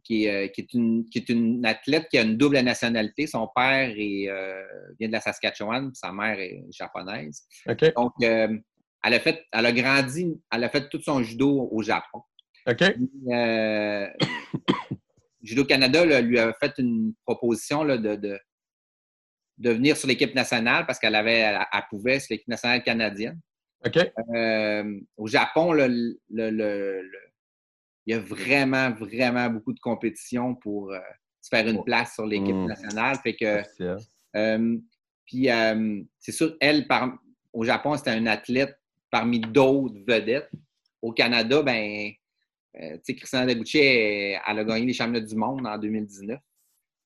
qui, 0.04 0.26
est, 0.26 0.46
euh, 0.46 0.48
qui, 0.48 0.62
est 0.62 0.74
une, 0.74 1.10
qui 1.10 1.19
est 1.19 1.30
une 1.30 1.65
athlète 1.65 2.08
qui 2.10 2.17
a 2.17 2.22
une 2.22 2.38
double 2.38 2.60
nationalité. 2.60 3.28
Son 3.28 3.50
père 3.54 3.93
est, 3.96 4.30
euh, 4.30 4.63
vient 5.00 5.08
de 5.08 5.13
la 5.13 5.22
Saskatchewan, 5.22 5.91
puis 5.91 5.98
sa 5.98 6.12
mère 6.12 6.39
est 6.39 6.63
japonaise. 6.72 7.43
Donc, 7.96 8.13
euh, 8.22 8.58
elle, 9.04 9.13
a 9.13 9.19
fait, 9.19 9.46
elle 9.52 9.65
a 9.65 9.72
grandi, 9.72 10.41
elle 10.52 10.63
a 10.63 10.69
fait 10.69 10.89
tout 10.89 11.02
son 11.02 11.22
judo 11.22 11.67
au 11.72 11.82
Japon. 11.82 12.22
OK. 12.67 12.82
Euh, 13.32 14.08
Judo 15.43 15.65
Canada 15.65 16.06
là, 16.06 16.22
lui 16.22 16.39
a 16.39 16.54
fait 16.54 16.74
une 16.78 17.13
proposition 17.26 17.84
là, 17.84 17.98
de, 17.98 18.15
de, 18.15 18.39
de 19.58 19.69
venir 19.72 19.98
sur 19.98 20.08
l'équipe 20.08 20.34
nationale 20.34 20.86
parce 20.86 21.00
qu'elle 21.00 21.15
avait, 21.15 21.39
elle, 21.39 21.60
elle 21.72 21.84
pouvait 21.89 22.19
sur 22.22 22.28
l'équipe 22.32 22.48
nationale 22.48 22.82
canadienne. 22.82 23.39
Euh, 24.36 25.00
au 25.17 25.28
Japon, 25.28 25.74
là, 25.74 25.88
le, 25.88 26.17
le- 26.30 26.50
le- 26.52 27.02
le- 27.02 27.19
il 28.06 28.13
y 28.13 28.17
a 28.17 28.19
vraiment, 28.19 28.91
vraiment 28.91 29.50
beaucoup 29.50 29.74
de 29.74 29.80
compétition 29.80 30.56
pour 30.56 30.91
euh, 30.91 31.00
se 31.41 31.50
faire 31.50 31.67
une 31.67 31.84
place 31.84 32.13
sur 32.15 32.26
l'équipe 32.26 32.56
Mm. 32.56 32.65
nationale. 32.67 33.17
Fait 33.24 33.36
que, 33.36 33.62
Officiel. 33.62 33.98
euh, 34.36 34.78
puis, 35.26 35.48
c'est 36.19 36.32
sûr, 36.32 36.56
elle, 36.60 36.88
par- 36.88 37.17
au 37.54 37.63
Japon, 37.63 37.96
c'était 37.98 38.12
un 38.12 38.26
athlète 38.28 38.78
parmi 39.10 39.39
d'autres 39.39 39.96
vedettes. 40.08 40.50
Au 41.02 41.12
Canada, 41.13 41.62
ben, 41.62 42.12
euh, 42.76 42.93
tu 42.96 43.00
sais, 43.04 43.15
Christina 43.15 43.46
Degucci, 43.46 43.78
elle, 43.80 44.41
elle 44.48 44.60
a 44.60 44.63
gagné 44.63 44.86
les 44.88 44.93
championnats 44.93 45.19
du 45.26 45.36
monde 45.36 45.65
en 45.67 45.78
2019. 45.78 46.39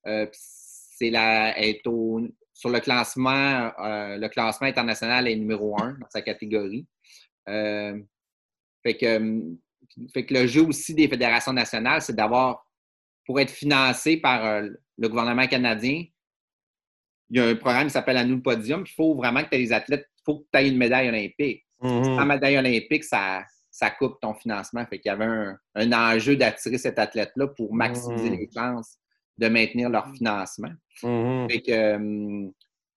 Euh, 0.08 0.26
puis 0.28 0.40
c'est 0.42 1.10
la, 1.10 1.58
elle 1.58 1.70
est 1.76 1.88
au- 1.88 2.22
sur 2.58 2.72
le 2.72 2.80
classement, 2.80 3.72
euh, 3.80 4.18
le 4.18 4.28
classement 4.30 4.66
international 4.68 5.28
est 5.28 5.36
numéro 5.36 5.80
un 5.80 5.92
dans 5.92 6.10
sa 6.10 6.24
catégorie. 6.24 6.88
Euh, 7.48 7.96
fait, 8.82 8.98
que, 8.98 9.06
euh, 9.06 9.42
fait 10.12 10.26
que 10.26 10.34
le 10.34 10.48
jeu 10.48 10.64
aussi 10.64 10.96
des 10.96 11.08
fédérations 11.08 11.54
nationales, 11.54 12.02
c'est 12.02 12.16
d'avoir, 12.16 12.66
pour 13.28 13.40
être 13.40 13.52
financé 13.52 14.18
par 14.18 14.44
euh, 14.44 14.70
le 14.98 15.08
gouvernement 15.08 15.46
canadien, 15.46 16.04
il 17.30 17.38
y 17.38 17.40
a 17.40 17.46
un 17.46 17.56
programme 17.56 17.86
qui 17.88 17.94
s'appelle 17.94 18.18
À 18.18 18.24
nous 18.24 18.38
le 18.38 18.42
podium. 18.42 18.84
Il 18.88 18.92
faut 18.92 19.14
vraiment 19.14 19.44
que 19.44 19.50
tu 19.50 19.56
aies 19.58 19.60
des 19.60 19.74
athlètes, 19.74 20.08
il 20.18 20.24
faut 20.26 20.40
que 20.40 20.46
tu 20.52 20.60
aies 20.60 20.70
une 20.70 20.78
médaille 20.78 21.10
olympique. 21.10 21.64
Mhm. 21.80 22.04
Sans 22.06 22.26
médaille 22.26 22.58
olympique, 22.58 23.04
ça, 23.04 23.46
ça 23.70 23.92
coupe 23.92 24.20
ton 24.20 24.34
financement. 24.34 24.84
Fait 24.88 24.98
qu'il 24.98 25.10
y 25.10 25.14
avait 25.14 25.26
un, 25.26 25.60
un 25.76 25.92
enjeu 25.92 26.36
d'attirer 26.36 26.80
cet 26.80 26.98
athlète-là 26.98 27.50
pour 27.50 27.72
maximiser 27.72 28.32
Mhm. 28.32 28.38
les 28.40 28.50
chances 28.52 28.98
de 29.38 29.48
maintenir 29.48 29.90
leur 29.90 30.12
financement. 30.16 30.72
Mhm. 31.04 31.48
Fait 31.50 31.62
que, 31.62 31.72
euh, 31.72 32.50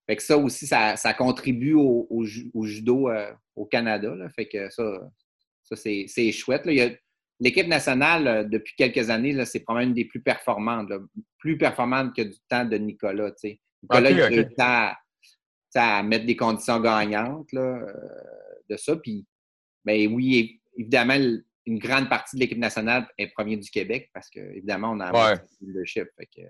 fait 0.07 0.17
que 0.17 0.23
ça 0.23 0.37
aussi, 0.39 0.67
ça, 0.67 0.97
ça 0.97 1.13
contribue 1.15 1.75
au, 1.75 2.07
au 2.11 2.25
ju- 2.25 2.51
au 2.55 2.65
judo 2.65 3.09
euh, 3.11 3.31
au 3.55 3.67
Canada. 3.67 4.15
là. 4.15 4.29
Fait 4.31 4.47
que 4.47 4.71
ça, 4.71 5.01
ça 5.65 5.77
c'est 5.77 6.07
c'est 6.09 6.33
chouette. 6.33 6.65
là. 6.67 6.73
Il 6.73 6.79
y 6.79 6.83
a- 6.83 6.91
L'équipe 7.43 7.69
nationale, 7.69 8.27
euh, 8.29 8.45
depuis 8.45 8.75
quelques 8.77 9.09
années, 9.09 9.33
là, 9.33 9.47
c'est 9.47 9.61
probablement 9.61 9.89
une 9.89 9.95
des 9.95 10.05
plus 10.05 10.21
performantes. 10.21 10.91
là. 10.91 10.99
Plus 11.39 11.57
performante 11.57 12.15
que 12.15 12.21
du 12.21 12.37
temps 12.49 12.67
de 12.67 12.77
Nicolas. 12.77 13.33
Nicolas, 13.83 14.11
Ok, 14.11 14.17
il 14.31 14.55
a 14.59 14.95
à, 15.75 16.03
mettre 16.03 16.27
des 16.27 16.37
conditions 16.37 16.81
gagnantes 16.81 17.51
là, 17.53 17.63
euh, 17.63 17.93
de 18.69 18.77
ça. 18.77 18.95
Puis, 18.97 19.25
ben 19.87 20.13
oui, 20.13 20.61
évidemment, 20.77 21.17
une 21.67 21.79
grande 21.79 22.09
partie 22.09 22.37
de 22.37 22.41
l'équipe 22.41 22.59
nationale 22.59 23.07
est 23.19 23.29
premier 23.29 23.57
du 23.57 23.71
Québec 23.71 24.11
parce 24.15 24.29
que, 24.31 24.41
évidemment, 24.41 24.91
on 24.93 25.01
a 25.01 25.13
Ouais. 25.13 25.39
un 25.39 25.43
leadership. 25.61 26.09
Fait 26.17 26.27
que, 26.27 26.43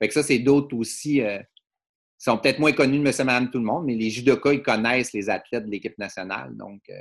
fait 0.00 0.08
que 0.08 0.14
ça, 0.14 0.22
c'est 0.22 0.38
d'autres 0.40 0.76
aussi. 0.76 1.20
euh, 1.20 1.38
qui 2.18 2.30
sont 2.30 2.38
peut-être 2.38 2.60
moins 2.60 2.70
connus 2.72 2.98
de 2.98 3.02
monsieur, 3.02 3.24
madame, 3.24 3.50
tout 3.50 3.58
le 3.58 3.64
monde, 3.64 3.84
mais 3.84 3.96
les 3.96 4.08
judokas, 4.08 4.52
ils 4.52 4.62
connaissent 4.62 5.12
les 5.12 5.28
athlètes 5.28 5.66
de 5.66 5.70
l'équipe 5.72 5.98
nationale. 5.98 6.56
Donc, 6.56 6.80
euh, 6.88 6.94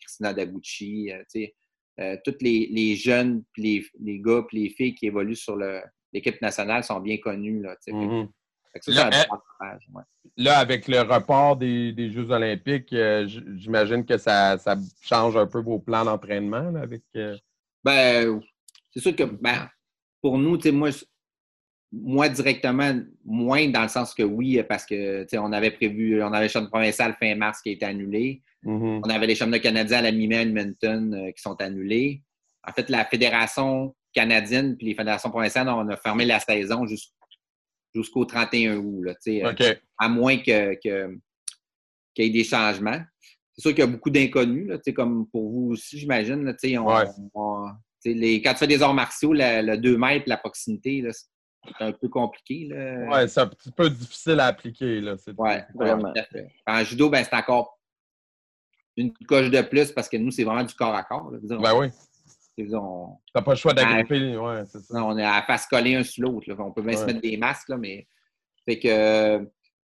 Christina 0.00 0.32
Daguchi, 0.32 1.12
euh, 1.12 1.18
tu 1.30 1.40
sais, 1.44 1.54
euh, 2.00 2.16
tous 2.24 2.36
les, 2.40 2.68
les 2.70 2.96
jeunes, 2.96 3.44
puis 3.52 3.62
les, 3.62 3.86
les 4.00 4.20
gars, 4.20 4.42
puis 4.48 4.62
les 4.64 4.70
filles 4.70 4.94
qui 4.94 5.04
évoluent 5.06 5.36
sur 5.36 5.58
l'équipe 6.14 6.40
nationale 6.40 6.82
sont 6.82 6.98
bien 7.00 7.18
connus. 7.18 7.60
Là. 7.60 7.76
Ça, 8.80 9.08
Là, 9.10 9.28
ouais. 9.94 10.02
Là, 10.36 10.58
avec 10.58 10.88
le 10.88 11.00
report 11.00 11.56
des, 11.56 11.92
des 11.92 12.10
Jeux 12.10 12.30
olympiques, 12.30 12.92
euh, 12.92 13.26
j'imagine 13.56 14.04
que 14.04 14.18
ça, 14.18 14.58
ça 14.58 14.76
change 15.02 15.36
un 15.36 15.46
peu 15.46 15.60
vos 15.60 15.78
plans 15.78 16.04
d'entraînement 16.04 16.74
avec. 16.76 17.02
euh, 17.16 17.36
Ben, 17.84 18.40
c'est 18.92 19.00
sûr 19.00 19.14
que 19.14 19.24
ben, 19.24 19.68
pour 20.20 20.38
nous, 20.38 20.58
moi, 20.72 20.90
moi 21.92 22.28
directement, 22.28 22.92
moins 23.24 23.68
dans 23.68 23.82
le 23.82 23.88
sens 23.88 24.12
que 24.14 24.22
oui, 24.22 24.60
parce 24.68 24.84
que 24.84 25.24
on 25.38 25.52
avait 25.52 25.70
prévu, 25.70 26.22
on 26.22 26.32
avait 26.32 26.46
le 26.46 26.48
championnat 26.50 26.70
provincial 26.70 27.16
fin 27.20 27.34
mars 27.36 27.60
qui 27.62 27.68
a 27.70 27.72
été 27.72 27.84
annulé. 27.86 28.42
mhm. 28.64 29.00
On 29.04 29.10
avait 29.10 29.26
les 29.28 29.34
championnats 29.36 29.60
canadiens 29.60 29.98
à 29.98 30.02
la 30.02 30.12
mi-mai 30.12 30.36
à 30.38 30.42
Edmonton 30.42 31.14
euh, 31.14 31.30
qui 31.30 31.40
sont 31.42 31.60
annulés. 31.60 32.22
En 32.66 32.72
fait, 32.72 32.88
la 32.88 33.04
fédération 33.04 33.94
canadienne 34.12 34.76
puis 34.76 34.86
les 34.88 34.94
fédérations 34.94 35.30
provinciales, 35.30 35.68
on 35.68 35.88
a 35.88 35.96
fermé 35.96 36.24
la 36.24 36.40
saison 36.40 36.86
jus- 36.86 37.10
jusqu'au 37.94 38.24
31 38.24 38.76
août. 38.78 39.02
Là, 39.04 39.14
tu 39.14 39.20
sais, 39.38 39.44
euh, 39.44 39.74
à 39.98 40.08
moins 40.08 40.36
que, 40.38 40.74
que- 40.82 41.16
qu'il 42.14 42.24
y 42.24 42.28
ait 42.28 42.30
des 42.30 42.44
changements. 42.44 43.00
C'est 43.54 43.62
sûr 43.62 43.70
qu'il 43.70 43.80
y 43.80 43.82
a 43.82 43.86
beaucoup 43.86 44.10
d'inconnus, 44.10 44.66
là, 44.68 44.76
tu 44.78 44.82
sais, 44.86 44.94
comme 44.94 45.28
pour 45.28 45.50
vous 45.50 45.70
aussi, 45.72 45.98
j'imagine. 45.98 46.44
là, 46.44 46.52
tu 46.54 46.68
sais, 46.70 46.78
on- 46.78 46.86
Ouais. 46.86 47.04
on- 47.34 47.68
tu 48.02 48.10
sais, 48.12 48.14
les- 48.18 48.42
quand 48.42 48.52
tu 48.52 48.58
fais 48.58 48.66
des 48.66 48.82
arts 48.82 48.94
martiaux, 48.94 49.32
le, 49.32 49.62
le 49.64 49.76
2 49.78 49.96
mètres, 49.96 50.24
la 50.28 50.36
proximité, 50.36 51.00
là, 51.02 51.10
c'est 51.12 51.84
un 51.84 51.92
peu 51.92 52.08
compliqué. 52.08 52.66
Là. 52.68 53.08
Ouais, 53.10 53.28
c'est 53.28 53.40
un 53.40 53.46
petit 53.46 53.70
peu 53.70 53.88
difficile 53.88 54.40
à 54.40 54.46
appliquer. 54.46 55.00
Là. 55.00 55.16
c'est- 55.16 55.32
Ouais, 55.38 55.64
Vraiment. 55.74 56.12
En 56.66 56.84
judo, 56.84 57.08
ben, 57.08 57.24
c'est 57.24 57.34
encore 57.36 57.78
une 58.96 59.12
coche 59.26 59.50
de 59.50 59.60
plus 59.62 59.90
parce 59.92 60.08
que 60.08 60.16
nous, 60.16 60.30
c'est 60.30 60.44
vraiment 60.44 60.62
du 60.64 60.74
corps 60.74 60.94
à 60.94 61.02
corps. 61.04 61.30
là. 61.30 61.38
Dire, 61.42 61.58
Ben 61.60 61.74
oui. 61.78 61.86
on- 61.86 62.13
on, 62.72 63.18
T'as 63.32 63.42
pas 63.42 63.52
le 63.52 63.56
choix 63.56 63.72
d'agripper. 63.72 64.36
Ouais, 64.36 64.62
c'est 64.66 64.80
ça. 64.80 64.98
non, 64.98 65.08
on 65.08 65.18
est 65.18 65.24
à 65.24 65.42
face 65.42 65.66
collée 65.66 65.96
un 65.96 66.02
sur 66.02 66.24
l'autre. 66.24 66.46
On 66.58 66.72
peut 66.72 66.82
bien 66.82 66.96
se 66.96 67.04
mettre 67.04 67.20
des 67.20 67.36
masques, 67.36 67.68
là, 67.68 67.76
mais. 67.76 68.06
Fait 68.66 68.78
que, 68.78 69.46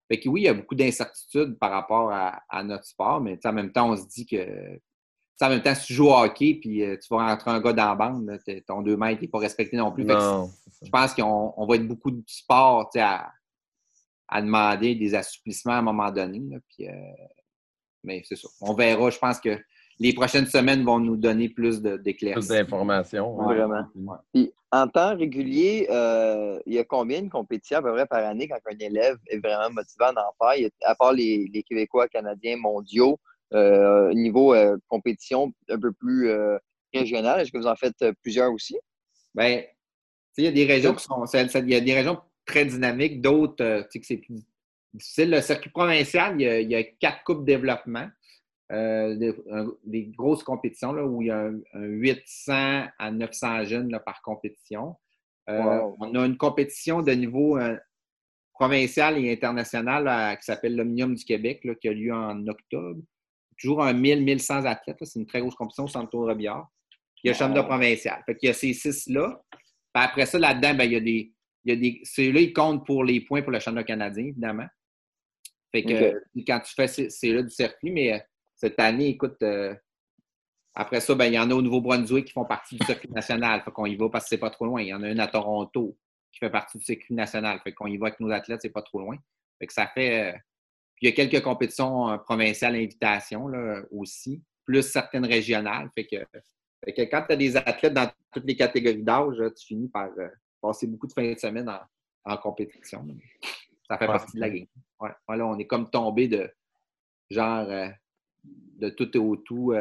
fait 0.09 0.18
que 0.18 0.29
oui, 0.29 0.42
il 0.42 0.44
y 0.44 0.48
a 0.48 0.55
beaucoup 0.55 0.75
d'incertitudes 0.75 1.59
par 1.59 1.70
rapport 1.70 2.11
à, 2.11 2.42
à 2.48 2.62
notre 2.62 2.85
sport, 2.85 3.20
mais 3.20 3.38
en 3.44 3.53
même 3.53 3.72
temps, 3.72 3.90
on 3.90 3.96
se 3.96 4.07
dit 4.07 4.27
que. 4.27 4.79
En 5.40 5.48
même 5.48 5.62
temps, 5.62 5.75
si 5.75 5.87
tu 5.87 5.94
joues 5.94 6.07
au 6.07 6.14
hockey 6.14 6.59
puis 6.62 6.85
euh, 6.85 6.96
tu 6.96 7.12
vas 7.12 7.27
rentrer 7.27 7.51
un 7.51 7.61
gars 7.61 7.72
dans 7.72 7.88
la 7.88 7.94
bande, 7.96 8.27
là, 8.27 8.38
ton 8.64 8.81
2 8.81 8.96
mètres 8.96 9.22
n'est 9.22 9.29
pas 9.29 9.40
respecté 9.40 9.77
non 9.77 9.90
plus. 9.90 10.05
Non. 10.05 10.48
je 10.81 10.88
pense 10.88 11.14
qu'on 11.14 11.53
on 11.57 11.66
va 11.66 11.75
être 11.75 11.88
beaucoup 11.88 12.12
de 12.12 12.22
sport 12.29 12.88
à, 12.94 13.33
à 14.29 14.40
demander 14.40 14.94
des 14.94 15.16
assouplissements 15.16 15.72
à 15.72 15.79
un 15.79 15.83
moment 15.83 16.12
donné. 16.12 16.38
là, 16.48 16.59
puis, 16.68 16.88
euh, 16.88 16.92
mais 18.05 18.22
c'est 18.25 18.37
ça. 18.37 18.48
On 18.61 18.75
verra. 18.75 19.11
Je 19.11 19.18
pense 19.18 19.40
que 19.40 19.59
les 19.98 20.12
prochaines 20.12 20.46
semaines 20.46 20.85
vont 20.85 20.98
nous 20.98 21.16
donner 21.16 21.48
plus 21.48 21.81
de- 21.83 21.96
Plus 21.96 22.02
d'éclaircissements. 22.02 22.57
d'informations. 22.57 23.37
Ouais. 23.37 23.55
Vraiment. 23.57 23.85
Puis, 24.33 24.52
en 24.70 24.88
temps 24.88 25.16
régulier, 25.16 25.87
euh, 25.90 26.59
il 26.66 26.74
y 26.74 26.78
a 26.78 26.85
combien 26.85 27.22
de 27.22 27.28
compétitions 27.28 27.78
à 27.78 27.83
peu 27.83 27.92
près 27.92 28.07
par 28.07 28.24
année 28.24 28.48
quand 28.48 28.59
un 28.70 28.78
élève 28.78 29.16
est 29.28 29.38
vraiment 29.38 29.70
motivé 29.74 30.05
à 30.05 30.11
en 30.11 30.33
faire? 30.40 30.57
Il 30.57 30.62
y 30.62 30.66
a- 30.66 30.90
à 30.90 30.94
part 30.94 31.12
les, 31.12 31.50
les 31.52 31.62
Québécois, 31.62 32.09
Canadiens, 32.09 32.57
mondiaux, 32.57 33.18
euh, 33.52 34.12
niveau 34.14 34.55
euh, 34.55 34.78
compétition 34.88 35.52
un 35.68 35.78
peu 35.78 35.92
plus 35.92 36.28
euh, 36.31 36.57
régional, 36.94 37.40
est-ce 37.40 37.52
que 37.52 37.59
vous 37.59 37.66
en 37.66 37.76
faites 37.76 38.02
plusieurs 38.22 38.50
aussi? 38.52 38.76
Ben, 39.35 39.61
sais, 40.33 40.42
il 40.42 40.44
y 40.44 40.48
a 40.48 40.52
des 40.52 40.64
régions 40.64 40.94
qui 40.94 41.05
sont. 41.05 41.24
Il 41.26 41.70
y 41.70 41.74
a 41.74 41.81
des 41.81 41.94
régions 41.94 42.18
très 42.46 42.64
dynamiques, 42.64 43.20
d'autres, 43.20 43.62
euh, 43.62 43.83
tu 43.83 43.88
sais, 43.92 44.00
que 44.00 44.07
c'est 44.07 44.16
plus 44.16 44.42
difficile. 44.94 45.31
Le 45.31 45.40
circuit 45.42 45.70
provincial, 45.70 46.35
il 46.40 46.44
y 46.44 46.48
a, 46.48 46.61
il 46.61 46.70
y 46.70 46.74
a 46.74 46.83
quatre 46.83 47.22
coupes 47.24 47.44
développement, 47.44 48.09
euh, 48.72 49.14
des, 49.16 49.35
un- 49.50 49.72
des 49.85 50.04
grosses 50.06 50.42
compétitions 50.42 50.92
là, 50.92 51.04
où 51.04 51.22
il 51.22 51.28
y 51.28 51.30
a 51.30 51.38
un, 51.40 51.58
un 51.74 51.82
800 51.85 52.87
à 52.98 53.11
900 53.11 53.64
jeunes 53.64 53.90
là, 53.90 54.00
par 54.00 54.22
compétition. 54.22 54.96
Euh, 55.50 55.61
Wow. 55.62 55.96
On 56.00 56.14
a 56.14 56.24
une 56.26 56.37
compétition 56.37 57.02
de 57.02 57.12
niveau 57.12 57.58
euh, 57.58 57.76
provincial 58.54 59.18
et 59.18 59.32
international 59.32 60.04
là, 60.04 60.37
qui 60.37 60.44
s'appelle 60.44 60.76
l'Omnium 60.76 61.14
du 61.14 61.24
Québec, 61.24 61.61
là, 61.64 61.74
qui 61.74 61.88
a 61.88 61.92
lieu 61.92 62.12
en 62.14 62.46
octobre. 62.46 63.00
Toujours 63.58 63.82
un 63.82 63.92
1000-1100 63.92 64.66
athlètes. 64.66 65.00
là. 65.00 65.06
C'est 65.06 65.18
une 65.18 65.26
très 65.26 65.40
grosse 65.40 65.54
compétition 65.54 65.85
au 65.85 65.88
Centre 65.88 66.16
Robillard. 66.16 66.68
Il 67.22 67.28
y 67.28 67.30
a 67.30 67.32
le 67.35 67.38
championnat 67.38 67.62
provincial. 67.64 68.22
Fait 68.26 68.37
qu'il 68.37 68.46
y 68.48 68.50
a 68.50 68.54
ces 68.54 68.72
six-là. 68.72 69.40
Après 69.94 70.26
ça, 70.26 70.38
là-dedans, 70.38 70.74
ben, 70.74 70.85
il 70.85 70.92
y 70.92 70.96
a 70.96 71.00
des. 71.00 71.32
Il 71.64 71.72
y 71.74 71.76
a 71.76 71.76
des 71.80 72.00
ceux-là, 72.02 72.40
ils 72.40 72.52
comptent 72.52 72.85
pour 72.85 73.04
les 73.04 73.20
points 73.20 73.42
pour 73.42 73.52
le 73.52 73.61
championnat 73.61 73.85
canadien, 73.85 74.24
évidemment. 74.26 74.66
Fait 75.70 75.85
que 75.85 76.42
quand 76.44 76.58
tu 76.61 76.74
fais 76.74 76.88
ces- 76.88 77.08
ces-là 77.11 77.42
du 77.42 77.50
circuit, 77.50 77.92
mais 77.92 78.24
cette 78.62 78.79
année, 78.79 79.09
écoute, 79.09 79.42
euh, 79.42 79.75
après 80.72 81.01
ça, 81.01 81.16
ben, 81.16 81.27
il 81.27 81.35
y 81.35 81.38
en 81.38 81.51
a 81.51 81.55
au 81.55 81.62
Nouveau-Brunswick 81.62 82.27
qui 82.27 82.33
font 82.33 82.44
partie 82.44 82.77
du 82.77 82.87
circuit 82.87 83.11
national. 83.11 83.61
Fait 83.62 83.72
qu'on 83.72 83.87
y 83.87 83.96
va 83.96 84.09
parce 84.09 84.25
que 84.25 84.29
c'est 84.29 84.38
pas 84.38 84.51
trop 84.51 84.66
loin. 84.66 84.81
Il 84.81 84.87
y 84.87 84.94
en 84.94 85.03
a 85.03 85.11
une 85.11 85.18
à 85.18 85.27
Toronto 85.27 85.98
qui 86.31 86.38
fait 86.38 86.48
partie 86.48 86.79
du 86.79 86.85
circuit 86.85 87.12
national. 87.12 87.61
Fait 87.64 87.72
qu'on 87.72 87.88
y 87.88 87.96
va 87.96 88.07
avec 88.07 88.20
nos 88.20 88.31
athlètes, 88.31 88.61
c'est 88.62 88.70
pas 88.70 88.83
trop 88.83 89.01
loin. 89.01 89.16
Fait 89.59 89.66
que 89.66 89.72
ça 89.72 89.88
fait. 89.88 90.33
Euh, 90.33 90.38
puis 90.94 91.07
il 91.07 91.11
y 91.11 91.12
a 91.12 91.16
quelques 91.16 91.42
compétitions 91.42 92.09
euh, 92.09 92.18
provinciales 92.18 92.77
invitation 92.77 93.48
là, 93.48 93.83
aussi, 93.90 94.40
plus 94.64 94.88
certaines 94.88 95.27
régionales. 95.27 95.90
Fait 95.96 96.07
que, 96.07 96.25
fait 96.85 96.92
que 96.92 97.03
quand 97.03 97.25
tu 97.27 97.33
as 97.33 97.37
des 97.37 97.57
athlètes 97.57 97.94
dans 97.94 98.09
toutes 98.33 98.44
les 98.44 98.55
catégories 98.55 99.03
d'âge, 99.03 99.42
tu 99.59 99.66
finis 99.66 99.88
par 99.88 100.09
passer 100.61 100.87
beaucoup 100.87 101.09
de 101.09 101.12
fins 101.12 101.33
de 101.33 101.37
semaine 101.37 101.68
en, 102.25 102.37
compétition. 102.37 103.05
Ça 103.88 103.98
fait 103.98 104.07
partie 104.07 104.37
de 104.37 104.40
la 104.40 104.51
game. 104.51 104.66
Ouais. 105.01 105.11
Voilà, 105.27 105.48
on 105.48 105.59
est 105.59 105.66
comme 105.66 105.90
tombé 105.90 106.29
de 106.29 106.48
genre 107.29 107.66
de 108.44 108.88
tout 108.88 109.16
et 109.16 109.20
au 109.20 109.37
tout 109.37 109.72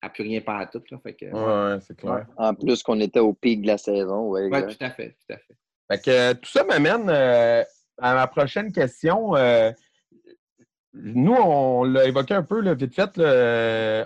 à 0.00 0.10
plus 0.10 0.22
rien 0.22 0.40
par 0.40 0.68
tout. 0.70 0.82
Là, 0.90 0.98
fait 1.02 1.14
que, 1.14 1.26
ouais, 1.26 1.80
c'est 1.80 1.96
clair. 1.96 2.26
En 2.36 2.54
plus 2.54 2.82
qu'on 2.82 3.00
était 3.00 3.20
au 3.20 3.32
pic 3.32 3.62
de 3.62 3.66
la 3.66 3.78
saison. 3.78 4.28
Oui, 4.28 4.42
ouais, 4.48 4.66
tout 4.66 4.76
à 4.80 4.90
fait. 4.90 5.16
Tout 5.26 5.34
à 5.34 5.38
fait. 5.38 5.56
fait 5.90 6.04
que, 6.04 6.32
tout 6.34 6.50
ça 6.50 6.64
m'amène 6.64 7.08
euh, 7.08 7.62
à 7.98 8.14
ma 8.14 8.26
prochaine 8.26 8.72
question. 8.72 9.36
Euh, 9.36 9.70
nous, 10.92 11.34
on 11.34 11.84
l'a 11.84 12.06
évoqué 12.06 12.34
un 12.34 12.42
peu, 12.42 12.60
là, 12.60 12.74
vite 12.74 12.94
fait. 12.94 13.18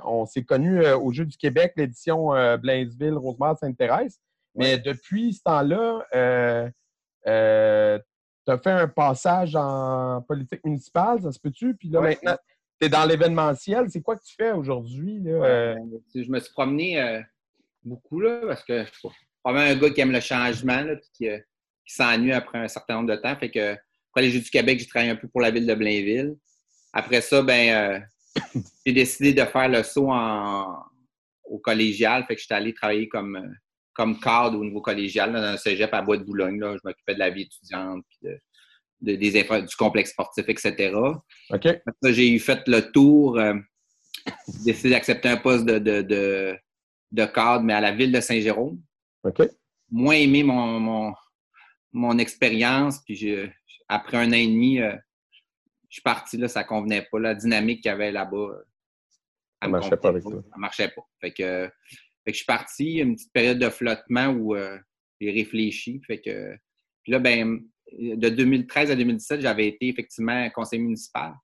on 0.05 0.27
s'est 0.27 0.45
connus 0.45 0.83
euh, 0.83 0.99
au 0.99 1.12
Jeu 1.12 1.25
du 1.25 1.37
Québec, 1.37 1.75
l'édition 1.77 2.31
Blainville, 2.59 3.14
Rosemont, 3.14 3.57
Sainte-Thérèse. 3.57 4.18
Mais 4.55 4.79
depuis 4.79 5.33
ce 5.33 5.42
temps-là, 5.45 6.05
tu 7.25 8.53
as 8.53 8.59
fait 8.59 8.71
un 8.71 8.88
passage 8.88 9.57
en 9.57 10.23
politique 10.23 10.64
municipale, 10.64 11.23
ça 11.23 11.33
se 11.33 11.38
peut-tu? 11.38 11.75
Puis 11.75 11.88
là, 11.88 12.01
maintenant, 12.01 12.37
tu 12.83 12.88
dans 12.88 13.05
l'événementiel. 13.05 13.87
C'est 13.88 14.03
quoi 14.03 14.16
que 14.16 14.25
tu 14.25 14.35
fais 14.35 14.53
aujourd'hui? 14.53 15.21
Euh? 15.27 15.75
Ben, 15.75 16.01
je 16.14 16.31
me 16.31 16.40
suis 16.40 16.53
promené 16.53 17.01
euh, 17.01 17.21
beaucoup 17.85 18.21
là, 18.21 18.40
parce 18.47 18.64
que 18.64 18.85
je 18.85 18.90
suis 18.90 19.09
probablement 19.42 19.73
un 19.73 19.81
gars 19.81 19.90
qui 19.90 20.01
aime 20.01 20.12
le 20.12 20.21
changement 20.21 20.81
là, 20.83 20.95
qui, 21.14 21.29
euh, 21.29 21.38
qui 21.87 21.95
s'ennuie 21.95 22.33
après 22.33 22.59
un 22.59 22.68
certain 22.68 22.95
nombre 22.95 23.11
de 23.11 23.16
temps. 23.16 23.37
Fait 23.37 23.51
que, 23.51 23.73
après 23.73 24.23
les 24.23 24.31
Jeux 24.31 24.40
du 24.40 24.51
Québec, 24.51 24.79
j'ai 24.81 24.87
travaillé 24.87 25.11
un 25.11 25.16
peu 25.16 25.29
pour 25.29 25.40
la 25.40 25.51
ville 25.51 25.66
de 25.66 25.75
Blainville. 25.75 26.37
Après 26.92 27.21
ça, 27.21 27.42
ben, 27.42 28.05
j'ai 28.87 28.92
décidé 28.92 29.33
de 29.33 29.45
faire 29.45 29.68
le 29.68 29.83
saut 29.83 30.11
en, 30.11 30.77
au 31.45 31.59
collégial. 31.59 32.25
Fait 32.27 32.35
que 32.35 32.40
j'étais 32.40 32.55
allé 32.55 32.75
travailler 32.75 33.09
comme, 33.09 33.55
comme 33.95 34.21
cadre 34.21 34.59
au 34.59 34.64
niveau 34.64 34.81
collégial 34.81 35.33
dans 35.33 35.42
un 35.42 35.57
cégep 35.57 35.92
à 35.95 36.03
Bois-de-Boulogne. 36.03 36.59
Je 36.61 36.81
m'occupais 36.85 37.14
de 37.14 37.18
la 37.18 37.31
vie 37.31 37.42
étudiante 37.42 38.05
puis 38.09 38.29
de, 38.29 38.38
des 39.03 39.17
du 39.17 39.77
complexe 39.77 40.11
sportif, 40.11 40.49
etc. 40.49 40.95
OK. 41.51 41.69
J'ai 42.05 42.38
fait 42.38 42.67
le 42.67 42.91
tour, 42.93 43.38
euh, 43.38 43.55
j'ai 44.47 44.73
décidé 44.73 44.91
d'accepter 44.91 45.29
un 45.29 45.37
poste 45.37 45.67
de, 45.67 45.79
de, 47.11 47.25
cadre, 47.27 47.65
mais 47.65 47.75
à 47.75 47.81
la 47.81 47.93
ville 47.93 48.12
de 48.12 48.21
Saint-Jérôme. 48.21 48.81
OK. 49.25 49.43
Moins 49.91 50.15
aimé 50.15 50.43
mon, 50.43 51.12
mon, 51.93 52.19
expérience, 52.19 53.01
puis 53.05 53.37
après 53.88 54.17
un 54.17 54.29
an 54.31 54.37
et 54.37 54.47
demi, 54.47 54.81
euh, 54.81 54.97
je 55.88 55.97
suis 55.97 56.03
parti, 56.03 56.38
là, 56.38 56.49
ça 56.49 56.65
convenait 56.65 57.07
pas. 57.11 57.19
La 57.19 57.35
dynamique 57.35 57.83
qu'il 57.83 57.91
y 57.91 57.93
avait 57.93 58.12
là-bas, 58.12 58.37
euh, 58.37 58.62
ça 59.61 59.69
ne 59.69 59.73
marchait 59.73 59.97
pas 59.97 60.09
avec 60.09 60.23
toi. 60.23 60.43
Ça 60.51 60.57
marchait 60.57 60.88
pas. 60.88 61.03
Fait 61.21 61.33
que, 61.33 61.71
je 62.27 62.33
suis 62.33 62.47
parti, 62.47 62.95
une 62.95 63.17
petite 63.17 63.33
période 63.33 63.59
de 63.59 63.69
flottement 63.69 64.29
où 64.29 64.57
j'ai 65.21 65.31
réfléchi. 65.31 66.01
Fait 66.07 66.21
que, 66.21 66.57
puis 67.03 67.12
là, 67.12 67.19
ben, 67.19 67.61
de 67.98 68.28
2013 68.28 68.90
à 68.90 68.96
2017, 68.96 69.40
j'avais 69.40 69.68
été 69.68 69.88
effectivement 69.88 70.48
conseiller 70.50 70.83
municipal. 70.83 71.35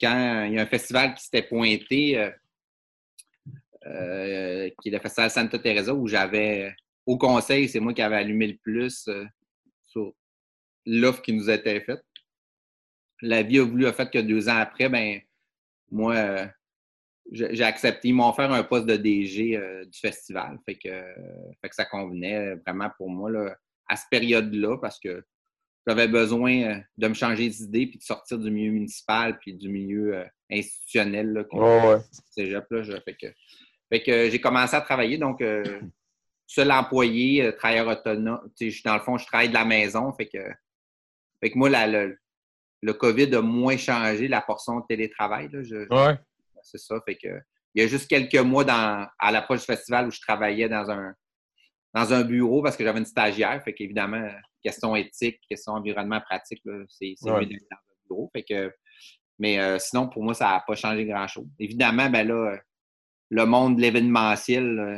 Quand 0.00 0.44
il 0.44 0.54
y 0.54 0.58
a 0.58 0.62
un 0.62 0.66
festival 0.66 1.14
qui 1.14 1.24
s'était 1.24 1.42
pointé, 1.42 2.18
euh, 2.18 2.30
euh, 3.86 4.70
qui 4.80 4.88
est 4.88 4.92
le 4.92 4.98
festival 4.98 5.30
Santa 5.30 5.58
Teresa, 5.58 5.94
où 5.94 6.06
j'avais, 6.06 6.74
au 7.06 7.18
conseil, 7.18 7.68
c'est 7.68 7.80
moi 7.80 7.92
qui 7.92 8.02
avais 8.02 8.16
allumé 8.16 8.46
le 8.46 8.56
plus 8.56 9.06
euh, 9.08 9.24
sur 9.82 10.14
l'offre 10.86 11.22
qui 11.22 11.32
nous 11.32 11.50
été 11.50 11.80
faite. 11.80 12.02
La 13.22 13.42
vie 13.42 13.58
a 13.58 13.64
voulu 13.64 13.86
a 13.86 13.92
fait 13.92 14.10
que 14.10 14.18
deux 14.18 14.48
ans 14.48 14.56
après, 14.56 14.88
ben 14.88 15.20
moi, 15.90 16.48
j'ai 17.30 17.62
accepté. 17.64 18.08
Ils 18.08 18.14
m'ont 18.14 18.30
offert 18.30 18.50
un 18.50 18.62
poste 18.62 18.86
de 18.86 18.96
DG 18.96 19.58
du 19.84 19.98
festival. 19.98 20.58
Fait 20.64 20.76
que, 20.76 20.88
fait 21.60 21.68
que 21.68 21.74
ça 21.74 21.84
convenait 21.84 22.54
vraiment 22.54 22.88
pour 22.96 23.10
moi 23.10 23.30
là, 23.30 23.54
à 23.88 23.96
cette 23.96 24.08
période-là 24.08 24.78
parce 24.78 24.98
que 24.98 25.22
j'avais 25.86 26.08
besoin 26.08 26.62
euh, 26.62 26.76
de 26.98 27.08
me 27.08 27.14
changer 27.14 27.48
d'idée 27.48 27.86
puis 27.86 27.98
de 27.98 28.02
sortir 28.04 28.38
du 28.38 28.50
milieu 28.50 28.72
municipal 28.72 29.38
puis 29.38 29.54
du 29.54 29.68
milieu 29.68 30.16
euh, 30.16 30.24
institutionnel. 30.50 31.32
Là, 31.32 31.44
Cégep, 32.30 32.66
fait 33.04 33.14
que, 33.14 33.26
fait 33.88 34.02
que 34.02 34.30
j'ai 34.30 34.40
commencé 34.40 34.76
à 34.76 34.80
travailler. 34.80 35.18
Donc, 35.18 35.40
euh, 35.40 35.62
seul 36.46 36.70
employé, 36.70 37.54
travailleur 37.56 37.88
autonome. 37.88 38.50
Dans 38.84 38.94
le 38.94 39.00
fond, 39.00 39.18
je 39.18 39.26
travaille 39.26 39.48
de 39.48 39.54
la 39.54 39.64
maison. 39.64 40.12
Fait 40.12 40.26
que, 40.26 40.42
fait 41.40 41.50
que 41.50 41.58
moi, 41.58 41.70
le, 41.86 42.18
le, 42.82 42.92
COVID 42.92 43.34
a 43.36 43.40
moins 43.40 43.76
changé 43.76 44.28
la 44.28 44.40
portion 44.40 44.80
de 44.80 44.84
télétravail. 44.88 45.48
Là, 45.52 45.62
C'est 46.62 46.78
ça. 46.78 47.00
Fait 47.06 47.16
que, 47.16 47.40
il 47.74 47.82
y 47.82 47.84
a 47.84 47.88
juste 47.88 48.08
quelques 48.08 48.34
mois 48.34 48.64
dans, 48.64 49.06
à 49.18 49.30
l'approche 49.30 49.60
du 49.60 49.66
festival 49.66 50.08
où 50.08 50.10
je 50.10 50.20
travaillais 50.20 50.68
dans 50.68 50.90
un, 50.90 51.14
dans 51.94 52.12
un 52.12 52.22
bureau 52.22 52.62
parce 52.62 52.76
que 52.76 52.84
j'avais 52.84 52.98
une 52.98 53.04
stagiaire. 53.04 53.62
Fait 53.64 53.74
qu'évidemment, 53.74 54.28
question 54.62 54.94
éthique, 54.96 55.40
question 55.48 55.72
environnement 55.72 56.20
pratique, 56.20 56.62
c'est 56.88 57.14
mieux 57.24 57.32
dans 57.32 57.36
un 57.36 58.08
bureau. 58.08 58.30
Fait 58.32 58.42
que, 58.42 58.72
mais 59.38 59.58
euh, 59.58 59.78
sinon, 59.78 60.08
pour 60.08 60.22
moi, 60.22 60.34
ça 60.34 60.50
n'a 60.50 60.64
pas 60.66 60.74
changé 60.74 61.04
grand-chose. 61.04 61.46
Évidemment, 61.58 62.10
ben 62.10 62.26
là, 62.26 62.56
le 63.30 63.46
monde 63.46 63.76
de 63.76 63.82
l'événementiel, 63.82 64.78
euh, 64.78 64.96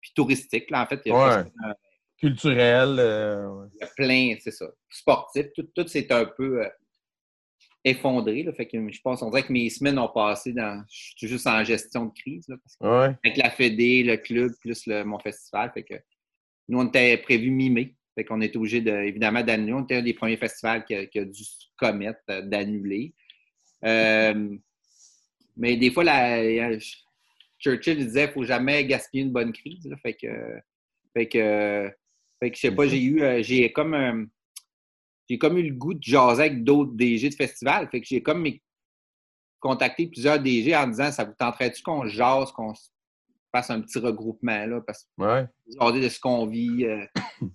puis 0.00 0.12
touristique, 0.14 0.70
là, 0.70 0.82
en 0.82 0.86
fait, 0.86 1.02
il 1.04 1.12
y 1.12 1.14
a 1.14 1.44
culturel. 2.18 2.96
Euh, 2.98 3.66
il 3.74 3.80
y 3.80 3.82
a 3.82 3.88
plein, 3.96 4.36
c'est 4.40 4.52
ça. 4.52 4.66
Sportif, 4.88 5.46
tout, 5.54 5.68
tout 5.74 5.86
c'est 5.86 6.10
un 6.10 6.24
peu 6.24 6.66
effondré. 7.84 8.42
Là, 8.42 8.52
fait 8.54 8.66
que 8.66 8.90
je 8.90 9.00
pense, 9.02 9.22
on 9.22 9.30
dirait 9.30 9.42
que 9.42 9.52
mes 9.52 9.68
semaines 9.68 9.98
ont 9.98 10.08
passé 10.08 10.52
dans. 10.52 10.82
Je 10.90 11.12
suis 11.16 11.28
juste 11.28 11.46
en 11.46 11.62
gestion 11.64 12.06
de 12.06 12.12
crise. 12.12 12.46
Avec 12.80 13.36
la 13.36 13.50
Fédé, 13.50 14.02
le 14.02 14.16
club, 14.16 14.52
plus 14.60 14.86
le, 14.86 15.04
mon 15.04 15.18
festival. 15.18 15.70
Fait 15.72 15.82
que 15.82 15.94
nous, 16.68 16.80
on 16.80 16.86
était 16.86 17.16
prévu 17.18 17.50
mi-mai. 17.50 17.94
Fait 18.14 18.24
qu'on 18.24 18.40
était 18.40 18.56
obligé, 18.56 18.80
de, 18.80 18.92
évidemment, 18.92 19.42
d'annuler. 19.42 19.72
On 19.72 19.82
était 19.82 19.96
un 19.96 20.02
des 20.02 20.14
premiers 20.14 20.36
festivals 20.36 20.84
qui 20.84 20.94
a, 20.94 21.24
dû 21.24 21.44
se 21.44 21.66
commettre 21.76 22.20
euh, 22.30 22.42
d'annuler. 22.42 23.12
Euh, 23.84 24.56
mais 25.56 25.76
des 25.76 25.90
fois, 25.90 26.04
la, 26.04 26.78
Churchill 27.58 27.98
disait 27.98 28.28
faut 28.28 28.44
jamais 28.44 28.84
gaspiller 28.84 29.24
une 29.24 29.32
bonne 29.32 29.52
crise. 29.52 29.92
Fait 30.02 30.14
que, 30.14 30.28
fait 31.12 31.26
que, 31.26 31.90
fait 32.40 32.50
que 32.50 32.56
je 32.56 32.60
sais 32.60 32.70
pas, 32.70 32.86
j'ai 32.86 33.02
eu, 33.02 33.22
euh, 33.22 33.42
j'ai 33.42 33.72
comme, 33.72 34.28
j'ai 35.28 35.38
comme 35.38 35.58
eu 35.58 35.68
le 35.68 35.74
goût 35.74 35.94
de 35.94 36.02
jaser 36.02 36.42
avec 36.42 36.62
d'autres 36.62 36.92
DG 36.92 37.30
de 37.30 37.34
festival. 37.34 37.88
Fait 37.90 38.00
que 38.00 38.06
j'ai 38.06 38.22
comme 38.22 38.46
contacté 39.58 40.06
plusieurs 40.06 40.38
DG 40.38 40.74
en 40.76 40.86
disant, 40.86 41.10
ça 41.10 41.24
vous 41.24 41.34
tenterait-tu 41.38 41.82
qu'on 41.82 42.06
jase, 42.06 42.52
qu'on 42.52 42.74
fasse 43.54 43.70
un 43.70 43.80
petit 43.80 43.98
regroupement, 43.98 44.66
là, 44.66 44.80
parce 44.80 45.04
que 45.04 45.22
ouais. 45.22 46.00
de 46.00 46.08
ce 46.08 46.18
qu'on 46.18 46.46
vit. 46.46 46.84
Euh, 46.84 47.04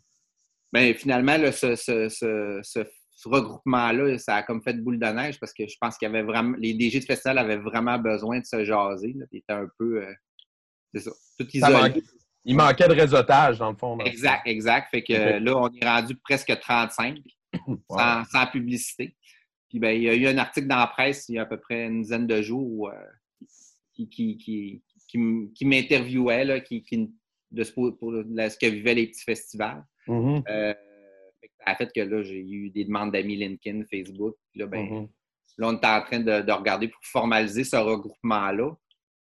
ben, 0.73 0.93
finalement, 0.95 1.37
ce, 1.51 2.85
regroupement-là, 3.25 4.17
ça 4.17 4.35
a 4.35 4.43
comme 4.43 4.61
fait 4.61 4.73
boule 4.81 4.97
de 4.97 5.07
neige 5.07 5.39
parce 5.39 5.53
que 5.53 5.67
je 5.67 5.75
pense 5.79 5.97
qu'il 5.97 6.07
y 6.07 6.09
avait 6.09 6.23
vraiment. 6.23 6.55
Les 6.57 6.73
DG 6.73 7.01
de 7.01 7.05
festival 7.05 7.37
avaient 7.37 7.57
vraiment 7.57 7.99
besoin 7.99 8.39
de 8.39 8.45
se 8.45 8.63
jaser. 8.63 9.13
Là, 9.13 9.25
ils 9.31 9.39
étaient 9.39 9.53
un 9.53 9.67
peu. 9.77 10.03
Euh, 10.03 10.13
c'est 10.93 11.01
ça. 11.01 11.11
Tout 11.37 11.47
isolé. 11.53 12.01
il 12.45 12.55
manquait 12.55 12.87
de 12.87 12.93
réseautage, 12.93 13.59
dans 13.59 13.71
le 13.71 13.77
fond. 13.77 13.99
exact, 13.99 14.43
exact. 14.45 14.89
Fait 14.89 15.03
que 15.03 15.39
là, 15.39 15.57
on 15.57 15.69
est 15.69 15.85
rendu 15.85 16.15
presque 16.15 16.57
35 16.59 17.17
sans, 17.89 18.47
publicité. 18.51 19.15
Puis 19.67 19.79
ben, 19.79 19.91
il 19.91 20.03
y 20.03 20.09
a 20.09 20.15
eu 20.15 20.27
un 20.27 20.37
article 20.37 20.67
dans 20.67 20.77
la 20.77 20.87
presse 20.87 21.29
il 21.29 21.35
y 21.35 21.39
a 21.39 21.43
à 21.43 21.45
peu 21.45 21.59
près 21.59 21.85
une 21.85 22.01
dizaine 22.01 22.25
de 22.25 22.41
jours 22.41 22.89
euh, 22.89 22.95
qui, 23.93 24.09
qui, 24.09 24.37
qui, 24.37 24.83
m'interviewait, 25.17 26.63
qui, 26.63 26.83
de 27.51 27.63
ce, 27.63 27.71
pour, 27.71 27.89
ce 27.91 28.57
que 28.57 28.67
vivaient 28.67 28.95
les 28.95 29.07
petits 29.07 29.23
festivals. 29.23 29.83
Euh, 30.07 30.73
ça 31.59 31.71
a 31.71 31.75
fait 31.75 31.91
que 31.93 32.01
là, 32.01 32.23
j'ai 32.23 32.39
eu 32.39 32.69
des 32.69 32.85
demandes 32.85 33.11
d'amis 33.11 33.35
LinkedIn, 33.35 33.83
Facebook. 33.85 34.35
là, 34.55 34.65
ben, 34.65 34.85
mm-hmm. 34.85 35.09
là, 35.57 35.67
on 35.67 35.73
est 35.73 35.85
en 35.85 36.01
train 36.01 36.19
de, 36.19 36.51
regarder 36.51 36.87
pour 36.87 37.01
formaliser 37.03 37.63
ce 37.63 37.75
regroupement-là. 37.75 38.75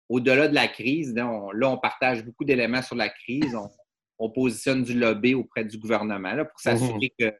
Au-delà 0.08 0.48
de 0.48 0.54
la 0.54 0.68
crise, 0.68 1.14
là 1.14 1.26
on, 1.28 1.78
partage 1.78 2.24
beaucoup 2.24 2.44
d'éléments 2.44 2.82
sur 2.82 2.96
la 2.96 3.08
crise. 3.08 3.56
On, 4.18 4.30
positionne 4.30 4.84
du 4.84 4.96
lobby 4.96 5.34
auprès 5.34 5.64
du 5.64 5.76
gouvernement 5.78 6.32
là, 6.32 6.44
pour 6.44 6.60
s'assurer 6.60 7.12
mm-hmm. 7.18 7.30
que 7.30 7.36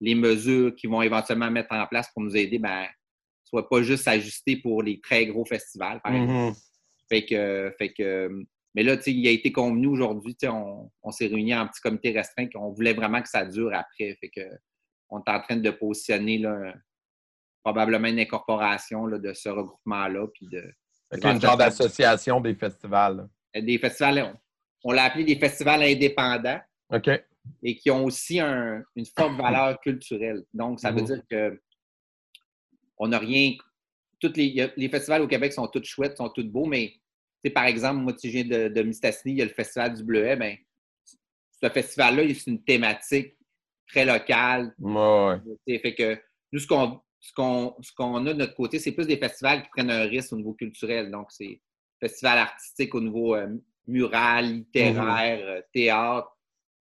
les 0.00 0.14
mesures 0.14 0.74
qu'ils 0.74 0.88
vont 0.88 1.02
éventuellement 1.02 1.50
mettre 1.50 1.74
en 1.74 1.86
place 1.86 2.08
pour 2.14 2.22
nous 2.22 2.34
aider 2.34 2.58
ben, 2.58 2.86
soient 3.44 3.68
pas 3.68 3.82
juste 3.82 4.08
ajustées 4.08 4.56
pour 4.56 4.82
les 4.82 4.98
très 5.00 5.26
gros 5.26 5.44
festivals, 5.44 6.00
par 6.02 6.14
exemple. 6.14 6.58
Fait 7.12 7.26
que, 7.26 7.74
fait 7.76 7.92
que, 7.92 8.30
mais 8.74 8.82
là, 8.82 8.96
il 9.06 9.28
a 9.28 9.30
été 9.30 9.52
convenu 9.52 9.88
aujourd'hui, 9.88 10.34
on, 10.44 10.90
on 11.02 11.10
s'est 11.10 11.26
réunis 11.26 11.54
en 11.54 11.68
petit 11.68 11.82
comité 11.82 12.10
restreint 12.10 12.48
qu'on 12.48 12.70
voulait 12.70 12.94
vraiment 12.94 13.20
que 13.20 13.28
ça 13.28 13.44
dure 13.44 13.70
après. 13.74 14.16
Fait 14.18 14.30
que, 14.30 14.40
on 15.10 15.18
est 15.18 15.28
en 15.28 15.42
train 15.42 15.56
de 15.56 15.70
positionner 15.70 16.38
là, 16.38 16.72
probablement 17.62 18.08
une 18.08 18.20
incorporation 18.20 19.04
là, 19.04 19.18
de 19.18 19.34
ce 19.34 19.50
regroupement-là, 19.50 20.26
puis 20.32 20.48
de, 20.50 20.64
C'est 21.12 21.22
une 21.22 21.38
genre 21.38 21.58
d'association 21.58 22.40
des 22.40 22.54
festivals. 22.54 23.28
Des 23.54 23.76
festivals, 23.76 24.34
on, 24.82 24.92
l'a 24.92 25.04
appelé 25.04 25.24
des 25.24 25.36
festivals 25.36 25.82
indépendants. 25.82 26.60
OK. 26.88 27.10
Et 27.62 27.76
qui 27.76 27.90
ont 27.90 28.06
aussi 28.06 28.40
une 28.40 29.06
forte 29.14 29.36
valeur 29.36 29.78
culturelle. 29.80 30.44
Donc, 30.54 30.80
ça 30.80 30.92
veut 30.92 31.02
mhm. 31.02 31.06
dire 31.06 31.22
que 31.28 31.60
on 32.96 33.08
n'a 33.08 33.18
rien. 33.18 33.52
Toutes 34.18 34.38
les, 34.38 34.72
les 34.76 34.88
festivals 34.88 35.20
au 35.20 35.28
Québec 35.28 35.52
sont 35.52 35.66
tous 35.66 35.84
chouettes, 35.84 36.16
sont 36.16 36.30
tous 36.30 36.44
beaux, 36.44 36.64
mais 36.64 36.94
par 37.50 37.64
exemple, 37.64 38.00
moi, 38.00 38.12
tu 38.12 38.28
viens 38.28 38.44
de, 38.44 38.68
de 38.68 38.82
Mistassini, 38.82 39.34
il 39.34 39.38
y 39.38 39.42
a 39.42 39.46
le 39.46 39.50
Festival 39.50 39.94
du 39.94 40.04
Bleuet. 40.04 40.36
Ben, 40.36 40.56
ce 41.62 41.68
festival-là, 41.68 42.22
c'est 42.34 42.50
une 42.50 42.62
thématique 42.62 43.36
très 43.86 44.04
locale. 44.04 44.74
Ouais. 44.78 45.38
Fait 45.66 45.94
que 45.94 46.18
nous, 46.52 46.58
ce 46.58 46.66
qu'on 46.66 47.00
ce 47.22 47.92
qu'on 47.94 48.26
a 48.26 48.32
de 48.32 48.38
notre 48.38 48.54
côté, 48.54 48.78
c'est 48.78 48.92
plus 48.92 49.06
des 49.06 49.16
festivals 49.16 49.62
qui 49.62 49.68
prennent 49.68 49.90
un 49.90 50.04
risque 50.04 50.32
au 50.32 50.36
niveau 50.36 50.54
culturel. 50.54 51.10
Donc, 51.10 51.30
c'est 51.30 51.60
festival 52.00 52.38
artistique 52.38 52.94
au 52.94 53.00
niveau 53.00 53.36
euh, 53.36 53.48
mural, 53.86 54.46
littéraire, 54.46 55.38
mm-hmm. 55.38 55.64
théâtre. 55.72 56.36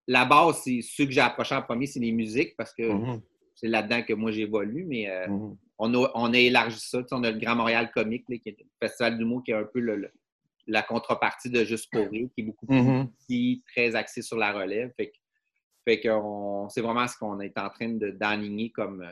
La 0.06 0.24
base, 0.24 0.62
c'est 0.64 0.80
ceux 0.82 1.06
que 1.06 1.12
j'ai 1.12 1.20
approché 1.20 1.54
en 1.54 1.62
premier, 1.62 1.86
c'est 1.86 2.00
les 2.00 2.12
musiques 2.12 2.54
parce 2.56 2.72
que 2.72 2.82
mm-hmm. 2.82 3.20
c'est 3.54 3.68
là-dedans 3.68 4.02
que 4.02 4.12
moi 4.12 4.30
j'évolue, 4.30 4.84
mais 4.84 5.10
euh, 5.10 5.26
mm-hmm. 5.26 5.56
on, 5.78 5.94
a, 5.94 6.10
on, 6.14 6.32
a, 6.32 6.38
élargi 6.38 6.78
ça. 6.78 7.02
on 7.10 7.24
a 7.24 7.32
le 7.32 7.38
Grand 7.38 7.56
Montréal 7.56 7.90
Comique, 7.92 8.26
qui 8.26 8.48
est 8.48 8.56
un 8.60 8.86
festival 8.86 9.18
d'humour 9.18 9.42
qui 9.44 9.50
est 9.50 9.54
un 9.54 9.64
peu 9.64 9.80
la 10.66 10.82
contrepartie 10.82 11.50
de 11.50 11.64
Juste 11.64 11.90
pour 11.90 12.08
rire, 12.08 12.28
qui 12.34 12.42
est 12.42 12.44
beaucoup 12.44 12.66
plus 12.66 12.82
petit, 13.26 13.62
très 13.66 13.94
axé 13.94 14.22
sur 14.22 14.36
la 14.36 14.52
relève. 14.52 14.92
Fait, 14.96 15.12
fait 15.84 16.00
que 16.00 16.08
c'est 16.68 16.80
vraiment 16.80 17.08
ce 17.08 17.16
qu'on 17.16 17.40
est 17.40 17.58
en 17.58 17.68
train 17.70 17.88
d'enligner 17.88 18.70
comme, 18.70 19.04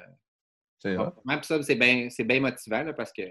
même 0.85 1.43
ça, 1.43 1.63
c'est 1.63 1.75
bien, 1.75 2.09
bien 2.19 2.41
motivant 2.41 2.85
parce 2.97 3.13
que 3.13 3.23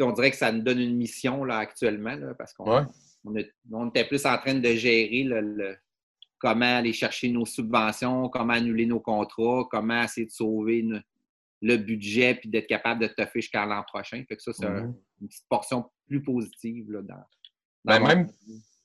on 0.00 0.12
dirait 0.12 0.30
que 0.30 0.36
ça 0.36 0.52
nous 0.52 0.62
donne 0.62 0.78
une 0.78 0.96
mission 0.96 1.44
là, 1.44 1.58
actuellement 1.58 2.16
parce 2.38 2.52
qu'on 2.52 2.86
on, 3.24 3.88
était 3.88 4.06
plus 4.06 4.24
en 4.26 4.38
train 4.38 4.54
de 4.54 4.68
gérer 4.74 5.24
le, 5.24 5.76
comment 6.38 6.78
aller 6.78 6.92
chercher 6.92 7.30
nos 7.30 7.44
subventions, 7.44 8.28
comment 8.28 8.54
annuler 8.54 8.86
nos 8.86 9.00
contrats, 9.00 9.66
comment 9.70 10.02
essayer 10.02 10.26
de 10.26 10.30
sauver 10.30 10.86
le 11.60 11.76
budget 11.76 12.36
puis 12.36 12.48
d'être 12.48 12.68
capable 12.68 13.02
de 13.02 13.08
toffer 13.08 13.40
jusqu'à 13.40 13.66
l'an 13.66 13.82
prochain. 13.82 14.22
Fait 14.28 14.36
que 14.36 14.42
ça, 14.42 14.52
c'est 14.52 14.66
mm-hmm. 14.66 14.94
Une 15.20 15.28
petite 15.28 15.48
portion 15.48 15.84
plus 16.06 16.22
positive 16.22 16.90
là, 16.90 17.02
dans, 17.02 17.24
ben, 17.84 18.00
même 18.00 18.28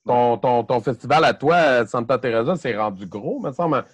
ton, 0.06 0.38
ton, 0.38 0.64
ton, 0.64 0.80
festival 0.80 1.24
à 1.24 1.34
toi, 1.34 1.86
Santa 1.86 2.18
Teresa, 2.18 2.56
c'est 2.56 2.76
rendu 2.76 3.06
gros, 3.06 3.40
me 3.40 3.52
semble. 3.52 3.84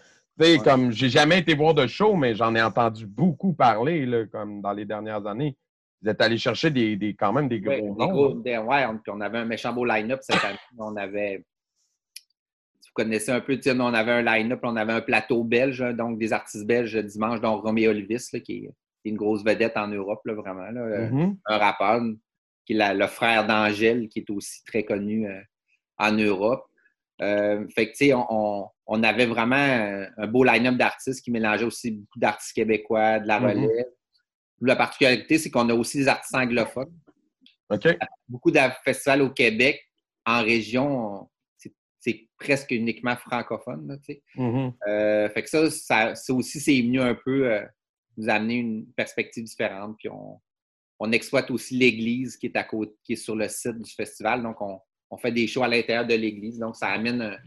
Tu 0.41 0.59
comme 0.59 0.91
j'ai 0.91 1.11
jamais 1.11 1.41
été 1.41 1.55
voir 1.55 1.75
de 1.75 1.87
show, 1.87 2.17
mais 2.17 2.35
j'en 2.35 2.55
ai 2.55 2.63
entendu 2.63 3.07
beaucoup 3.07 3.53
parler, 3.53 4.07
là, 4.07 4.25
comme 4.27 4.61
dans 4.63 4.73
les 4.73 4.85
dernières 4.85 5.27
années. 5.27 5.57
Vous 6.03 6.09
êtes 6.09 6.21
allé 6.23 6.39
chercher 6.39 6.71
des, 6.71 6.97
des, 6.97 7.15
quand 7.15 7.33
même 7.33 7.49
des 7.49 7.61
gros 7.61 7.95
noms. 7.95 8.35
Des 8.37 8.57
ouais, 8.57 8.87
on, 9.09 9.21
avait 9.21 9.39
un 9.39 9.45
méchant 9.45 9.73
beau 9.73 9.85
line-up 9.85 10.21
cette 10.23 10.43
année. 10.43 10.59
On 10.79 10.97
avait, 10.97 11.45
si 12.81 12.89
vous 12.89 12.95
connaissez 12.95 13.33
un 13.33 13.41
peu, 13.41 13.61
on 13.67 13.93
avait 13.93 14.13
un 14.13 14.23
line-up, 14.23 14.61
on 14.63 14.77
avait 14.77 14.95
un 14.95 15.03
plateau 15.03 15.45
belge, 15.45 15.85
donc 15.95 16.19
des 16.19 16.33
artistes 16.33 16.67
belges 16.67 16.97
dimanche, 16.97 17.43
dont 17.43 17.61
Roméo 17.61 17.91
Elvis, 17.91 18.31
qui, 18.43 18.65
est, 18.65 18.71
une 19.05 19.17
grosse 19.17 19.45
vedette 19.45 19.77
en 19.77 19.89
Europe, 19.89 20.23
là, 20.25 20.35
vraiment. 20.35 20.71
Là, 20.71 21.11
mm-hmm. 21.11 21.37
Un 21.47 21.59
rappeur, 21.59 22.01
qui 22.65 22.75
est 22.75 22.95
le 22.95 23.07
frère 23.07 23.47
d'Angèle, 23.47 24.09
qui 24.09 24.21
est 24.21 24.31
aussi 24.31 24.65
très 24.65 24.85
connu 24.85 25.29
euh, 25.29 25.41
en 25.99 26.13
Europe. 26.13 26.65
Euh, 27.23 27.67
fait 27.69 27.87
que, 27.87 27.91
tu 27.91 28.07
sais, 28.07 28.15
on, 28.15 28.69
on, 28.87 29.03
avait 29.03 29.27
vraiment 29.27 29.57
un, 30.17 30.27
beau 30.27 30.43
line-up 30.43 30.77
d'artistes 30.77 31.23
qui 31.23 31.31
mélangeait 31.31 31.65
aussi 31.65 31.91
beaucoup 31.91 32.19
d'artistes 32.19 32.55
québécois, 32.55 33.19
de 33.19 33.29
la 33.29 33.41
mm-hmm. 33.41 33.65
relève. 33.65 33.87
La 34.63 34.77
particularité, 34.77 35.39
c'est 35.39 35.51
qu'on 35.51 35.69
a 35.69 35.75
aussi 35.75 35.99
des 35.99 36.09
artistes 36.09 36.35
anglophones. 36.35 36.93
OK. 37.71 37.89
Beaucoup 38.29 38.51
de 38.51 38.59
festivals 38.85 39.23
au 39.23 39.31
Québec, 39.31 39.83
en 40.25 40.43
région, 40.43 41.29
c'est 41.99 42.29
presque 42.39 42.71
uniquement 42.71 43.17
francophone. 43.17 43.99
tu 44.05 44.15
sais. 44.15 44.23
Mm-hmm. 44.37 44.75
Euh, 44.89 45.29
fait 45.29 45.43
que 45.43 45.49
ça, 45.49 46.15
ça, 46.15 46.35
aussi, 46.35 46.59
c'est 46.61 46.81
venu 46.81 47.01
un 47.01 47.15
peu 47.15 47.53
euh, 47.53 47.65
nous 48.17 48.29
amener 48.29 48.57
une 48.57 48.87
perspective 48.93 49.45
différente. 49.45 49.97
Puis 49.99 50.09
on, 50.09 50.41
on 51.01 51.11
exploite 51.13 51.51
aussi 51.51 51.77
l'église 51.77 52.37
qui 52.37 52.47
est 52.47 52.57
à 52.57 52.63
côté, 52.63 52.95
qui 53.03 53.15
est 53.15 53.17
sur 53.17 53.35
le 53.35 53.49
site 53.49 53.81
du 53.81 53.91
festival. 53.91 54.43
Donc, 54.43 54.61
on, 54.61 54.79
on 55.11 55.17
fait 55.17 55.33
des 55.33 55.47
shows 55.47 55.63
à 55.63 55.69
l'intérieur 55.69 56.07
de 56.07 56.15
l'église. 56.15 56.59
Donc, 56.59 56.77
ça 56.77 56.89
amène 56.89 57.39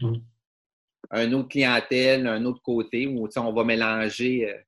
un, 1.10 1.26
mm. 1.28 1.34
autre 1.34 1.48
clientèle, 1.48 2.26
un 2.26 2.44
autre 2.44 2.60
côté 2.60 3.06
où 3.06 3.28
on 3.36 3.52
va 3.52 3.64
mélanger 3.64 4.50
euh, 4.50 4.58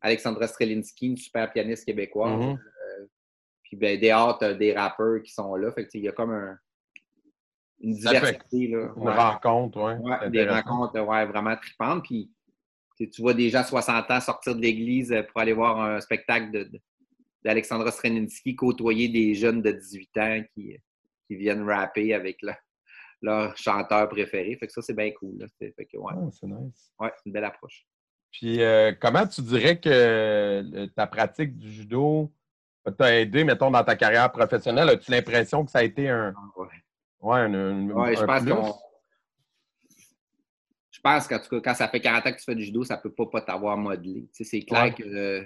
Alexandra 0.00 0.48
Strelinski, 0.48 1.08
une 1.08 1.16
super 1.18 1.52
pianiste 1.52 1.84
québécoise. 1.84 2.40
Mm-hmm. 2.40 2.58
Euh, 2.58 3.06
puis 3.62 3.76
ben, 3.76 4.00
des 4.00 4.10
hâtes, 4.10 4.42
des 4.58 4.72
rappeurs 4.72 5.22
qui 5.22 5.32
sont 5.32 5.54
là. 5.56 5.70
Fait 5.72 5.86
il 5.92 6.00
y 6.00 6.08
a 6.08 6.12
comme 6.12 6.32
un, 6.32 6.58
une 7.80 7.92
diversité. 7.92 8.68
Là. 8.68 8.90
Une 8.96 9.08
rencontre, 9.10 9.98
oui. 10.00 10.30
des 10.30 10.48
rencontres 10.48 10.98
ouais, 10.98 11.26
vraiment 11.26 11.56
tripantes. 11.56 12.04
Puis 12.04 12.30
tu 12.96 13.20
vois 13.20 13.34
des 13.34 13.50
gens 13.50 13.60
à 13.60 13.64
60 13.64 14.10
ans 14.10 14.20
sortir 14.20 14.56
de 14.56 14.62
l'église 14.62 15.12
euh, 15.12 15.22
pour 15.24 15.42
aller 15.42 15.52
voir 15.52 15.78
un 15.78 16.00
spectacle 16.00 16.70
d'Alexandra 17.44 17.90
Strelinski, 17.90 18.56
côtoyer 18.56 19.08
des 19.08 19.34
jeunes 19.34 19.62
de 19.62 19.70
18 19.72 20.16
ans 20.18 20.42
qui, 20.54 20.76
qui 21.26 21.36
viennent 21.36 21.62
rapper 21.62 22.14
avec 22.14 22.38
leur 23.22 23.56
chanteur 23.56 24.08
préféré. 24.08 24.56
Fait 24.56 24.66
que 24.66 24.72
ça, 24.72 24.82
c'est 24.82 24.94
bien 24.94 25.10
cool. 25.12 25.46
ouais. 25.60 25.68
Ah, 25.92 26.28
c'est 26.30 26.46
nice. 26.46 26.92
Ouais, 26.98 27.10
c'est 27.16 27.26
une 27.26 27.32
belle 27.32 27.44
approche. 27.44 27.86
Puis, 28.32 28.62
euh, 28.62 28.92
comment 29.00 29.26
tu 29.26 29.42
dirais 29.42 29.78
que 29.78 30.86
ta 30.96 31.06
pratique 31.06 31.56
du 31.56 31.70
judo 31.70 32.32
t'a 32.98 33.20
aidé, 33.20 33.44
mettons, 33.44 33.70
dans 33.70 33.84
ta 33.84 33.94
carrière 33.94 34.30
professionnelle? 34.32 34.88
As-tu 34.88 35.10
l'impression 35.10 35.64
que 35.64 35.70
ça 35.70 35.78
a 35.78 35.82
été 35.84 36.08
un. 36.08 36.34
Ah, 36.36 36.60
ouais. 36.60 36.66
Ouais, 37.20 37.38
un, 37.40 37.88
ouais, 37.90 38.16
je 38.16 38.24
pense 38.24 38.44
qu'on. 38.44 38.74
Je 40.90 41.00
pense 41.00 41.28
qu'en 41.28 41.38
tout 41.38 41.48
cas, 41.48 41.60
quand 41.70 41.74
ça 41.74 41.88
fait 41.88 42.00
40 42.00 42.26
ans 42.26 42.32
que 42.32 42.38
tu 42.38 42.44
fais 42.44 42.54
du 42.54 42.64
judo, 42.64 42.82
ça 42.82 42.96
ne 42.96 43.02
peut 43.02 43.12
pas, 43.12 43.26
pas 43.26 43.40
t'avoir 43.42 43.76
modelé. 43.76 44.26
c'est 44.32 44.62
clair 44.62 44.94
que 44.94 45.02
euh, 45.02 45.44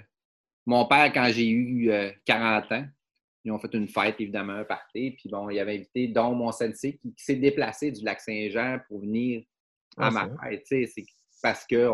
mon 0.69 0.85
père, 0.85 1.11
quand 1.11 1.29
j'ai 1.31 1.49
eu 1.49 1.91
40 2.25 2.71
ans, 2.71 2.85
ils 3.43 3.51
ont 3.51 3.57
fait 3.57 3.73
une 3.73 3.87
fête, 3.87 4.15
évidemment, 4.19 4.53
un 4.53 4.63
party. 4.63 5.11
Puis 5.17 5.29
bon, 5.29 5.49
il 5.49 5.59
avait 5.59 5.75
invité, 5.75 6.07
dont 6.07 6.35
mon 6.35 6.51
sensei, 6.51 6.97
qui, 6.97 7.13
s'est 7.17 7.37
déplacé 7.37 7.91
du 7.91 8.03
lac 8.03 8.21
Saint-Jean 8.21 8.79
pour 8.87 9.01
venir 9.01 9.43
à 9.97 10.07
ah, 10.07 10.11
ma 10.11 10.29
fête. 10.43 10.63
C'est 10.67 11.05
parce 11.41 11.65
qu'il 11.65 11.89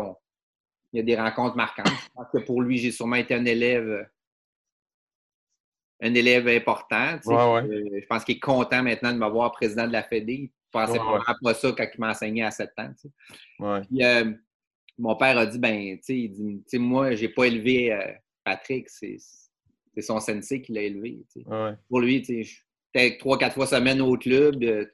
y 0.92 1.00
a 1.00 1.02
des 1.02 1.16
rencontres 1.16 1.56
marquantes. 1.56 1.86
Je 1.88 2.08
pense 2.14 2.26
que 2.32 2.38
pour 2.44 2.60
lui, 2.60 2.76
j'ai 2.76 2.90
sûrement 2.90 3.16
été 3.16 3.34
un 3.34 3.44
élève 3.46 4.06
un 6.02 6.12
élève 6.12 6.46
important. 6.48 7.18
je 7.24 8.06
pense 8.06 8.24
qu'il 8.24 8.36
est 8.36 8.40
content 8.40 8.82
maintenant 8.82 9.12
de 9.14 9.18
m'avoir 9.18 9.52
président 9.52 9.86
de 9.86 9.92
la 9.92 10.02
FED. 10.02 10.28
Il 10.28 10.50
pensait 10.70 10.98
pas 11.42 11.54
ça 11.54 11.72
quand 11.72 11.86
il 11.94 12.00
m'enseignait 12.00 12.44
à 12.44 12.50
7 12.50 12.70
ans. 12.76 12.92
Puis, 13.88 14.04
euh, 14.04 14.30
mon 14.98 15.16
père 15.16 15.38
a 15.38 15.46
dit, 15.46 15.58
ben, 15.58 15.98
tu 16.04 16.30
sais, 16.66 16.78
moi, 16.78 17.14
j'ai 17.14 17.30
pas 17.30 17.44
élevé 17.44 17.92
euh, 17.92 18.12
Patrick, 18.46 18.88
c'est 18.88 19.18
son 20.00 20.20
sensei 20.20 20.62
qui 20.62 20.72
l'a 20.72 20.82
élevé. 20.82 21.26
Pour 21.88 22.00
lui, 22.00 22.24
j'étais 22.24 23.18
trois, 23.18 23.36
quatre 23.36 23.54
fois 23.54 23.66
semaine 23.66 24.00
au 24.00 24.16
club. 24.16 24.62
Euh, 24.62 24.86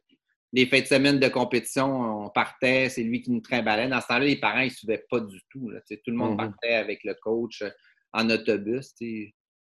les 0.55 0.67
fêtes 0.67 0.85
de 0.85 0.89
semaine 0.89 1.21
de 1.21 1.29
compétition, 1.29 2.25
on 2.25 2.31
partait, 2.31 2.89
c'est 2.89 3.03
lui 3.03 3.21
qui 3.21 3.31
nous 3.31 3.41
trimballait. 3.41 3.89
Dans 3.89 4.01
ce 4.01 4.07
temps-là, 4.07 4.25
les 4.25 4.41
parents, 4.41 4.61
ils 4.61 4.67
ne 4.67 4.71
suivaient 4.71 5.05
pas 5.11 5.21
du 5.21 5.39
tout. 5.51 5.71
tout 5.71 5.99
le 6.07 6.15
monde 6.15 6.33
mm-hmm. 6.33 6.37
partait 6.37 6.75
avec 6.75 7.05
le 7.05 7.15
coach 7.15 7.61
euh, 7.61 7.71
en 8.15 8.29
autobus. 8.31 8.95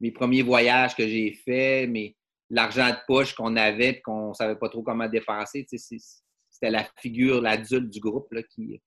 Mes 0.01 0.13
premiers 0.13 0.43
voyages 0.43 0.95
que 0.95 1.07
j'ai 1.07 1.33
faits, 1.45 1.91
mais 1.91 2.15
l'argent 2.51 2.91
de 2.91 2.97
poche 3.09 3.35
qu'on 3.35 3.57
avait 3.57 3.89
et 3.89 4.01
qu'on 4.03 4.29
ne 4.29 4.35
savait 4.35 4.57
pas 4.57 4.69
trop 4.69 4.83
comment 4.83 5.09
dépenser, 5.09 5.67
c'était 5.69 6.71
la 6.71 6.87
figure, 7.01 7.41
l'adulte 7.41 7.91
du 7.91 7.99
groupe 7.99 8.33
là, 8.33 8.43
qui, 8.45 8.81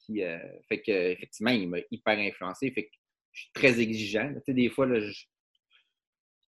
qui 0.00 0.22
euh, 0.22 0.38
fait 0.68 0.82
que 0.82 0.92
effectivement, 0.92 1.52
il 1.52 1.68
m'a 1.68 1.78
hyper 1.90 2.18
influencé. 2.18 2.70
Fait 2.70 2.84
que 2.84 2.99
je 3.32 3.42
suis 3.42 3.52
très 3.52 3.80
exigeant. 3.80 4.32
des 4.46 4.68
fois, 4.68 4.86
là, 4.86 5.00
je, 5.00 5.24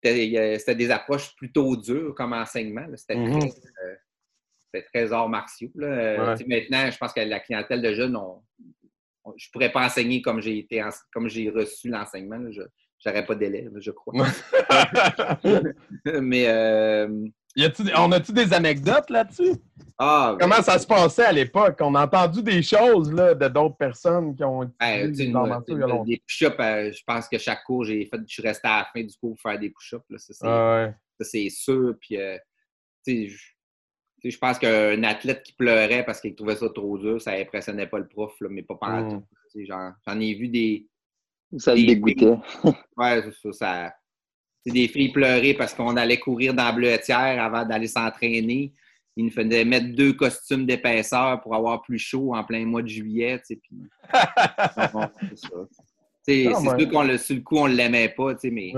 c'était 0.03 0.75
des 0.75 0.91
approches 0.91 1.35
plutôt 1.37 1.77
dures 1.77 2.15
comme 2.15 2.33
enseignement. 2.33 2.87
C'était 2.97 3.17
mm-hmm. 3.17 3.39
très, 3.39 3.51
euh, 4.77 4.83
très 4.93 5.13
arts 5.13 5.29
martiaux. 5.29 5.71
Là. 5.75 6.37
Maintenant, 6.47 6.91
je 6.91 6.99
pense 6.99 7.13
que 7.13 7.21
la 7.21 7.41
clientèle 7.41 7.83
de 7.83 7.93
jeunes, 7.93 8.19
je 9.27 9.31
ne 9.31 9.53
pourrais 9.53 9.73
pas 9.73 9.85
enseigner 9.85 10.23
comme 10.23 10.41
j'ai 10.41 10.59
été 10.59 10.83
comme 11.13 11.29
j'ai 11.29 11.51
reçu 11.51 11.89
l'enseignement. 11.89 12.41
Je 12.51 12.63
n'aurais 13.07 13.27
pas 13.27 13.35
d'élèves, 13.35 13.73
je 13.79 13.91
crois. 13.91 14.15
Mais 16.21 16.49
euh, 16.49 17.27
on 17.97 18.13
a-tu 18.13 18.33
des 18.33 18.53
anecdotes 18.53 19.11
là-dessus? 19.11 19.55
Ah, 19.99 20.35
Comment 20.41 20.63
ça 20.63 20.79
se 20.79 20.87
passait 20.87 21.27
à 21.27 21.33
l'époque? 21.33 21.77
On 21.81 21.95
a 21.95 22.05
entendu 22.05 22.43
des 22.43 22.63
choses 22.63 23.13
là, 23.13 23.35
de 23.35 23.49
d'autres 23.49 23.77
personnes 23.77 24.35
qui 24.35 24.43
ont 24.43 24.61
ben, 24.81 25.13
des, 25.13 26.23
push-ups. 26.27 26.57
Euh, 26.59 26.91
je 26.91 27.03
pense 27.07 27.29
que 27.29 27.37
chaque 27.37 27.65
cours, 27.65 27.85
j'ai 27.85 28.07
fait, 28.07 28.19
je 28.27 28.33
suis 28.33 28.43
resté 28.43 28.67
à 28.67 28.79
la 28.79 28.89
fin 28.93 29.07
du 29.07 29.15
cours 29.19 29.35
pour 29.35 29.41
faire 29.41 29.59
des 29.59 29.69
push-ups. 29.69 30.05
Ça, 30.17 30.95
c'est 31.21 31.51
sûr. 31.51 31.95
Puis, 32.01 32.17
euh, 32.17 32.39
je, 33.07 33.37
je 34.25 34.39
pense 34.39 34.59
qu'un 34.59 35.03
athlète 35.03 35.43
qui 35.43 35.53
pleurait 35.53 36.05
parce 36.05 36.21
qu'il 36.23 36.35
trouvait 36.35 36.57
ça 36.57 36.71
trop 36.71 36.97
dur, 36.97 37.21
ça 37.21 37.33
impressionnait 37.33 37.87
pas 37.87 37.99
le 37.99 38.09
prof, 38.09 38.35
mais 38.49 38.63
pas 38.63 38.77
par 38.77 39.03
mm. 39.03 39.23
J'en 39.67 40.21
ai 40.21 40.35
vu 40.35 40.49
des. 40.49 40.89
Ça 41.59 41.75
le 41.75 41.85
dégoûtait. 41.85 42.39
ouais, 42.97 43.23
ça, 43.43 43.53
ça 43.53 43.95
des 44.67 44.89
filles 44.89 45.13
pleuraient 45.13 45.55
parce 45.55 45.73
qu'on 45.75 45.97
allait 45.97 46.19
courir 46.19 46.53
dans 46.55 46.65
la 46.65 46.73
bleuetière 46.73 47.43
avant 47.43 47.65
d'aller 47.65 47.87
s'entraîner. 47.89 48.73
Ils 49.17 49.25
nous 49.25 49.31
faisaient 49.31 49.65
mettre 49.65 49.95
deux 49.95 50.13
costumes 50.13 50.67
d'épaisseur 50.67 51.41
pour 51.41 51.55
avoir 51.55 51.83
plus 51.83 51.99
chaud 51.99 52.35
en 52.35 52.45
plein 52.45 52.65
mois 52.65 52.83
de 52.83 52.89
juillet. 52.89 53.41
c'est 56.23 56.45
sûr 56.45 56.91
qu'on 56.91 57.03
le, 57.03 57.19
sur 57.19 57.35
le 57.35 57.41
coup, 57.43 57.57
on 57.57 57.69
ne 57.69 57.75
l'aimait 57.75 58.11
pas, 58.11 58.35
mais 58.45 58.73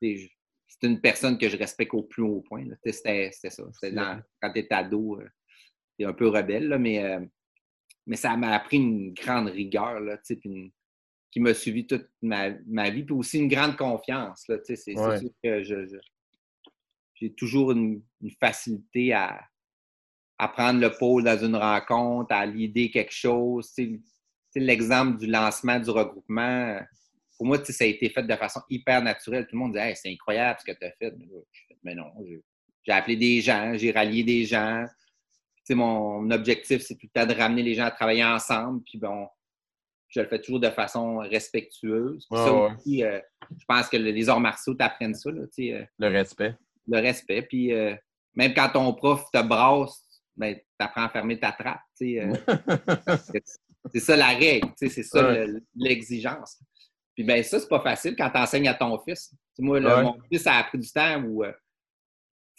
c'est 0.00 0.30
une 0.82 1.00
personne 1.00 1.38
que 1.38 1.48
je 1.48 1.56
respecte 1.56 1.94
au 1.94 2.02
plus 2.02 2.22
haut 2.22 2.44
point. 2.46 2.64
C'était 2.84 3.30
ça. 3.32 3.64
quand 4.40 4.52
tu 4.52 4.58
es 4.60 4.72
ado, 4.72 5.18
euh, 5.20 5.28
tu 5.98 6.04
es 6.04 6.08
un 6.08 6.12
peu 6.12 6.28
rebelle, 6.28 6.76
mais, 6.78 7.02
euh, 7.02 7.20
mais 8.06 8.16
ça 8.16 8.36
m'a 8.36 8.54
appris 8.54 8.76
une 8.76 9.12
grande 9.12 9.48
rigueur. 9.48 10.00
Là, 10.00 10.18
qui 11.34 11.40
m'a 11.40 11.52
suivi 11.52 11.84
toute 11.84 12.08
ma, 12.22 12.50
vie, 12.90 13.02
puis 13.02 13.12
aussi 13.12 13.40
une 13.40 13.48
grande 13.48 13.76
confiance. 13.76 14.48
C'est 14.62 14.76
sûr 14.76 15.18
que 15.42 15.62
j'ai 17.14 17.34
toujours 17.34 17.72
une, 17.72 18.02
facilité 18.38 19.12
à, 19.12 19.40
à, 20.38 20.46
prendre 20.46 20.78
le 20.78 20.96
pôle 20.96 21.24
dans 21.24 21.36
une 21.36 21.56
rencontre, 21.56 22.32
à 22.32 22.46
l'idée 22.46 22.88
quelque 22.88 23.12
chose. 23.12 23.74
L'exemple 24.54 25.18
du 25.18 25.26
lancement 25.26 25.80
du 25.80 25.90
regroupement, 25.90 26.78
pour 27.36 27.46
moi, 27.46 27.64
ça 27.64 27.82
a 27.82 27.88
été 27.88 28.08
fait 28.10 28.22
de 28.22 28.36
façon 28.36 28.60
hyper 28.70 29.02
naturelle. 29.02 29.48
Tout 29.48 29.56
le 29.56 29.58
monde 29.58 29.72
dit 29.72 29.80
c'est 29.96 30.12
incroyable 30.12 30.60
ce 30.60 30.72
que 30.72 30.78
tu 30.78 30.86
as 30.86 30.92
fait. 30.92 31.12
Mais 31.82 31.96
non, 31.96 32.12
j'ai 32.84 32.92
appelé 32.92 33.16
des 33.16 33.40
gens, 33.40 33.76
j'ai 33.76 33.90
rallié 33.90 34.22
des 34.22 34.44
gens. 34.44 34.84
mon 35.70 36.30
objectif, 36.30 36.82
c'est 36.82 36.94
tout 36.94 37.08
le 37.12 37.20
temps 37.20 37.26
de 37.26 37.36
ramener 37.36 37.64
les 37.64 37.74
gens 37.74 37.86
à 37.86 37.90
travailler 37.90 38.24
ensemble. 38.24 38.84
Puis 38.84 38.98
bon, 38.98 39.26
je 40.14 40.20
le 40.20 40.26
fais 40.26 40.40
toujours 40.40 40.60
de 40.60 40.70
façon 40.70 41.18
respectueuse. 41.18 42.26
Euh, 42.32 42.70
je 42.86 43.64
pense 43.66 43.88
que 43.88 43.96
les 43.96 44.28
arts 44.28 44.40
martiaux 44.40 44.74
t'apprennent 44.74 45.14
ça. 45.14 45.30
Euh, 45.30 45.84
le 45.98 46.08
respect. 46.08 46.54
Le 46.86 47.00
respect. 47.00 47.42
Puis 47.42 47.72
euh, 47.72 47.94
même 48.34 48.54
quand 48.54 48.68
ton 48.70 48.92
prof 48.94 49.24
te 49.32 49.42
brasse, 49.42 50.04
ben, 50.36 50.54
tu 50.54 50.62
apprends 50.78 51.04
à 51.04 51.08
fermer 51.08 51.38
ta 51.38 51.52
trappe. 51.52 51.80
c'est 53.92 54.00
ça 54.00 54.16
la 54.16 54.28
règle, 54.28 54.68
c'est 54.76 54.88
ça 54.88 55.36
l'exigence. 55.74 56.58
Puis 57.14 57.24
ben 57.24 57.42
ça, 57.42 57.60
c'est 57.60 57.68
pas 57.68 57.80
facile 57.80 58.16
quand 58.16 58.30
tu 58.30 58.38
enseignes 58.38 58.68
à 58.68 58.74
ton 58.74 58.98
fils. 58.98 59.34
moi, 59.58 59.80
mon 59.80 60.16
fils, 60.30 60.42
ça 60.42 60.54
a 60.54 60.64
pris 60.64 60.78
du 60.78 60.90
temps 60.90 61.22
où 61.22 61.44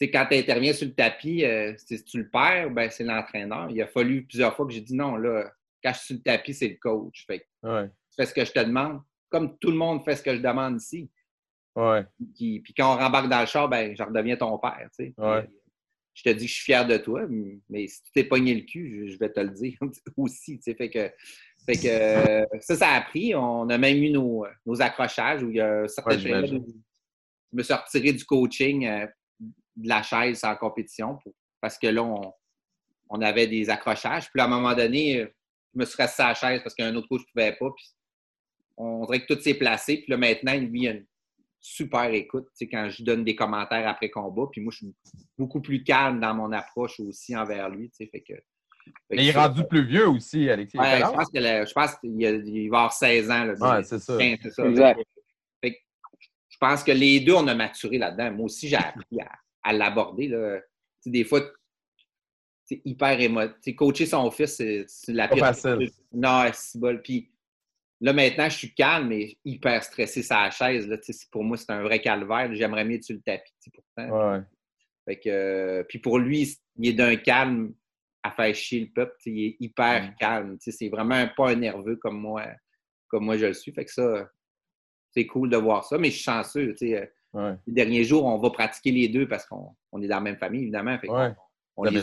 quand 0.01 0.27
tu 0.29 0.37
interviens 0.37 0.73
sur 0.73 0.87
le 0.87 0.93
tapis, 0.93 1.43
si 1.77 2.03
tu 2.03 2.19
le 2.19 2.29
perds, 2.29 2.69
ben, 2.71 2.89
c'est 2.89 3.03
l'entraîneur. 3.03 3.69
Il 3.69 3.81
a 3.81 3.87
fallu 3.87 4.25
plusieurs 4.25 4.55
fois 4.55 4.65
que 4.65 4.73
j'ai 4.73 4.81
dit 4.81 4.95
non, 4.95 5.15
là, 5.15 5.51
quand 5.85 5.93
je 5.93 5.99
suis 5.99 6.07
sur 6.07 6.15
le 6.15 6.21
tapis, 6.23 6.53
c'est 6.53 6.67
le 6.67 6.77
coach. 6.81 7.25
Fait 7.27 7.47
tu 7.63 8.15
fais 8.15 8.25
ce 8.25 8.33
que 8.33 8.43
je 8.43 8.51
te 8.51 8.59
demande, 8.59 9.01
comme 9.29 9.57
tout 9.59 9.69
le 9.69 9.77
monde 9.77 10.03
fait 10.03 10.15
ce 10.15 10.23
que 10.23 10.35
je 10.35 10.41
demande 10.41 10.81
ici. 10.81 11.09
Puis, 12.35 12.63
quand 12.75 12.95
on 12.95 12.97
rembarque 12.97 13.29
dans 13.29 13.41
le 13.41 13.45
char, 13.45 13.69
ben, 13.69 13.95
je 13.95 14.01
redeviens 14.01 14.37
ton 14.37 14.57
père. 14.57 14.89
je 14.97 16.23
te 16.23 16.29
dis 16.29 16.45
que 16.45 16.49
je 16.49 16.55
suis 16.55 16.63
fier 16.63 16.87
de 16.87 16.97
toi, 16.97 17.27
mais 17.69 17.87
si 17.87 18.03
tu 18.03 18.11
t'es 18.13 18.23
pogné 18.23 18.55
le 18.55 18.61
cul, 18.61 19.11
je, 19.11 19.17
vais 19.17 19.31
te 19.31 19.39
le 19.39 19.49
dire 19.49 19.77
aussi. 20.17 20.59
Fait 20.63 20.89
que, 20.89 21.11
fait 21.65 21.77
que 21.77 22.61
ça, 22.61 22.75
ça 22.75 22.89
a 22.91 23.01
pris. 23.01 23.35
On 23.35 23.69
a 23.69 23.77
même 23.77 23.97
eu 23.97 24.09
nos, 24.09 24.45
accrochages 24.79 25.43
où 25.43 25.49
il 25.49 25.57
y 25.57 25.61
a 25.61 25.87
certaines 25.87 26.63
je 27.51 27.57
me 27.57 27.63
suis 27.63 27.73
retiré 27.73 28.11
du 28.11 28.25
coaching 28.25 28.85
euh, 28.85 29.07
de 29.77 29.87
la 29.87 30.03
chaise 30.03 30.43
en 30.43 30.55
compétition 30.57 31.17
parce 31.61 31.77
que 31.77 31.87
là, 31.87 32.03
on, 32.03 32.33
on, 33.09 33.21
avait 33.21 33.47
des 33.47 33.69
accrochages. 33.69 34.29
Puis 34.29 34.41
à 34.41 34.45
un 34.45 34.49
moment 34.49 34.73
donné, 34.73 35.25
je 35.75 35.79
me 35.79 35.85
suis 35.85 36.01
resté 36.01 36.23
à 36.23 36.29
la 36.29 36.33
chaise 36.33 36.61
parce 36.63 36.73
qu'un 36.73 36.95
autre 36.95 37.07
coach 37.07 37.21
ne 37.21 37.31
pouvait 37.33 37.55
pas. 37.57 37.69
Puis 37.75 37.85
on 38.77 39.05
dirait 39.05 39.25
que 39.25 39.33
tout 39.33 39.39
s'est 39.41 39.53
placé. 39.53 39.97
Puis 39.97 40.09
là, 40.09 40.17
maintenant, 40.17 40.57
lui, 40.57 40.81
il 40.81 40.87
a 40.87 40.91
une 40.91 41.05
super 41.59 42.05
écoute 42.13 42.47
quand 42.61 42.89
je 42.89 43.03
donne 43.03 43.23
des 43.23 43.35
commentaires 43.35 43.87
après 43.87 44.09
combat. 44.09 44.43
Puis 44.51 44.61
moi, 44.61 44.71
je 44.71 44.77
suis 44.77 44.95
beaucoup 45.37 45.61
plus 45.61 45.83
calme 45.83 46.19
dans 46.19 46.33
mon 46.33 46.51
approche 46.51 46.99
aussi 46.99 47.35
envers 47.35 47.69
lui. 47.69 47.91
Fait 47.97 48.07
que, 48.07 48.33
Mais 49.09 49.17
il 49.17 49.27
est 49.29 49.31
rendu 49.31 49.63
plus 49.65 49.85
vieux 49.85 50.07
aussi, 50.07 50.49
Alexis. 50.49 50.77
Ouais, 50.77 50.99
je 50.99 51.73
pense 51.73 51.95
qu'il 51.99 52.69
va 52.69 52.77
avoir 52.77 52.93
16 52.93 53.31
ans. 53.31 53.45
Là, 53.45 53.83
c'est 53.83 53.99
ça. 53.99 54.17
je 55.59 56.57
pense 56.59 56.83
que 56.83 56.91
les 56.91 57.19
deux, 57.19 57.33
on 57.33 57.47
a 57.47 57.55
maturé 57.55 57.97
là-dedans. 57.97 58.31
Moi 58.31 58.45
aussi, 58.45 58.69
j'ai 58.69 58.77
appris 58.77 59.19
à, 59.19 59.31
à 59.63 59.73
l'aborder. 59.73 60.31
Des 61.05 61.23
fois, 61.25 61.41
c'est 62.65 62.81
hyper 62.83 63.19
émotif. 63.21 63.75
Coacher 63.75 64.07
son 64.07 64.29
fils, 64.31 64.55
c'est 64.55 65.13
la 65.13 65.27
pire. 65.27 65.45
Facile. 65.45 65.91
Non, 66.11 66.49
c'est 66.51 66.79
bon. 66.79 66.99
Puis 67.03 67.31
là, 68.01 68.11
maintenant, 68.11 68.49
je 68.49 68.57
suis 68.57 68.73
calme, 68.73 69.09
mais 69.09 69.37
hyper 69.45 69.83
stressé 69.83 70.25
la 70.29 70.49
chaise. 70.49 70.87
Là, 70.87 70.97
pour 71.31 71.43
moi, 71.43 71.57
c'est 71.57 71.71
un 71.71 71.83
vrai 71.83 72.01
calvaire. 72.01 72.53
J'aimerais 72.53 72.83
mieux 72.83 72.95
être 72.95 73.03
sur 73.03 73.15
le 73.15 73.21
tapis, 73.21 73.53
pourtant. 73.73 74.31
Ouais. 74.33 74.39
Fait 75.05 75.19
que, 75.19 75.29
euh, 75.29 75.83
puis 75.87 75.99
pour 75.99 76.17
lui, 76.17 76.57
il 76.77 76.89
est 76.89 76.93
d'un 76.93 77.15
calme 77.15 77.73
à 78.23 78.31
faire 78.31 78.55
chier 78.55 78.81
le 78.81 78.87
peuple. 78.87 79.15
Il 79.27 79.45
est 79.45 79.57
hyper 79.59 80.03
mm. 80.03 80.15
calme. 80.19 80.57
C'est 80.59 80.89
vraiment 80.89 81.27
pas 81.37 81.51
un 81.51 81.55
nerveux 81.55 81.97
comme 81.97 82.19
moi, 82.19 82.47
comme 83.07 83.25
moi 83.25 83.37
je 83.37 83.45
le 83.45 83.53
suis. 83.53 83.71
Fait 83.71 83.85
que 83.85 83.91
ça, 83.91 84.27
c'est 85.11 85.27
cool 85.27 85.51
de 85.51 85.57
voir 85.57 85.85
ça. 85.85 85.99
Mais 85.99 86.09
je 86.09 86.15
suis 86.15 86.23
chanceux. 86.23 86.73
Euh, 86.81 87.05
ouais. 87.33 87.53
Les 87.67 87.73
derniers 87.73 88.03
jours, 88.03 88.25
on 88.25 88.39
va 88.39 88.49
pratiquer 88.49 88.91
les 88.91 89.07
deux 89.07 89.27
parce 89.27 89.45
qu'on 89.45 89.75
est 90.01 90.07
dans 90.07 90.15
la 90.15 90.21
même 90.21 90.37
famille, 90.37 90.63
évidemment. 90.63 90.97
Fait 90.97 91.07
on, 91.11 91.35
on 91.77 91.83
les 91.83 92.01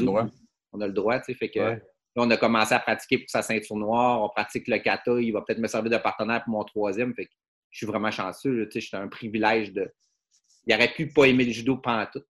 on 0.73 0.81
a 0.81 0.87
le 0.87 0.93
droit, 0.93 1.18
tu 1.18 1.27
sais. 1.27 1.35
Fait 1.35 1.51
que 1.51 1.59
là, 1.59 1.79
on 2.16 2.31
a 2.31 2.37
commencé 2.37 2.75
à 2.75 2.79
pratiquer 2.79 3.18
pour 3.18 3.31
sa 3.31 3.43
ceinture 3.43 3.77
noire. 3.77 4.23
On 4.23 4.29
pratique 4.29 4.68
le 4.68 4.79
kata. 4.79 5.20
Il 5.20 5.33
va 5.33 5.43
peut-être 5.43 5.61
me 5.61 5.68
servir 5.68 5.91
de 5.91 5.99
partenaire 5.99 6.43
pour 6.45 6.53
mon 6.53 6.64
troisième. 6.64 7.14
Fait 7.14 7.27
que 7.27 7.33
je 7.70 7.79
suis 7.79 7.87
vraiment 7.87 8.11
chanceux. 8.11 8.68
Tu 8.70 8.81
sais, 8.81 8.89
c'est 8.91 8.97
un 8.97 9.09
privilège 9.09 9.73
de. 9.73 9.93
Il 10.66 10.75
aurait 10.75 10.93
pu 10.93 11.09
pas 11.09 11.27
aimer 11.27 11.45
le 11.45 11.53
judo 11.53 11.77
pendant 11.77 12.07
tout. 12.07 12.23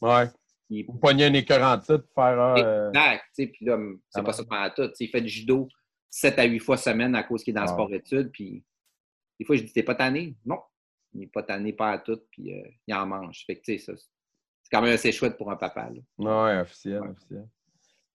Ouais. 0.00 0.26
Il... 0.70 0.86
Ou 0.88 0.94
pogner 0.94 1.26
un 1.26 1.34
écœur 1.34 1.62
en 1.62 1.78
titre, 1.78 2.04
faire. 2.14 2.40
Euh... 2.40 2.88
Exact. 2.88 3.24
Tu 3.36 3.44
sais, 3.44 3.46
puis 3.48 3.66
là, 3.66 3.78
c'est 4.08 4.22
pas 4.22 4.32
ça 4.32 4.44
pendant 4.44 4.70
tout. 4.70 4.90
il 4.98 5.08
fait 5.08 5.20
du 5.20 5.28
judo 5.28 5.68
7 6.10 6.38
à 6.38 6.44
8 6.44 6.58
fois 6.60 6.76
semaine 6.76 7.14
à 7.14 7.22
cause 7.22 7.42
qu'il 7.42 7.52
est 7.52 7.54
dans 7.56 7.62
le 7.62 7.68
sport-études. 7.68 8.30
Puis 8.32 8.64
des 9.38 9.44
fois, 9.44 9.56
je 9.56 9.62
dis, 9.62 9.72
t'es 9.72 9.82
pas 9.82 9.94
tanné? 9.94 10.36
Non. 10.44 10.60
Il 11.12 11.20
n'est 11.20 11.26
pas 11.26 11.42
tanné 11.42 11.72
pas 11.72 11.98
tout, 11.98 12.20
puis 12.30 12.52
euh, 12.52 12.68
il 12.86 12.94
en 12.94 13.06
mange. 13.06 13.44
Fait 13.46 13.56
que, 13.56 13.62
tu 13.62 13.78
sais, 13.78 13.84
ça, 13.84 13.92
c'est 13.96 14.70
quand 14.70 14.82
même 14.82 14.94
assez 14.94 15.12
chouette 15.12 15.36
pour 15.36 15.50
un 15.50 15.56
papa. 15.56 15.90
Là. 15.90 16.00
Ouais, 16.18 16.60
officiel, 16.60 17.02
officiel. 17.02 17.48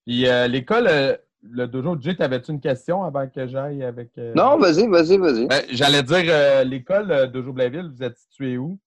Puis 0.06 0.26
euh, 0.26 0.48
l'école, 0.48 0.86
euh, 0.88 1.16
le 1.42 1.66
dojo, 1.66 1.96
Jay, 2.00 2.14
t'avais-tu 2.14 2.52
une 2.52 2.60
question 2.60 3.02
avant 3.02 3.28
que 3.28 3.46
j'aille 3.46 3.82
avec. 3.82 4.10
Euh, 4.18 4.32
non, 4.34 4.58
vas-y, 4.58 4.86
vas-y, 4.86 5.16
vas-y. 5.18 5.46
Ben, 5.46 5.62
J'allais 5.70 6.02
dire, 6.02 6.64
l'école 6.64 7.30
dojo 7.32 7.52
Blainville, 7.52 7.90
vous 7.94 8.02
êtes 8.02 8.16
situé 8.16 8.58
où? 8.58 8.78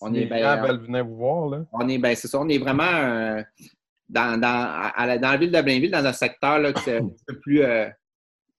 on 0.00 0.12
est 0.12 0.26
bien. 0.26 0.56
veulent 0.62 1.02
vous 1.02 1.16
voir, 1.16 1.48
là. 1.48 1.64
On 1.72 1.88
est, 1.88 1.98
ben, 1.98 2.14
c'est 2.14 2.28
ça, 2.28 2.38
on 2.40 2.48
est 2.48 2.58
vraiment 2.58 3.42
dans, 4.08 4.38
dans, 4.38 4.90
à 4.94 5.06
la, 5.06 5.18
dans 5.18 5.30
la 5.30 5.36
ville 5.36 5.50
de 5.50 5.62
Blainville, 5.62 5.90
dans 5.90 6.04
un 6.04 6.12
secteur 6.12 6.58
là, 6.58 6.72
qui 6.72 6.90
est 6.90 6.98
un 6.98 7.08
peu 7.26 7.38
plus. 7.40 7.62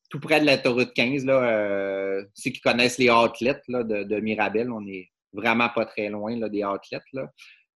tout 0.10 0.20
près 0.20 0.40
de 0.40 0.46
l'autoroute 0.48 0.94
15, 0.94 1.26
là, 1.26 2.22
ceux 2.34 2.52
qui 2.52 2.62
connaissent 2.62 2.98
les 2.98 3.12
outlets 3.12 3.62
là, 3.68 3.84
de, 3.84 4.04
de 4.04 4.20
Mirabel, 4.20 4.72
on 4.72 4.86
est 4.88 5.12
vraiment 5.34 5.70
pas 5.70 5.86
très 5.86 6.10
loin 6.10 6.36
là, 6.38 6.50
des 6.50 6.64
outlets. 6.64 7.00
Là. 7.14 7.30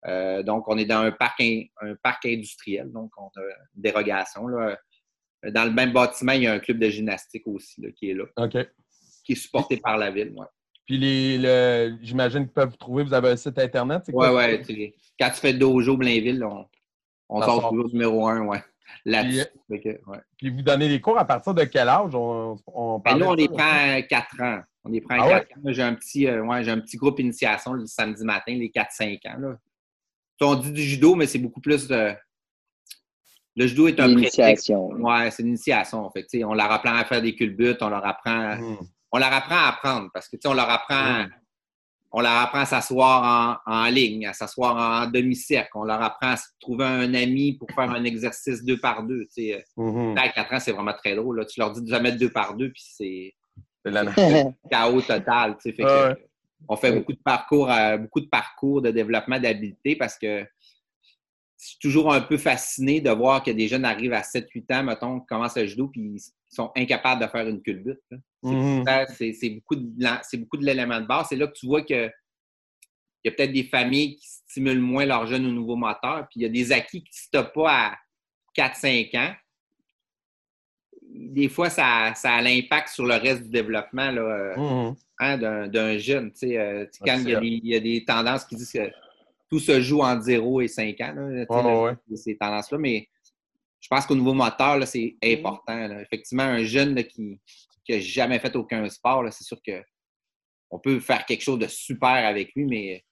Euh, 0.07 0.43
donc, 0.43 0.67
on 0.67 0.77
est 0.77 0.85
dans 0.85 0.99
un 0.99 1.11
parc, 1.11 1.41
un 1.41 1.95
parc 2.01 2.25
industriel, 2.25 2.91
donc 2.91 3.11
on 3.17 3.27
a 3.27 3.41
une 3.75 3.81
dérogation. 3.81 4.47
Là. 4.47 4.77
Dans 5.51 5.65
le 5.65 5.71
même 5.71 5.91
bâtiment, 5.91 6.33
il 6.33 6.43
y 6.43 6.47
a 6.47 6.53
un 6.53 6.59
club 6.59 6.79
de 6.79 6.89
gymnastique 6.89 7.43
aussi 7.47 7.81
qui 7.93 8.11
est 8.11 8.13
là. 8.13 8.25
OK. 8.37 8.57
Qui 9.23 9.33
est 9.33 9.35
supporté 9.35 9.77
par 9.77 9.97
la 9.97 10.11
ville. 10.11 10.33
Ouais. 10.35 10.47
Puis 10.85 10.97
les, 10.97 11.97
j'imagine 12.01 12.45
qu'ils 12.45 12.53
peuvent 12.53 12.69
vous 12.69 12.77
trouver, 12.77 13.03
vous 13.03 13.13
avez 13.13 13.29
un 13.29 13.35
site 13.35 13.59
Internet? 13.59 14.03
Oui, 14.11 14.27
oui. 14.29 14.93
Quand 15.19 15.29
tu 15.29 15.35
fais 15.35 15.53
Dojo 15.53 15.97
Blainville, 15.97 16.43
on, 16.43 16.65
on 17.29 17.41
sort 17.41 17.69
toujours 17.69 17.89
numéro 17.91 18.27
un, 18.27 18.45
ouais. 18.45 18.63
Là-dessus. 19.05 19.45
Puis, 19.69 19.81
puis, 20.35 20.49
vous 20.49 20.63
donnez 20.63 20.89
des 20.89 20.99
cours 20.99 21.19
à 21.19 21.25
partir 21.25 21.53
de 21.53 21.63
quel 21.65 21.87
âge? 21.87 22.15
On, 22.15 22.57
on 22.65 22.97
ben, 22.97 23.17
nous, 23.17 23.25
on 23.27 23.33
les 23.35 23.47
prend 23.47 24.01
4 24.09 24.41
ans. 24.41 24.61
On 24.83 24.89
les 24.89 24.99
prend 25.01 25.15
ah 25.19 25.41
4 25.41 25.57
ans. 25.57 25.61
J'ai 25.65 25.83
un, 25.83 25.93
petit, 25.93 26.25
euh, 26.25 26.43
ouais, 26.43 26.63
j'ai 26.63 26.71
un 26.71 26.79
petit 26.79 26.97
groupe 26.97 27.19
initiation 27.19 27.73
le 27.73 27.85
samedi 27.85 28.23
matin, 28.23 28.53
les 28.53 28.69
4-5 28.69 29.27
ans. 29.29 29.37
Là 29.37 29.57
on 30.41 30.55
dit 30.55 30.71
du 30.71 30.81
judo, 30.81 31.15
mais 31.15 31.27
c'est 31.27 31.39
beaucoup 31.39 31.61
plus 31.61 31.87
de. 31.87 32.13
Le 33.55 33.67
judo 33.67 33.87
est 33.87 33.99
un 33.99 34.13
prétexte. 34.13 34.69
Ouais, 34.69 35.31
c'est 35.31 35.43
une 35.43 35.49
initiation. 35.49 36.05
En 36.05 36.11
fait, 36.11 36.27
on 36.45 36.53
leur 36.53 36.71
apprend 36.71 36.95
à 36.95 37.05
faire 37.05 37.21
des 37.21 37.35
culbutes, 37.35 37.81
on 37.81 37.89
leur 37.89 38.05
apprend. 38.05 38.55
Hmm. 38.55 38.77
On 39.11 39.17
leur 39.17 39.33
apprend 39.33 39.55
à 39.55 39.67
apprendre 39.69 40.09
parce 40.13 40.27
que 40.29 40.37
on 40.45 40.53
leur 40.53 40.69
apprend. 40.69 41.23
Hmm. 41.23 41.29
On 42.11 42.21
leur 42.21 42.31
apprend 42.31 42.61
à 42.61 42.65
s'asseoir 42.65 43.61
en, 43.67 43.85
ligne, 43.85 44.25
à 44.25 44.33
s'asseoir 44.33 45.03
en 45.03 45.11
demi-cercle. 45.11 45.69
On 45.75 45.83
leur 45.83 46.01
apprend 46.01 46.29
à 46.29 46.37
se 46.37 46.47
trouver 46.59 46.85
un 46.85 47.13
ami 47.13 47.53
pour 47.53 47.69
faire 47.69 47.91
un 47.91 48.03
exercice 48.03 48.63
deux 48.63 48.79
par 48.79 49.03
deux. 49.03 49.25
Tu 49.25 49.51
sais. 49.51 49.65
Mm 49.77 50.15
quatre 50.15 50.53
ans, 50.53 50.59
c'est 50.59 50.71
vraiment 50.71 50.93
très 50.93 51.15
drôle. 51.15 51.45
Tu 51.45 51.59
leur 51.59 51.71
dis 51.71 51.81
de 51.83 51.87
jamais 51.87 52.13
deux 52.13 52.31
par 52.31 52.55
deux, 52.55 52.71
puis 52.71 52.83
c'est. 52.83 53.35
chaos 54.71 55.01
total. 55.01 55.57
Tu 55.63 55.73
sais, 55.75 56.15
on 56.67 56.75
fait 56.75 56.91
beaucoup 56.91 57.13
de 57.13 57.19
parcours, 57.23 57.71
beaucoup 57.99 58.21
de 58.21 58.27
parcours 58.27 58.81
de 58.81 58.91
développement 58.91 59.39
d'habileté 59.39 59.95
parce 59.95 60.17
que 60.17 60.45
c'est 61.61 61.79
toujours 61.79 62.13
un 62.13 62.21
peu 62.21 62.37
fasciné 62.37 63.01
de 63.01 63.09
voir 63.09 63.43
que 63.43 63.51
des 63.51 63.67
jeunes 63.67 63.83
arrivent 63.83 64.13
à 64.13 64.21
7-8 64.21 64.73
ans, 64.73 64.83
mettons, 64.83 65.19
commencent 65.19 65.57
le 65.57 65.65
judo, 65.65 65.89
puis 65.89 66.01
ils 66.01 66.55
sont 66.55 66.71
incapables 66.75 67.21
de 67.21 67.27
faire 67.27 67.45
une 67.47 67.61
culbute. 67.61 67.99
Mm-hmm. 68.43 69.33
C'est 69.33 69.49
beaucoup 69.49 69.75
de, 69.75 70.37
beaucoup 70.37 70.57
de 70.57 70.65
l'élément 70.65 71.01
de 71.01 71.05
base. 71.05 71.27
C'est 71.29 71.35
là 71.35 71.47
que 71.47 71.53
tu 71.53 71.67
vois 71.67 71.81
que 71.81 72.09
il 73.21 73.29
y 73.29 73.33
a 73.33 73.35
peut-être 73.35 73.51
des 73.51 73.65
familles 73.65 74.15
qui 74.15 74.25
stimulent 74.25 74.79
moins 74.79 75.05
leurs 75.05 75.27
jeunes 75.27 75.45
au 75.45 75.51
nouveau 75.51 75.75
moteur, 75.75 76.25
puis 76.29 76.39
il 76.39 76.43
y 76.43 76.45
a 76.45 76.49
des 76.49 76.71
acquis 76.71 77.03
qui 77.03 77.09
ne 77.09 77.41
stoppent 77.41 77.53
pas 77.53 77.89
à 77.89 77.97
4-5 78.57 79.17
ans. 79.17 79.33
Des 81.21 81.49
fois, 81.49 81.69
ça, 81.69 82.13
ça 82.15 82.33
a 82.35 82.41
l'impact 82.41 82.89
sur 82.89 83.05
le 83.05 83.15
reste 83.15 83.43
du 83.43 83.49
développement 83.49 84.09
là, 84.11 84.21
euh, 84.21 84.55
Mhm. 84.57 84.95
hein, 85.19 85.37
d'un, 85.37 85.67
d'un 85.67 85.97
jeune. 85.97 86.31
Tu 86.31 86.39
sais, 86.39 86.57
euh, 86.57 86.85
quand 87.05 87.15
Ouais, 87.17 87.21
il 87.23 87.29
y, 87.29 87.35
a 87.35 87.39
des, 87.41 87.47
il 87.47 87.67
y 87.67 87.75
a 87.75 87.79
des 87.79 88.05
tendances 88.05 88.45
qui 88.45 88.55
disent 88.55 88.71
que 88.71 88.89
tout 89.49 89.59
se 89.59 89.81
joue 89.81 90.01
entre 90.01 90.21
0 90.21 90.61
et 90.61 90.67
5 90.69 90.99
ans, 91.01 91.13
là, 91.15 91.81
Ouais, 91.83 91.93
ces 92.15 92.37
tendances-là, 92.37 92.77
mais 92.77 93.09
je 93.81 93.87
pense 93.89 94.05
qu'au 94.05 94.15
nouveau 94.15 94.33
moteur, 94.33 94.77
là, 94.77 94.85
c'est 94.85 95.17
important. 95.23 95.87
là. 95.87 96.01
Effectivement, 96.01 96.43
un 96.43 96.63
jeune 96.63 96.95
là, 96.95 97.03
qui 97.03 97.39
n'a 97.89 97.99
jamais 97.99 98.39
fait 98.39 98.55
aucun 98.55 98.87
sport, 98.89 99.23
là, 99.23 99.31
c'est 99.31 99.43
sûr 99.43 99.57
que 99.65 99.81
on 100.71 100.79
peut 100.79 100.99
faire 100.99 101.25
quelque 101.25 101.41
chose 101.41 101.57
de 101.59 101.67
super 101.67 102.09
avec 102.09 102.51
lui, 102.55 102.65
mais 102.65 103.03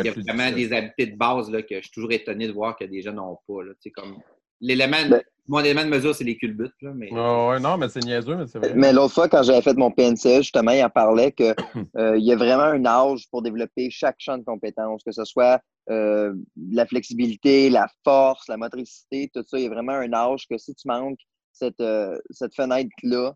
il 0.00 0.06
y 0.06 0.08
a 0.08 0.12
vraiment 0.12 0.46
difficile. 0.46 0.54
des 0.70 0.72
habiletés 0.74 1.06
de 1.08 1.16
base 1.16 1.50
là, 1.50 1.62
que 1.62 1.76
je 1.76 1.82
suis 1.82 1.90
toujours 1.90 2.10
étonné 2.12 2.46
de 2.46 2.52
voir 2.52 2.74
que 2.76 2.84
des 2.84 3.02
jeunes 3.02 3.16
n'ont 3.16 3.38
pas. 3.46 3.60
Comme 3.94 4.18
l'élément, 4.60 4.96
Ben- 5.08 5.22
mon 5.46 5.60
élément 5.60 5.84
de 5.84 5.88
mesure, 5.90 6.14
c'est 6.14 6.24
les 6.24 6.36
culbutes. 6.36 6.72
Là, 6.80 6.92
mais... 6.94 7.12
Ouais, 7.12 7.60
non, 7.60 7.76
mais 7.76 7.88
c'est 7.88 8.02
niaiseux, 8.02 8.36
mais 8.36 8.46
c'est 8.46 8.58
vrai. 8.58 8.72
Mais 8.74 8.92
l'autre 8.92 9.12
fois, 9.14 9.28
quand 9.28 9.42
j'avais 9.42 9.60
fait 9.60 9.74
mon 9.74 9.90
PNCE, 9.90 10.38
justement, 10.38 10.70
il 10.72 10.82
en 10.82 10.88
parlait 10.90 11.32
que 11.32 11.54
euh, 11.98 12.16
il 12.16 12.24
y 12.24 12.32
a 12.32 12.36
vraiment 12.36 12.62
un 12.64 12.84
âge 12.86 13.24
pour 13.30 13.42
développer 13.42 13.90
chaque 13.90 14.16
champ 14.18 14.38
de 14.38 14.44
compétences, 14.44 15.02
que 15.04 15.12
ce 15.12 15.24
soit 15.24 15.60
euh, 15.90 16.32
la 16.70 16.86
flexibilité, 16.86 17.68
la 17.68 17.86
force, 18.04 18.48
la 18.48 18.56
motricité, 18.56 19.30
tout 19.34 19.42
ça. 19.46 19.58
Il 19.58 19.64
y 19.64 19.66
a 19.66 19.70
vraiment 19.70 19.92
un 19.92 20.12
âge 20.14 20.46
que 20.48 20.56
si 20.56 20.74
tu 20.74 20.88
manques 20.88 21.18
cette, 21.52 21.80
euh, 21.80 22.18
cette 22.30 22.54
fenêtre-là, 22.54 23.34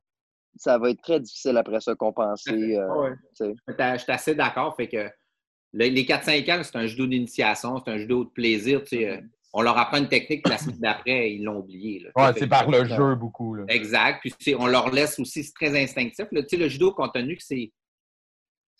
ça 0.57 0.79
va 0.79 0.91
être 0.91 1.03
très 1.03 1.21
difficile 1.21 1.57
après 1.59 1.81
ça 1.81 1.95
compenser. 1.95 2.51
euh, 2.79 2.89
Ouais. 2.95 3.15
Je 3.39 3.99
suis 3.99 4.13
assez 4.13 4.35
d'accord. 4.35 4.75
Fait 4.77 4.89
que 4.89 5.11
le- 5.75 5.85
les 5.89 6.05
4-5 6.07 6.49
ans, 6.49 6.63
c'est 6.65 6.77
un 6.77 6.87
judo 6.87 7.07
d'initiation, 7.07 7.77
c'est 7.85 7.91
un 7.93 7.99
judo 7.99 8.25
de 8.25 8.31
plaisir. 8.31 8.81
tu 8.83 8.97
sais, 8.97 9.09
euh, 9.11 9.21
On 9.53 9.63
leur 9.63 9.79
apprend 9.79 9.97
une 9.99 10.09
technique, 10.09 10.43
puis 10.45 10.53
la 10.53 10.59
semaine 10.59 10.79
d'après, 10.79 11.33
ils 11.33 11.43
l'ont 11.43 11.59
oublié. 11.61 12.01
là. 12.01 12.11
Ouais, 12.17 12.33
c'est 12.39 12.47
par 12.47 12.69
le 12.71 12.85
jeu 12.85 13.15
beaucoup. 13.15 13.55
Là. 13.55 13.65
Exact. 13.69 14.21
Puis 14.41 14.55
on 14.55 14.67
leur 14.67 14.91
laisse 14.91 15.19
aussi, 15.19 15.43
c'est 15.43 15.55
très 15.55 15.81
instinctif. 15.83 16.27
là. 16.31 16.43
Tu 16.43 16.49
sais, 16.51 16.57
le 16.59 16.69
judo, 16.69 16.93
compte 16.93 17.15
tenu 17.15 17.37
que 17.37 17.43
c'est 17.43 17.73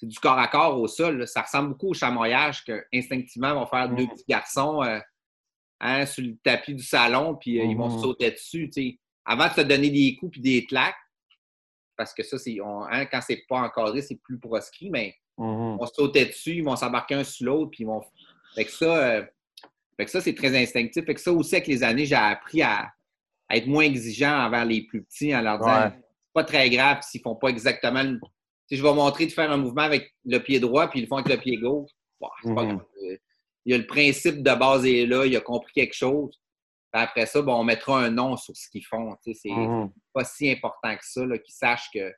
du 0.03 0.19
corps 0.21 0.39
à 0.39 0.47
corps 0.47 0.79
au 0.79 0.87
sol, 0.87 1.19
là, 1.19 1.27
ça 1.27 1.43
ressemble 1.43 1.71
beaucoup 1.71 1.89
au 1.89 1.95
chamoyage 1.95 2.65
que 2.65 2.85
instinctivement 2.95 3.55
vont 3.55 3.67
faire 3.67 3.89
deux 3.89 4.05
Mhm. 4.05 4.11
petits 4.11 4.25
garçons 4.29 4.83
euh, 4.85 5.01
hein, 5.81 6.07
sur 6.07 6.23
le 6.25 6.37
tapis 6.37 6.75
du 6.75 6.83
salon, 6.85 7.35
puis 7.35 7.61
euh, 7.61 7.65
ils 7.65 7.77
vont 7.77 7.91
se 7.91 7.99
sauter 8.01 8.31
dessus. 8.31 8.71
tu 8.73 8.83
sais. 8.83 8.99
Avant 9.25 9.49
de 9.49 9.53
se 9.55 9.61
donner 9.63 9.91
des 9.91 10.17
coups 10.17 10.33
puis 10.33 10.41
des 10.41 10.65
claques, 10.67 10.95
parce 11.97 12.15
que 12.15 12.23
ça, 12.23 12.37
on- 12.63 12.85
hein, 12.85 13.07
quand 13.07 13.21
c'est 13.23 13.43
pas 13.49 13.61
encadré, 13.63 14.03
c'est 14.03 14.17
plus 14.23 14.39
proscrit, 14.39 14.89
mais 14.91 15.17
Mhm. 15.39 15.79
on 15.81 15.87
se 15.87 15.95
sautait 15.95 16.27
dessus, 16.27 16.53
ils 16.57 16.65
vont 16.65 16.77
s'embarquer 16.77 17.15
un 17.17 17.25
sur 17.25 17.47
l'autre, 17.47 17.71
puis 17.73 17.83
ils 17.83 17.87
vont. 17.87 18.03
Fait 18.55 18.65
que 18.67 18.71
ça, 18.71 18.97
euh, 18.99 19.25
fait 19.99 20.05
que 20.05 20.11
ça, 20.11 20.21
c'est 20.21 20.35
très 20.35 20.57
instinctif. 20.57 21.05
Fait 21.05 21.15
que 21.15 21.21
ça 21.21 21.33
aussi, 21.33 21.57
avec 21.57 21.67
les 21.67 21.83
années, 21.83 22.07
j'ai 22.07 22.15
appris 22.15 22.63
à, 22.63 22.91
à 23.49 23.57
être 23.57 23.67
moins 23.67 23.85
exigeant 23.85 24.47
envers 24.47 24.65
les 24.65 24.83
plus 24.83 25.03
petits 25.03 25.35
en 25.35 25.43
leur 25.43 25.59
disant 25.59 25.83
Ouais. 25.85 25.91
c'est 25.93 26.33
pas 26.33 26.45
très 26.45 26.71
grave 26.71 26.99
s'ils 27.03 27.21
font 27.21 27.35
pas 27.37 27.49
exactement 27.49 28.03
le. 28.03 28.19
Sais, 28.69 28.77
je 28.77 28.83
vais 28.83 28.95
montrer 28.95 29.27
de 29.27 29.33
faire 29.33 29.51
un 29.51 29.57
mouvement 29.57 29.83
avec 29.83 30.15
le 30.25 30.39
pied 30.39 30.61
droit, 30.61 30.89
puis 30.89 31.01
ils 31.01 31.03
le 31.03 31.09
font 31.09 31.17
avec 31.17 31.29
le 31.35 31.41
pied 31.41 31.57
gauche. 31.57 31.91
Pas 32.21 32.29
Mhm. 32.45 32.55
grave. 32.55 32.85
Il 33.65 33.73
y 33.73 33.75
a 33.75 33.79
le 33.79 33.87
principe 33.87 34.43
de 34.43 34.55
base 34.55 34.87
est 34.87 35.05
là, 35.07 35.25
il 35.27 35.37
a 35.37 35.41
compris 35.41 35.73
quelque 35.73 35.95
chose. 35.95 36.39
Puis 36.93 37.03
après 37.03 37.27
ça, 37.27 37.43
bon, 37.43 37.55
on 37.55 37.65
mettra 37.65 37.99
un 38.03 38.11
nom 38.11 38.37
sur 38.37 38.57
ce 38.57 38.69
qu'ils 38.71 38.85
font. 38.85 39.15
Tu 39.25 39.35
sais, 39.35 39.41
c'est 39.43 39.51
Mhm. 39.55 39.91
pas 40.13 40.25
si 40.25 40.51
important 40.51 40.97
que 40.97 41.05
ça, 41.05 41.23
qu'ils 41.39 41.55
sachent 41.55 41.91
que 41.93 42.13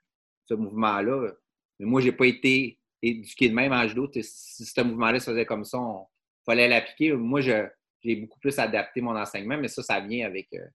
ce 0.46 0.54
mouvement-là. 0.54 1.32
Mais 1.78 1.86
moi, 1.86 2.00
j'ai 2.00 2.12
pas 2.12 2.26
été 2.26 2.78
éduqué 3.02 3.48
de 3.48 3.54
même 3.54 3.72
en 3.72 3.86
judo. 3.88 4.06
Tu 4.08 4.22
sais, 4.22 4.28
Si 4.32 4.64
ce 4.66 4.80
mouvement-là 4.82 5.18
se 5.20 5.30
faisait 5.30 5.46
comme 5.46 5.64
ça, 5.64 5.78
il 5.78 6.06
fallait 6.44 6.68
l'appliquer. 6.68 7.12
Moi, 7.12 7.40
je- 7.40 7.68
j'ai 8.02 8.16
beaucoup 8.16 8.38
plus 8.40 8.58
adapté 8.58 9.00
mon 9.00 9.16
enseignement, 9.16 9.56
mais 9.58 9.68
ça, 9.68 9.82
ça 9.82 10.00
vient 10.00 10.26
avec. 10.26 10.48
euh, 10.54 10.66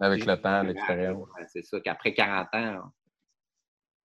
Avec 0.00 0.24
le 0.24 0.36
temps, 0.36 0.62
l'expérience. 0.62 1.28
C'est 1.52 1.62
ça, 1.64 1.80
qu'après 1.80 2.12
40 2.14 2.48
ans, 2.54 2.82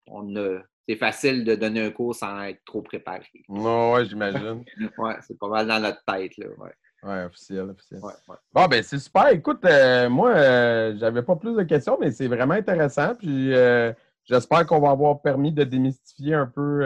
on 0.08 0.36
a. 0.36 0.60
C'est 0.90 0.96
facile 0.96 1.44
de 1.44 1.56
donner 1.56 1.82
un 1.82 1.92
cours 1.92 2.16
sans 2.16 2.44
être 2.44 2.64
trop 2.64 2.82
préparé. 2.82 3.26
Ouais, 3.50 3.92
ouais, 3.94 4.06
j'imagine. 4.06 4.64
Ouais, 4.98 5.16
c'est 5.22 5.38
pas 5.38 5.50
mal 5.50 5.68
dans 5.68 5.82
notre 5.82 6.02
tête, 6.06 6.38
là. 6.38 6.48
Ouais, 6.58 6.72
Ouais, 7.04 7.24
officiel, 7.26 7.70
officiel. 7.70 8.00
ouais, 8.02 8.14
ouais. 8.30 8.36
Bon, 8.54 8.68
ben 8.68 8.82
c'est 8.82 8.98
super. 8.98 9.28
Écoute, 9.28 9.64
euh, 9.66 10.10
moi, 10.10 10.32
euh, 10.36 10.96
j'avais 10.98 11.22
pas 11.24 11.36
plus 11.36 11.56
de 11.56 11.64
questions, 11.64 11.98
mais 12.00 12.10
c'est 12.12 12.28
vraiment 12.28 12.54
intéressant. 12.56 13.16
Puis 13.16 13.54
euh, 13.54 13.92
j'espère 14.24 14.66
qu'on 14.66 14.80
va 14.80 14.92
avoir 14.92 15.22
permis 15.22 15.52
de 15.52 15.64
démystifier 15.64 16.34
un 16.36 16.48
peu 16.48 16.84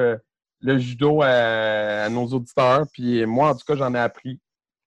le 0.61 0.77
judo 0.77 1.21
à, 1.21 1.27
à 2.05 2.09
nos 2.09 2.25
auditeurs. 2.27 2.85
Puis 2.93 3.25
moi, 3.25 3.49
en 3.49 3.55
tout 3.55 3.65
cas, 3.65 3.75
j'en 3.75 3.93
ai 3.93 3.99
appris. 3.99 4.39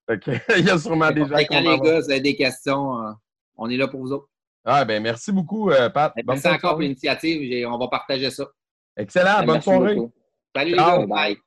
Fait 0.09 0.19
que, 0.19 0.31
il 0.59 0.65
y 0.65 0.69
a 0.69 0.77
sûrement 0.77 1.11
des 1.11 1.25
gens 1.25 1.35
qui 1.37 1.47
les 1.49 1.57
avoir- 1.57 1.81
gars, 1.81 1.99
vous 1.99 2.11
avez 2.11 2.21
des 2.21 2.35
questions, 2.35 3.01
euh, 3.01 3.11
on 3.55 3.69
est 3.69 3.77
là 3.77 3.87
pour 3.87 4.01
vous 4.01 4.11
autres. 4.11 4.27
Ah, 4.63 4.83
ben 4.83 5.01
merci 5.01 5.31
beaucoup, 5.31 5.69
euh, 5.69 5.89
Pat. 5.89 6.11
Merci 6.25 6.47
encore 6.47 6.71
pour 6.73 6.81
l'initiative. 6.81 7.67
On 7.67 7.77
va 7.77 7.87
partager 7.87 8.29
ça. 8.31 8.45
Excellent. 8.97 9.43
Bonne 9.45 9.61
soirée. 9.61 9.95
beaucoup. 9.95 10.13
Salut 10.55 10.73
Ciao. 10.75 11.01
les 11.01 11.07
gars. 11.07 11.15
Bye. 11.15 11.37